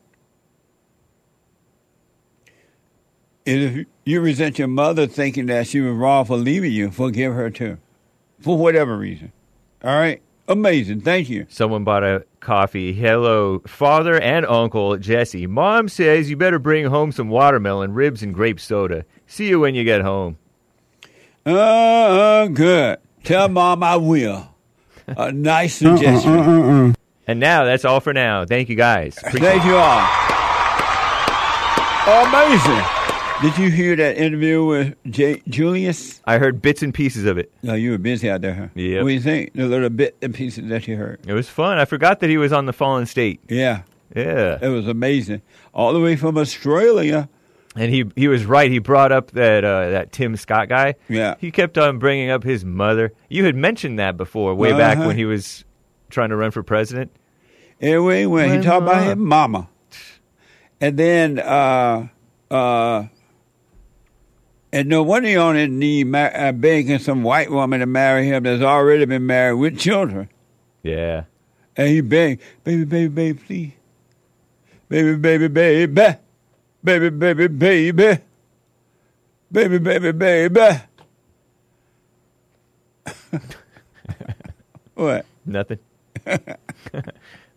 if 3.48 3.86
you 4.04 4.22
resent 4.22 4.60
your 4.60 4.68
mother 4.68 5.08
thinking 5.08 5.46
that 5.48 5.68
she 5.68 5.80
was 5.80 5.94
wrong 5.94 6.26
for 6.26 6.38
leaving 6.38 6.72
you, 6.72 6.92
forgive 6.92 7.34
her 7.34 7.50
too, 7.50 7.78
for 8.40 8.58
whatever 8.58 8.98
reason. 8.98 9.32
All 9.84 9.96
right, 9.96 10.22
amazing. 10.48 11.02
Thank 11.02 11.30
you. 11.30 11.46
Someone 11.50 11.84
bought 11.84 12.04
a 12.04 12.26
coffee. 12.42 12.94
Hello, 12.94 13.60
father 13.66 14.20
and 14.20 14.46
uncle 14.46 14.98
Jesse. 14.98 15.48
Mom 15.48 15.88
says 15.88 16.30
you 16.30 16.36
better 16.36 16.60
bring 16.60 16.86
home 16.86 17.12
some 17.12 17.30
watermelon, 17.30 17.94
ribs, 17.94 18.22
and 18.22 18.34
grape 18.34 18.60
soda. 18.60 19.06
See 19.26 19.48
you 19.48 19.60
when 19.60 19.76
you 19.76 19.84
get 19.84 20.02
home. 20.02 20.38
Uh, 21.46 22.48
good. 22.48 23.00
Tell 23.24 23.48
mom 23.48 23.82
I 23.82 23.96
will. 23.96 24.50
A 25.08 25.32
nice 25.32 25.82
uh, 25.82 25.90
uh, 25.90 25.94
uh, 25.94 25.98
suggestion. 25.98 26.96
And 27.28 27.40
now 27.40 27.64
that's 27.64 27.86
all 27.86 28.00
for 28.02 28.14
now. 28.14 28.46
Thank 28.46 28.68
you 28.70 28.76
guys. 28.76 29.16
Thank 29.16 29.64
you 29.66 29.76
all. 29.76 30.08
Amazing. 32.08 32.97
Did 33.40 33.56
you 33.60 33.70
hear 33.70 33.96
that 33.96 34.18
interview 34.18 34.66
with 34.66 34.96
J- 35.12 35.44
Julius? 35.48 36.22
I 36.26 36.40
heard 36.40 36.60
bits 36.60 36.82
and 36.82 36.92
pieces 36.92 37.26
of 37.26 37.38
it. 37.38 37.52
No, 37.62 37.76
you 37.76 37.92
were 37.92 38.00
busy 38.00 38.28
out 38.32 38.42
there, 38.42 38.56
huh? 38.56 38.68
Yep. 38.74 39.04
What 39.04 39.10
do 39.10 39.14
you 39.14 39.22
think? 39.22 39.54
The 39.54 39.68
little 39.68 39.90
bit 39.92 40.18
and 40.24 40.34
pieces 40.34 40.68
that 40.70 40.88
you 40.88 40.98
heard. 40.98 41.20
It 41.28 41.34
was 41.34 41.48
fun. 41.48 41.78
I 41.78 41.86
forgot 41.86 42.20
that 42.22 42.32
he 42.32 42.38
was 42.38 42.52
on 42.52 42.66
the 42.66 42.74
Fallen 42.74 43.06
State. 43.06 43.40
Yeah. 43.48 43.84
Yeah. 44.16 44.58
It 44.60 44.70
was 44.70 44.88
amazing. 44.88 45.44
All 45.72 45.94
the 45.94 46.00
way 46.00 46.16
from 46.16 46.36
Australia. 46.36 47.30
And 47.76 47.92
he 47.94 48.06
he 48.16 48.28
was 48.28 48.44
right. 48.44 48.72
He 48.72 48.80
brought 48.80 49.12
up 49.12 49.30
that 49.32 49.64
uh, 49.64 49.92
that 49.92 50.12
Tim 50.12 50.36
Scott 50.36 50.68
guy. 50.68 50.96
Yeah. 51.08 51.36
He 51.38 51.52
kept 51.52 51.78
on 51.78 52.00
bringing 52.00 52.32
up 52.32 52.44
his 52.44 52.66
mother. 52.66 53.14
You 53.30 53.46
had 53.46 53.56
mentioned 53.56 54.00
that 54.00 54.18
before, 54.18 54.56
way 54.56 54.72
back 54.72 54.98
Uh-huh. 54.98 55.08
when 55.10 55.16
he 55.16 55.26
was 55.26 55.64
trying 56.10 56.30
to 56.30 56.36
run 56.36 56.50
for 56.50 56.64
president. 56.64 57.12
Anyway, 57.80 58.26
when 58.26 58.50
he 58.50 58.58
My 58.58 58.64
talked 58.64 58.82
about 58.82 59.04
his 59.06 59.16
mama. 59.16 59.70
And 60.82 60.98
then, 60.98 61.38
uh, 61.38 62.08
uh, 62.50 63.04
and 64.78 64.90
no 64.90 65.02
wonder 65.02 65.28
he 65.28 65.36
on 65.36 65.56
his 65.56 65.70
knee 65.70 66.04
ma- 66.04 66.26
uh, 66.26 66.52
begging 66.52 67.00
some 67.00 67.24
white 67.24 67.50
woman 67.50 67.80
to 67.80 67.88
marry 67.88 68.28
him 68.28 68.44
that's 68.44 68.62
already 68.62 69.06
been 69.06 69.26
married 69.26 69.56
with 69.56 69.80
children. 69.80 70.30
Yeah. 70.84 71.24
And 71.76 71.88
he 71.88 72.02
begged, 72.02 72.44
baby, 72.64 72.86
baby, 72.86 73.08
baby, 73.08 73.40
please. 73.40 73.74
Baby, 74.88 75.16
baby, 75.16 75.48
baby. 75.48 76.16
Baby, 76.84 77.10
baby, 77.10 77.48
baby. 77.48 78.20
Baby, 79.52 79.78
baby, 79.80 80.12
baby. 80.12 80.82
what? 84.94 85.26
Nothing. 85.44 85.80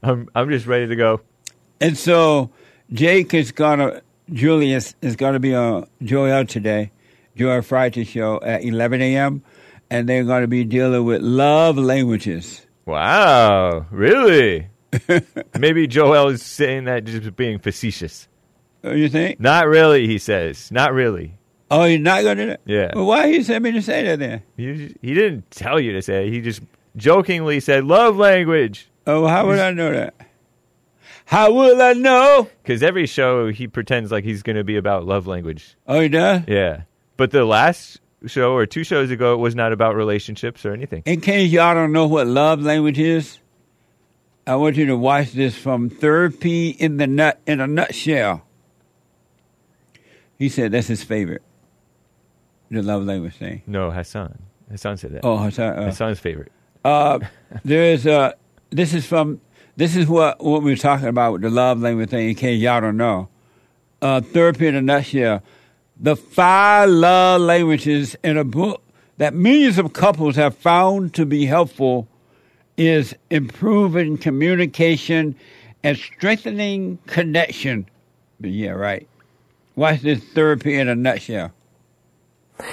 I'm 0.03 0.27
I'm 0.35 0.49
just 0.49 0.67
ready 0.67 0.87
to 0.87 0.97
go. 0.97 1.21
And 1.83 1.99
so 1.99 2.49
Jake 2.91 3.35
is 3.35 3.53
gonna 3.53 4.01
Julius 4.33 4.95
is 5.03 5.17
gonna 5.17 5.39
be 5.39 5.55
on 5.55 5.87
Joel 6.03 6.47
today, 6.47 6.93
Joel 7.41 7.63
Friday 7.63 8.05
show 8.05 8.39
at 8.43 8.63
11 8.63 9.01
a.m. 9.01 9.43
and 9.89 10.07
they're 10.07 10.25
gonna 10.25 10.47
be 10.47 10.63
dealing 10.63 11.07
with 11.07 11.23
love 11.23 11.79
languages. 11.79 12.67
Wow, 12.85 13.87
really? 13.91 14.69
Maybe 15.59 15.87
Joel 15.87 16.29
is 16.29 16.43
saying 16.43 16.85
that 16.85 17.05
just 17.05 17.35
being 17.37 17.59
facetious. 17.59 18.29
Oh, 18.85 18.93
you 18.93 19.09
think? 19.09 19.41
Not 19.41 19.69
really, 19.69 20.07
he 20.07 20.19
says. 20.19 20.71
Not 20.71 20.93
really. 20.93 21.39
Oh, 21.71 21.85
you're 21.85 21.99
not 21.99 22.25
gonna 22.25 22.35
do 22.35 22.47
that? 22.49 22.61
Yeah. 22.67 22.93
Well, 22.95 23.07
why 23.07 23.29
he 23.33 23.43
sent 23.43 23.65
me 23.65 23.73
to 23.73 23.81
say 23.81 24.05
that 24.05 24.19
then? 24.19 24.43
He, 24.59 24.95
he 25.01 25.15
didn't 25.15 25.51
tell 25.51 25.81
you 25.81 25.93
to 25.93 26.03
say 26.03 26.27
it. 26.27 26.35
He 26.35 26.43
just 26.43 26.61
jokingly 26.95 27.59
said 27.61 27.85
love 27.85 28.19
language. 28.19 28.91
Oh, 29.07 29.27
how 29.27 29.47
would 29.47 29.59
I 29.59 29.71
know 29.71 29.91
that? 29.95 30.13
How 31.25 31.51
will 31.55 31.81
I 31.81 31.95
know? 31.95 32.51
Because 32.63 32.83
every 32.83 33.07
show 33.07 33.49
he 33.49 33.67
pretends 33.67 34.13
like 34.13 34.25
he's 34.25 34.43
going 34.43 34.57
to 34.57 34.65
be 34.65 34.77
about 34.77 35.07
love 35.07 35.27
language. 35.27 35.77
Oh, 35.87 36.01
he 36.01 36.11
does. 36.11 36.43
Yeah. 36.47 36.83
But 37.21 37.33
the 37.33 37.45
last 37.45 38.01
show 38.25 38.55
or 38.55 38.65
two 38.65 38.83
shows 38.83 39.11
ago, 39.11 39.35
it 39.35 39.37
was 39.37 39.55
not 39.55 39.75
about 39.75 39.95
relationships 39.95 40.65
or 40.65 40.73
anything. 40.73 41.03
In 41.05 41.21
case 41.21 41.51
y'all 41.51 41.75
don't 41.75 41.93
know 41.93 42.07
what 42.07 42.27
love 42.27 42.63
language 42.63 42.99
is, 42.99 43.41
I 44.47 44.57
want 44.57 44.77
you 44.77 44.87
to 44.87 44.97
watch 44.97 45.33
this 45.33 45.55
from 45.55 45.91
Therapy 45.91 46.71
in 46.71 46.97
the 46.97 47.07
nut 47.07 47.39
in 47.47 47.61
a 47.61 47.67
nutshell. 47.67 48.47
He 50.39 50.49
said 50.49 50.73
that's 50.73 50.87
his 50.87 51.05
favorite. 51.05 51.43
The 52.71 52.81
love 52.83 53.05
language 53.05 53.35
thing. 53.35 53.65
No, 53.67 53.91
Hassan. 53.91 54.39
Hassan 54.71 54.97
said 54.97 55.13
that. 55.13 55.21
Oh, 55.23 55.37
Hassan. 55.37 55.79
Uh, 55.79 55.85
Hassan's 55.85 56.21
favorite. 56.21 56.51
Uh, 56.83 57.19
there 57.67 57.93
is 57.93 58.07
uh, 58.07 58.33
this 58.71 58.95
is 58.95 59.05
from 59.05 59.43
this 59.77 59.95
is 59.95 60.07
what 60.09 60.43
what 60.43 60.63
we 60.63 60.71
were 60.71 60.77
talking 60.79 61.09
about 61.09 61.35
with 61.35 61.43
the 61.43 61.51
love 61.51 61.83
language 61.83 62.09
thing. 62.09 62.31
In 62.31 62.35
case 62.35 62.59
y'all 62.63 62.81
don't 62.81 62.97
know, 62.97 63.29
uh, 64.01 64.23
Therapy 64.23 64.69
in 64.69 64.75
a 64.75 64.81
nutshell, 64.81 65.43
the 66.01 66.17
five 66.17 66.89
love 66.89 67.43
languages 67.43 68.17
in 68.25 68.39
a 68.39 68.45
book 68.45 68.83
that 69.19 69.35
millions 69.35 69.79
of 69.79 69.93
couples 69.93 70.37
have 70.37 70.57
found 70.57 71.15
to 71.15 71.27
be 71.27 71.45
helpful 71.45 72.09
is 72.77 73.15
improving 73.29 74.17
communication 74.17 75.37
and 75.83 75.99
strengthening 75.99 76.99
connection. 77.07 77.87
Yeah, 78.41 78.71
right. 78.71 79.07
Watch 79.77 80.01
this 80.01 80.25
therapy 80.33 80.75
in 80.75 80.89
a 80.89 80.95
nutshell. 80.95 81.53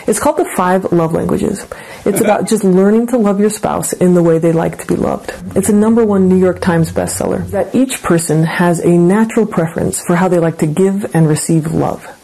It's 0.05 0.19
called 0.19 0.37
the 0.37 0.49
five 0.55 0.91
love 0.91 1.13
languages. 1.13 1.65
It's 2.05 2.21
about 2.21 2.47
just 2.47 2.63
learning 2.63 3.07
to 3.07 3.17
love 3.17 3.39
your 3.39 3.49
spouse 3.49 3.93
in 3.93 4.13
the 4.13 4.23
way 4.23 4.37
they 4.37 4.51
like 4.51 4.79
to 4.79 4.87
be 4.87 4.95
loved. 4.95 5.33
It's 5.55 5.69
a 5.69 5.73
number 5.73 6.05
one 6.05 6.27
New 6.27 6.37
York 6.37 6.61
Times 6.61 6.91
bestseller. 6.91 7.49
That 7.51 7.73
each 7.73 8.01
person 8.03 8.43
has 8.43 8.79
a 8.79 8.89
natural 8.89 9.45
preference 9.45 10.01
for 10.01 10.15
how 10.15 10.27
they 10.27 10.39
like 10.39 10.59
to 10.59 10.67
give 10.67 11.15
and 11.15 11.27
receive 11.27 11.73
love. 11.73 12.16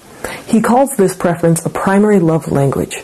He 0.45 0.61
calls 0.61 0.95
this 0.95 1.15
preference 1.15 1.65
a 1.65 1.69
primary 1.69 2.19
love 2.19 2.51
language. 2.51 2.97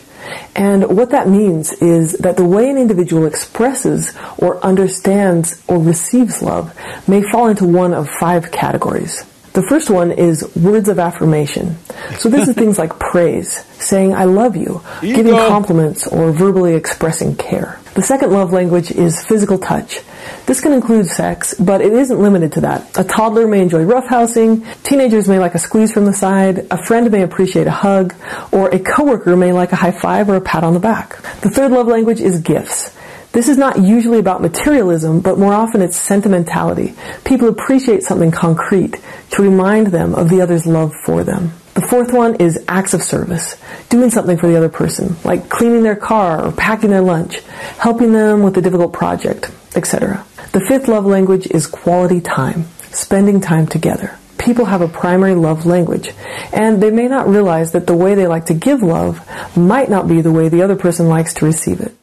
And 0.54 0.96
what 0.96 1.10
that 1.10 1.28
means 1.28 1.72
is 1.72 2.12
that 2.18 2.36
the 2.36 2.44
way 2.44 2.68
an 2.70 2.76
individual 2.76 3.26
expresses 3.26 4.14
or 4.38 4.62
understands 4.64 5.62
or 5.66 5.78
receives 5.78 6.42
love 6.42 6.76
may 7.08 7.22
fall 7.22 7.48
into 7.48 7.64
one 7.64 7.92
of 7.94 8.08
five 8.08 8.52
categories. 8.52 9.24
The 9.54 9.62
first 9.62 9.90
one 9.90 10.12
is 10.12 10.54
words 10.54 10.88
of 10.88 11.00
affirmation. 11.00 11.76
So 12.18 12.28
this 12.28 12.46
is 12.48 12.54
things 12.54 12.78
like 12.78 13.00
praise, 13.00 13.64
saying 13.82 14.14
I 14.14 14.24
love 14.24 14.54
you, 14.56 14.80
You 15.02 15.16
giving 15.16 15.32
go. 15.34 15.48
compliments, 15.48 16.06
or 16.06 16.30
verbally 16.30 16.74
expressing 16.74 17.34
care. 17.34 17.80
The 17.94 18.02
second 18.02 18.30
love 18.32 18.52
language 18.52 18.92
is 18.92 19.24
physical 19.24 19.58
touch. 19.58 20.00
This 20.46 20.60
can 20.60 20.72
include 20.72 21.06
sex, 21.06 21.54
but 21.54 21.80
it 21.80 21.92
isn't 21.92 22.20
limited 22.20 22.52
to 22.52 22.60
that. 22.62 22.98
A 22.98 23.04
toddler 23.04 23.46
may 23.46 23.60
enjoy 23.62 23.84
roughhousing, 23.84 24.82
teenagers 24.82 25.28
may 25.28 25.38
like 25.38 25.54
a 25.54 25.58
squeeze 25.58 25.92
from 25.92 26.04
the 26.04 26.12
side, 26.12 26.66
a 26.70 26.82
friend 26.84 27.10
may 27.10 27.22
appreciate 27.22 27.66
a 27.66 27.70
hug, 27.70 28.14
or 28.52 28.68
a 28.70 28.78
coworker 28.78 29.36
may 29.36 29.52
like 29.52 29.72
a 29.72 29.76
high 29.76 29.92
five 29.92 30.28
or 30.28 30.36
a 30.36 30.40
pat 30.40 30.64
on 30.64 30.74
the 30.74 30.80
back. 30.80 31.20
The 31.40 31.50
third 31.50 31.70
love 31.70 31.86
language 31.86 32.20
is 32.20 32.40
gifts. 32.40 32.96
This 33.32 33.48
is 33.48 33.56
not 33.56 33.80
usually 33.80 34.18
about 34.18 34.42
materialism, 34.42 35.20
but 35.20 35.38
more 35.38 35.52
often 35.52 35.82
it's 35.82 35.96
sentimentality. 35.96 36.94
People 37.24 37.48
appreciate 37.48 38.02
something 38.02 38.32
concrete 38.32 39.00
to 39.30 39.42
remind 39.42 39.88
them 39.88 40.14
of 40.16 40.28
the 40.28 40.40
other's 40.40 40.66
love 40.66 40.92
for 41.04 41.22
them. 41.22 41.52
The 41.74 41.82
fourth 41.82 42.12
one 42.12 42.36
is 42.36 42.64
acts 42.66 42.94
of 42.94 43.02
service, 43.02 43.56
doing 43.88 44.10
something 44.10 44.36
for 44.36 44.48
the 44.48 44.56
other 44.56 44.68
person, 44.68 45.16
like 45.24 45.48
cleaning 45.48 45.82
their 45.82 45.96
car 45.96 46.44
or 46.44 46.52
packing 46.52 46.90
their 46.90 47.00
lunch, 47.00 47.40
helping 47.78 48.12
them 48.12 48.42
with 48.42 48.56
a 48.56 48.62
difficult 48.62 48.92
project, 48.92 49.50
etc. 49.76 50.24
The 50.52 50.60
fifth 50.60 50.88
love 50.88 51.06
language 51.06 51.46
is 51.46 51.66
quality 51.66 52.20
time, 52.20 52.64
spending 52.90 53.40
time 53.40 53.66
together. 53.66 54.18
People 54.36 54.64
have 54.64 54.80
a 54.80 54.88
primary 54.88 55.34
love 55.34 55.64
language, 55.64 56.10
and 56.52 56.82
they 56.82 56.90
may 56.90 57.06
not 57.06 57.28
realize 57.28 57.72
that 57.72 57.86
the 57.86 57.94
way 57.94 58.14
they 58.14 58.26
like 58.26 58.46
to 58.46 58.54
give 58.54 58.82
love 58.82 59.20
might 59.56 59.88
not 59.88 60.08
be 60.08 60.22
the 60.22 60.32
way 60.32 60.48
the 60.48 60.62
other 60.62 60.76
person 60.76 61.08
likes 61.08 61.34
to 61.34 61.44
receive 61.44 61.80
it. 61.80 61.94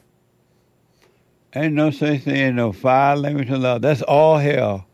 Ain't 1.53 1.73
no 1.73 1.91
such 1.91 2.21
thing, 2.21 2.55
no 2.55 2.71
five 2.71 3.17
language 3.17 3.49
of 3.49 3.59
love. 3.59 3.81
That's 3.81 4.01
all 4.01 4.37
hell. 4.37 4.85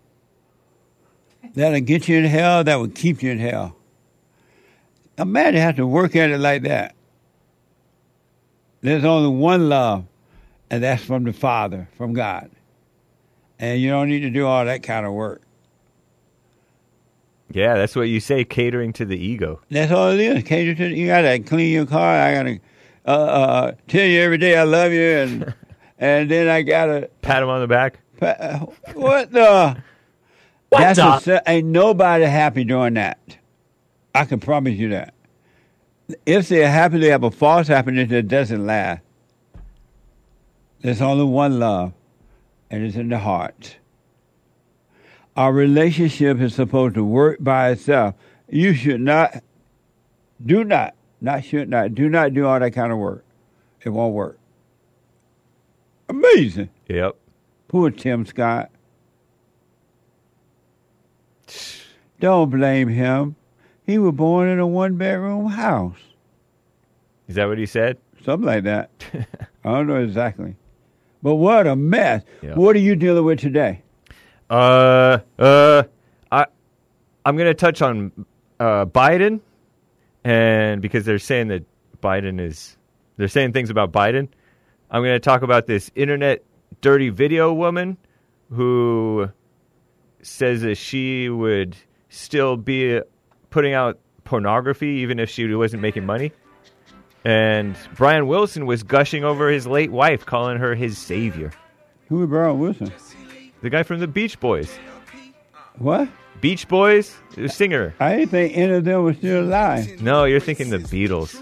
That'll 1.54 1.82
get 1.82 2.08
you 2.08 2.18
in 2.18 2.26
hell, 2.26 2.64
that 2.64 2.76
will 2.76 2.88
keep 2.88 3.22
you 3.22 3.32
in 3.32 3.40
hell. 3.40 3.76
Imagine 5.18 5.62
have 5.62 5.76
to 5.78 5.88
work 5.88 6.16
at 6.16 6.30
it 6.32 6.40
like 6.40 6.64
that. 6.64 6.96
There's 8.82 9.06
only 9.06 9.30
one 9.30 9.70
love, 9.70 10.06
and 10.70 10.84
that's 10.84 11.04
from 11.04 11.24
the 11.24 11.34
Father, 11.34 11.88
from 11.98 12.14
God. 12.14 12.50
And 13.60 13.80
you 13.80 13.90
don't 13.92 14.10
need 14.10 14.22
to 14.22 14.30
do 14.30 14.46
all 14.46 14.66
that 14.66 14.84
kind 14.84 15.06
of 15.06 15.14
work. 15.14 15.42
Yeah, 17.52 17.76
that's 17.76 17.96
what 17.96 18.04
you 18.10 18.20
say, 18.20 18.44
catering 18.44 18.94
to 18.94 19.06
the 19.06 19.18
ego. 19.18 19.62
That's 19.70 19.92
all 19.92 20.10
it 20.10 20.20
is. 20.20 20.44
catering 20.44 20.76
to 20.78 20.90
the 20.90 20.96
you 20.98 21.08
gotta 21.08 21.40
clean 21.40 21.72
your 21.72 21.86
car. 21.86 22.16
I 22.18 22.34
gotta 22.34 22.60
uh, 23.06 23.10
uh, 23.10 23.72
tell 23.88 24.06
you 24.06 24.20
every 24.20 24.40
day 24.40 24.58
I 24.58 24.64
love 24.64 24.92
you, 24.92 25.02
and 25.02 25.54
and 26.00 26.32
then 26.32 26.48
I 26.50 26.64
gotta 26.64 27.10
Pat 27.22 27.44
him 27.44 27.50
on 27.50 27.62
the 27.62 27.68
back. 27.68 28.00
pa- 28.20 28.66
what 28.96 29.32
the? 29.32 29.78
What 30.70 30.96
That's 30.96 31.26
the? 31.26 31.44
a 31.46 31.50
ain't 31.52 31.68
nobody 31.68 32.26
happy 32.26 32.64
doing 32.64 32.96
that. 32.96 33.20
I 34.14 34.26
can 34.26 34.40
promise 34.40 34.76
you 34.76 34.90
that. 34.90 35.14
If 36.26 36.50
they're 36.50 36.70
happy, 36.70 37.00
they 37.00 37.08
have 37.08 37.24
a 37.24 37.32
false 37.32 37.68
happiness 37.68 38.10
that 38.10 38.28
doesn't 38.28 38.66
last. 38.66 39.02
There's 40.82 41.02
only 41.02 41.24
one 41.24 41.60
love, 41.60 41.94
and 42.70 42.84
it's 42.84 42.96
in 42.96 43.10
the 43.10 43.18
heart. 43.18 43.78
Our 45.36 45.52
relationship 45.52 46.40
is 46.42 46.54
supposed 46.54 46.96
to 46.96 47.04
work 47.04 47.38
by 47.40 47.72
itself. 47.72 48.16
You 48.50 48.74
should 48.74 49.02
not, 49.02 49.42
do 50.46 50.64
not, 50.64 50.94
not 51.22 51.44
should 51.44 51.70
not, 51.70 51.96
do 51.96 52.10
not 52.10 52.34
do 52.34 52.46
all 52.46 52.60
that 52.60 52.72
kind 52.72 52.92
of 52.92 53.00
work. 53.00 53.24
It 53.82 53.90
won't 53.90 54.14
work. 54.14 54.38
Amazing. 56.10 56.70
Yep. 56.88 57.16
Poor 57.70 57.90
Tim 57.90 58.26
Scott. 58.26 58.70
Don't 62.20 62.50
blame 62.50 62.90
him. 62.90 63.36
He 63.86 63.98
was 63.98 64.14
born 64.14 64.48
in 64.50 64.60
a 64.60 64.68
one 64.68 64.96
bedroom 64.96 65.48
house. 65.48 65.98
Is 67.28 67.36
that 67.36 67.48
what 67.48 67.58
he 67.58 67.66
said? 67.66 67.98
Something 68.26 68.46
like 68.46 68.64
that. 68.64 68.90
I 69.64 69.72
don't 69.72 69.88
know 69.88 70.02
exactly. 70.04 70.56
But 71.22 71.36
what 71.36 71.68
a 71.68 71.76
mess. 71.76 72.24
Yeah. 72.42 72.56
What 72.56 72.76
are 72.76 72.80
you 72.80 72.96
dealing 72.96 73.24
with 73.24 73.40
today? 73.40 73.82
Uh, 74.50 75.20
uh, 75.40 75.84
I, 76.32 76.46
I'm 77.26 77.38
going 77.38 77.48
to 77.48 77.54
touch 77.54 77.82
on 77.82 78.12
uh, 78.60 78.86
Biden, 78.86 79.40
and 80.24 80.82
because 80.82 81.06
they're 81.06 81.20
saying 81.20 81.48
that 81.48 81.64
Biden 82.02 82.40
is, 82.40 82.78
they're 83.18 83.28
saying 83.28 83.54
things 83.54 83.70
about 83.70 83.92
Biden. 83.92 84.28
I'm 84.92 85.02
going 85.02 85.16
to 85.16 85.20
talk 85.20 85.42
about 85.42 85.66
this 85.66 85.90
internet 85.96 86.44
dirty 86.82 87.10
video 87.10 87.54
woman 87.54 87.98
who 88.52 89.30
says 90.22 90.62
that 90.62 90.76
she 90.76 91.30
would 91.30 91.76
still 92.10 92.58
be 92.58 93.02
putting 93.54 93.74
out 93.74 94.00
pornography 94.24 94.88
even 94.88 95.20
if 95.20 95.30
she 95.30 95.54
wasn't 95.54 95.82
making 95.82 96.06
money. 96.06 96.32
And 97.24 97.78
Brian 97.96 98.28
Wilson 98.28 98.66
was 98.66 98.82
gushing 98.82 99.24
over 99.24 99.50
his 99.50 99.68
late 99.68 99.92
wife, 99.92 100.26
calling 100.26 100.58
her 100.58 100.74
his 100.74 100.98
savior. 100.98 101.52
Who 102.10 102.24
is 102.24 102.30
Brian 102.30 102.58
Wilson? 102.60 102.92
The 103.62 103.70
guy 103.70 103.84
from 103.84 104.00
the 104.00 104.08
Beach 104.08 104.40
Boys. 104.40 104.76
What? 105.78 106.10
Beach 106.42 106.68
Boys, 106.68 107.16
the 107.36 107.48
singer. 107.48 107.94
I 108.00 108.18
didn't 108.18 108.32
think 108.32 108.58
any 108.58 108.74
of 108.74 108.84
them 108.86 109.04
was 109.04 109.18
still 109.18 109.44
alive. 109.44 110.02
No, 110.02 110.26
you're 110.26 110.40
thinking 110.40 110.72
the 110.72 110.80
Beatles. 110.80 111.42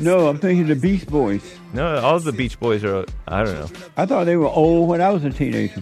No, 0.00 0.26
I'm 0.26 0.38
thinking 0.38 0.66
the 0.66 0.74
Beast 0.74 1.06
Boys. 1.06 1.56
No, 1.72 1.98
all 1.98 2.18
the 2.18 2.32
Beach 2.32 2.58
Boys 2.58 2.82
are. 2.82 3.06
I 3.28 3.44
don't 3.44 3.54
know. 3.54 3.68
I 3.96 4.06
thought 4.06 4.24
they 4.24 4.36
were 4.36 4.48
old 4.48 4.88
when 4.88 5.00
I 5.00 5.10
was 5.10 5.24
a 5.24 5.30
teenager. 5.30 5.80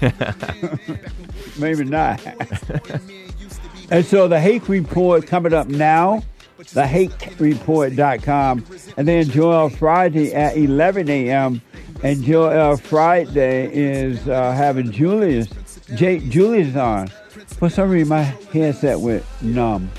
Maybe 1.58 1.84
not. 1.84 2.20
and 3.90 4.04
so 4.04 4.28
the 4.28 4.38
Hake 4.40 4.68
Report 4.68 5.26
coming 5.26 5.52
up 5.54 5.68
now, 5.68 6.22
thehakereport.com, 6.58 8.64
and 8.96 9.08
then 9.08 9.28
Joel 9.28 9.68
Friday 9.70 10.32
at 10.34 10.56
11 10.56 11.08
a.m. 11.08 11.60
And 12.02 12.22
Joel 12.22 12.76
Friday 12.76 13.70
is 13.72 14.28
uh, 14.28 14.52
having 14.52 14.90
Julius, 14.92 15.48
Jake 15.94 16.28
Julius 16.28 16.76
on. 16.76 17.08
For 17.58 17.68
some 17.70 17.88
reason, 17.90 18.08
my 18.10 18.22
headset 18.22 19.00
went 19.00 19.24
numb. 19.42 19.90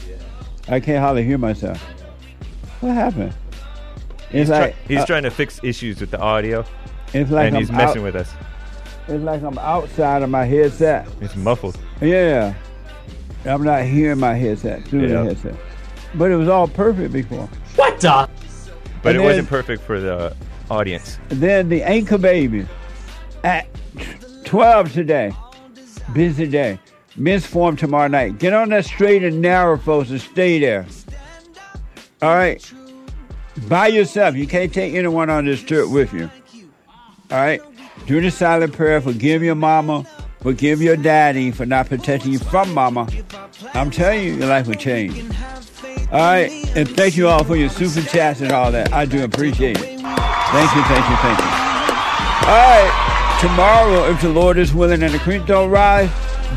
I 0.68 0.80
can't 0.80 1.00
hardly 1.00 1.24
hear 1.24 1.38
myself. 1.38 1.80
What 2.82 2.94
happened? 2.94 3.34
He's, 4.30 4.42
It's 4.42 4.50
try- 4.50 4.60
like 4.60 4.76
he's 4.88 5.00
uh, 5.00 5.06
trying 5.06 5.24
to 5.24 5.32
fix 5.32 5.60
issues 5.64 6.00
with 6.02 6.12
the 6.12 6.20
audio, 6.20 6.66
It's 7.14 7.32
like 7.32 7.48
and 7.48 7.56
I'm 7.56 7.62
he's 7.62 7.72
messing 7.72 8.02
out- 8.02 8.06
with 8.06 8.16
us. 8.16 8.30
It's 9.08 9.24
like 9.24 9.42
I'm 9.44 9.58
outside 9.60 10.24
of 10.24 10.30
my 10.32 10.46
headset. 10.46 11.08
It's 11.22 11.36
muffled. 11.36 11.78
Yeah, 12.02 12.54
I'm 13.46 13.64
not 13.64 13.84
hearing 13.84 14.20
my 14.20 14.34
headset 14.34 14.84
through 14.88 15.02
Yeah. 15.08 15.22
the 15.22 15.24
headset. 15.26 15.56
But 16.16 16.32
it 16.32 16.36
was 16.36 16.48
all 16.48 16.68
perfect 16.68 17.14
before. 17.14 17.48
What 17.76 18.00
the? 18.00 18.30
But 19.02 19.10
And 19.10 19.16
it 19.16 19.20
then- 19.20 19.24
wasn't 19.24 19.50
perfect 19.50 19.84
for 19.84 20.00
the 20.00 20.36
audience. 20.72 21.20
Then 21.30 21.70
the 21.70 21.84
anchor 21.84 22.18
baby 22.18 22.66
at 23.44 23.68
12 24.46 24.92
today. 24.94 25.32
Busy 26.14 26.48
day. 26.48 26.80
Men's 27.18 27.46
form 27.46 27.76
tomorrow 27.76 28.08
night. 28.08 28.40
Get 28.40 28.54
on 28.54 28.70
that 28.70 28.86
straight 28.86 29.24
and 29.24 29.42
narrow, 29.42 29.78
folks, 29.78 30.10
and 30.10 30.20
stay 30.22 30.60
there. 30.60 30.86
All 32.22 32.36
right? 32.36 32.62
By 33.68 33.88
yourself. 33.88 34.36
You 34.36 34.48
can't 34.48 34.74
take 34.74 34.94
anyone 34.96 35.30
on 35.30 35.46
this 35.46 35.62
trip 35.62 35.90
with 35.90 36.14
you. 36.14 36.30
All 37.32 37.38
right? 37.38 37.62
Do 38.06 38.20
the 38.22 38.30
silent 38.32 38.74
prayer. 38.74 39.00
Forgive 39.02 39.44
your 39.44 39.56
mama. 39.56 40.06
Forgive 40.46 40.80
your 40.80 40.96
daddy 40.96 41.50
for 41.50 41.66
not 41.66 41.88
protecting 41.88 42.32
you 42.32 42.38
from 42.38 42.72
mama. 42.72 43.08
I'm 43.74 43.90
telling 43.90 44.22
you, 44.24 44.36
your 44.36 44.46
life 44.46 44.68
will 44.68 44.76
change. 44.76 45.18
All 46.12 46.20
right? 46.20 46.52
And 46.76 46.88
thank 46.88 47.18
you 47.18 47.28
all 47.28 47.44
for 47.44 47.56
your 47.56 47.70
super 47.70 48.08
chats 48.08 48.42
and 48.42 48.52
all 48.52 48.72
that. 48.72 48.94
I 48.94 49.06
do 49.06 49.24
appreciate 49.24 49.78
it. 49.78 49.82
Thank 49.82 50.76
you, 50.76 50.84
thank 50.84 51.10
you, 51.10 51.16
thank 51.18 51.40
you. 51.40 51.46
All 52.46 52.62
right. 52.62 53.38
Tomorrow, 53.42 54.12
if 54.12 54.22
the 54.22 54.30
Lord 54.30 54.60
is 54.60 54.72
willing 54.72 55.02
and 55.02 55.12
the 55.12 55.18
creek 55.18 55.48
don't 55.48 55.72
rise, 55.72 56.12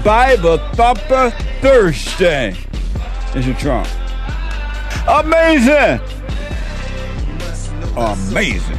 Bible 0.05 0.59
Thumper 0.75 1.31
Thursday 1.63 2.55
is 3.35 3.49
a 3.49 3.55
Trump. 3.55 3.89
Amazing! 5.09 5.99
Amazing. 7.97 8.79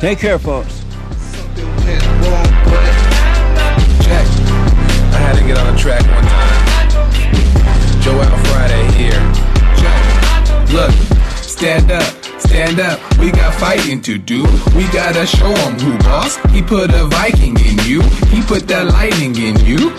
Take 0.00 0.18
care, 0.18 0.40
folks. 0.40 0.82
Get 5.46 5.58
on 5.58 5.72
the 5.72 5.80
track 5.80 6.02
one 6.02 6.24
time. 6.24 8.00
Joel 8.02 8.24
Friday 8.50 8.84
here. 8.98 9.22
Look, 10.74 10.90
stand 11.36 11.92
up, 11.92 12.02
stand 12.40 12.80
up. 12.80 12.98
We 13.20 13.30
got 13.30 13.54
fighting 13.54 14.02
to 14.02 14.18
do. 14.18 14.42
We 14.74 14.88
gotta 14.88 15.24
show 15.24 15.52
'em 15.52 15.78
who 15.78 15.96
boss. 15.98 16.36
He 16.50 16.62
put 16.62 16.92
a 16.92 17.04
Viking 17.06 17.56
in 17.60 17.78
you. 17.84 18.02
He 18.32 18.42
put 18.42 18.66
that 18.66 18.86
lightning 18.86 19.36
in 19.36 19.56
you. 19.64 19.92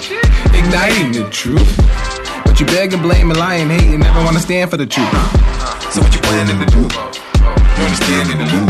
Igniting 0.54 1.14
the 1.14 1.30
truth. 1.32 1.72
But 2.44 2.60
you 2.60 2.66
beg 2.66 2.92
and 2.92 3.02
blame 3.02 3.32
and 3.32 3.40
lie 3.40 3.56
and 3.56 3.72
hate 3.72 3.90
and 3.94 4.04
never 4.04 4.22
wanna 4.26 4.42
stand 4.42 4.70
for 4.70 4.76
the 4.76 4.86
truth. 4.86 5.10
So 5.94 6.02
what 6.02 6.14
you 6.14 6.20
planning 6.28 6.60
to 6.60 6.66
do? 6.66 6.82
You 7.78 7.84
understand 7.86 8.32
in 8.32 8.38
the 8.40 8.48
loop. 8.54 8.70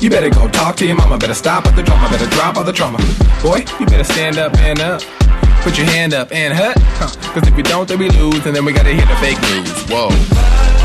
You 0.00 0.08
better 0.08 0.30
go 0.30 0.46
talk 0.48 0.76
to 0.76 0.86
your 0.86 0.96
mama. 0.96 1.18
Better 1.18 1.34
stop 1.34 1.66
at 1.66 1.74
the 1.74 1.82
drama. 1.82 2.08
Better 2.10 2.30
drop 2.30 2.56
all 2.56 2.64
the 2.64 2.72
trauma. 2.72 2.98
Boy, 3.42 3.64
you 3.80 3.86
better 3.86 4.04
stand 4.04 4.38
up 4.38 4.56
and 4.58 4.80
up. 4.80 5.02
Put 5.62 5.78
your 5.78 5.86
hand 5.86 6.12
up 6.12 6.32
and 6.32 6.52
hut. 6.52 6.76
Huh. 6.98 7.08
Cause 7.32 7.46
if 7.48 7.56
you 7.56 7.62
don't, 7.62 7.88
then 7.88 7.98
we 7.98 8.10
lose. 8.10 8.44
And 8.46 8.54
then 8.54 8.64
we 8.64 8.72
gotta 8.72 8.92
hear 8.92 9.06
the 9.06 9.16
fake 9.16 9.40
news. 9.42 9.70
Whoa. 9.88 10.81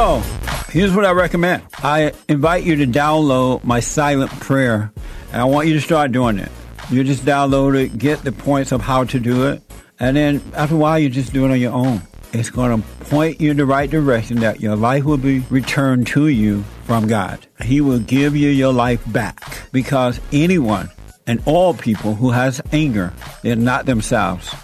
So, 0.00 0.22
here's 0.70 0.96
what 0.96 1.04
I 1.04 1.10
recommend. 1.10 1.62
I 1.74 2.14
invite 2.26 2.64
you 2.64 2.74
to 2.76 2.86
download 2.86 3.64
my 3.64 3.80
silent 3.80 4.30
prayer, 4.40 4.90
and 5.30 5.42
I 5.42 5.44
want 5.44 5.68
you 5.68 5.74
to 5.74 5.80
start 5.82 6.10
doing 6.10 6.38
it. 6.38 6.50
You 6.90 7.04
just 7.04 7.26
download 7.26 7.78
it, 7.78 7.98
get 7.98 8.24
the 8.24 8.32
points 8.32 8.72
of 8.72 8.80
how 8.80 9.04
to 9.04 9.20
do 9.20 9.48
it, 9.48 9.62
and 9.98 10.16
then 10.16 10.40
after 10.56 10.74
a 10.74 10.78
while, 10.78 10.98
you 10.98 11.10
just 11.10 11.34
do 11.34 11.44
it 11.44 11.50
on 11.50 11.60
your 11.60 11.74
own. 11.74 12.00
It's 12.32 12.48
going 12.48 12.80
to 12.80 12.88
point 13.10 13.42
you 13.42 13.50
in 13.50 13.58
the 13.58 13.66
right 13.66 13.90
direction 13.90 14.40
that 14.40 14.62
your 14.62 14.74
life 14.74 15.04
will 15.04 15.18
be 15.18 15.40
returned 15.50 16.06
to 16.06 16.28
you 16.28 16.62
from 16.84 17.06
God. 17.06 17.46
He 17.62 17.82
will 17.82 17.98
give 17.98 18.34
you 18.34 18.48
your 18.48 18.72
life 18.72 19.02
back 19.12 19.70
because 19.70 20.18
anyone 20.32 20.88
and 21.26 21.42
all 21.44 21.74
people 21.74 22.14
who 22.14 22.30
has 22.30 22.62
anger, 22.72 23.12
they're 23.42 23.54
not 23.54 23.84
themselves. 23.84 24.54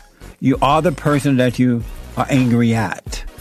You 0.40 0.56
are 0.62 0.80
the 0.80 0.92
person 0.92 1.36
that 1.36 1.58
you 1.58 1.84
are 2.16 2.26
angry 2.30 2.74
at. 2.74 3.25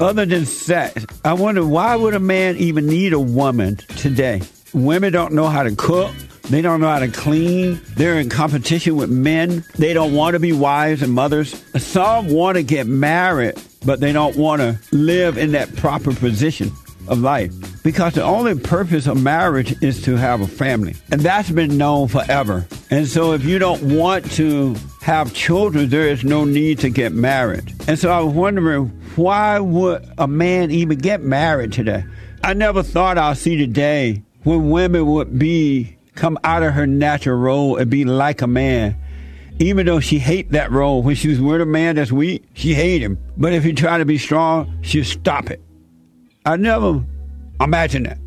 Other 0.00 0.26
than 0.26 0.44
sex, 0.44 1.06
I 1.24 1.34
wonder 1.34 1.64
why 1.64 1.94
would 1.94 2.14
a 2.14 2.20
man 2.20 2.56
even 2.56 2.86
need 2.86 3.12
a 3.12 3.20
woman 3.20 3.76
today? 3.76 4.42
Women 4.72 5.12
don't 5.12 5.32
know 5.32 5.46
how 5.46 5.62
to 5.62 5.74
cook. 5.76 6.12
They 6.50 6.62
don't 6.62 6.80
know 6.80 6.88
how 6.88 6.98
to 6.98 7.08
clean. 7.08 7.80
They're 7.94 8.18
in 8.18 8.28
competition 8.28 8.96
with 8.96 9.08
men. 9.08 9.64
They 9.78 9.94
don't 9.94 10.12
want 10.12 10.34
to 10.34 10.40
be 10.40 10.52
wives 10.52 11.00
and 11.00 11.12
mothers. 11.12 11.62
Some 11.76 12.28
want 12.28 12.56
to 12.56 12.64
get 12.64 12.88
married, 12.88 13.54
but 13.86 14.00
they 14.00 14.12
don't 14.12 14.36
want 14.36 14.60
to 14.62 14.78
live 14.90 15.38
in 15.38 15.52
that 15.52 15.74
proper 15.76 16.12
position 16.12 16.72
of 17.08 17.20
life. 17.20 17.52
Because 17.82 18.14
the 18.14 18.22
only 18.22 18.58
purpose 18.58 19.06
of 19.06 19.22
marriage 19.22 19.82
is 19.82 20.02
to 20.02 20.16
have 20.16 20.40
a 20.40 20.46
family. 20.46 20.94
And 21.10 21.20
that's 21.20 21.50
been 21.50 21.76
known 21.76 22.08
forever. 22.08 22.66
And 22.90 23.06
so 23.06 23.32
if 23.32 23.44
you 23.44 23.58
don't 23.58 23.96
want 23.96 24.30
to 24.32 24.74
have 25.02 25.34
children, 25.34 25.88
there 25.88 26.08
is 26.08 26.24
no 26.24 26.44
need 26.44 26.78
to 26.80 26.88
get 26.88 27.12
married. 27.12 27.74
And 27.86 27.98
so 27.98 28.10
I 28.10 28.20
was 28.20 28.34
wondering, 28.34 28.86
why 29.16 29.58
would 29.58 30.08
a 30.18 30.26
man 30.26 30.70
even 30.70 30.98
get 30.98 31.22
married 31.22 31.72
today? 31.72 32.04
I 32.42 32.54
never 32.54 32.82
thought 32.82 33.18
I'd 33.18 33.36
see 33.36 33.56
the 33.56 33.66
day 33.66 34.22
when 34.42 34.70
women 34.70 35.06
would 35.06 35.38
be 35.38 35.96
come 36.14 36.38
out 36.44 36.62
of 36.62 36.74
her 36.74 36.86
natural 36.86 37.38
role 37.38 37.76
and 37.76 37.90
be 37.90 38.04
like 38.04 38.42
a 38.42 38.46
man. 38.46 38.96
Even 39.58 39.86
though 39.86 40.00
she 40.00 40.18
hate 40.18 40.50
that 40.50 40.70
role, 40.72 41.02
when 41.02 41.14
she 41.14 41.28
was 41.28 41.40
with 41.40 41.60
a 41.60 41.66
man 41.66 41.96
that's 41.96 42.10
weak, 42.10 42.44
she 42.54 42.74
hate 42.74 43.00
him. 43.00 43.18
But 43.36 43.52
if 43.52 43.62
he 43.62 43.72
try 43.72 43.98
to 43.98 44.04
be 44.04 44.18
strong, 44.18 44.78
she'll 44.82 45.04
stop 45.04 45.50
it. 45.50 45.62
I 46.46 46.56
never 46.56 47.02
imagined 47.58 48.04
that. 48.04 48.18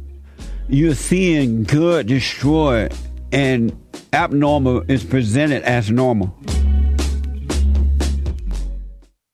You're 0.68 0.95
seeing 0.95 1.63
good 1.63 2.07
destroyed 2.07 2.91
and 3.32 3.80
abnormal 4.11 4.89
is 4.89 5.03
presented 5.03 5.61
as 5.61 5.91
normal. 5.91 6.36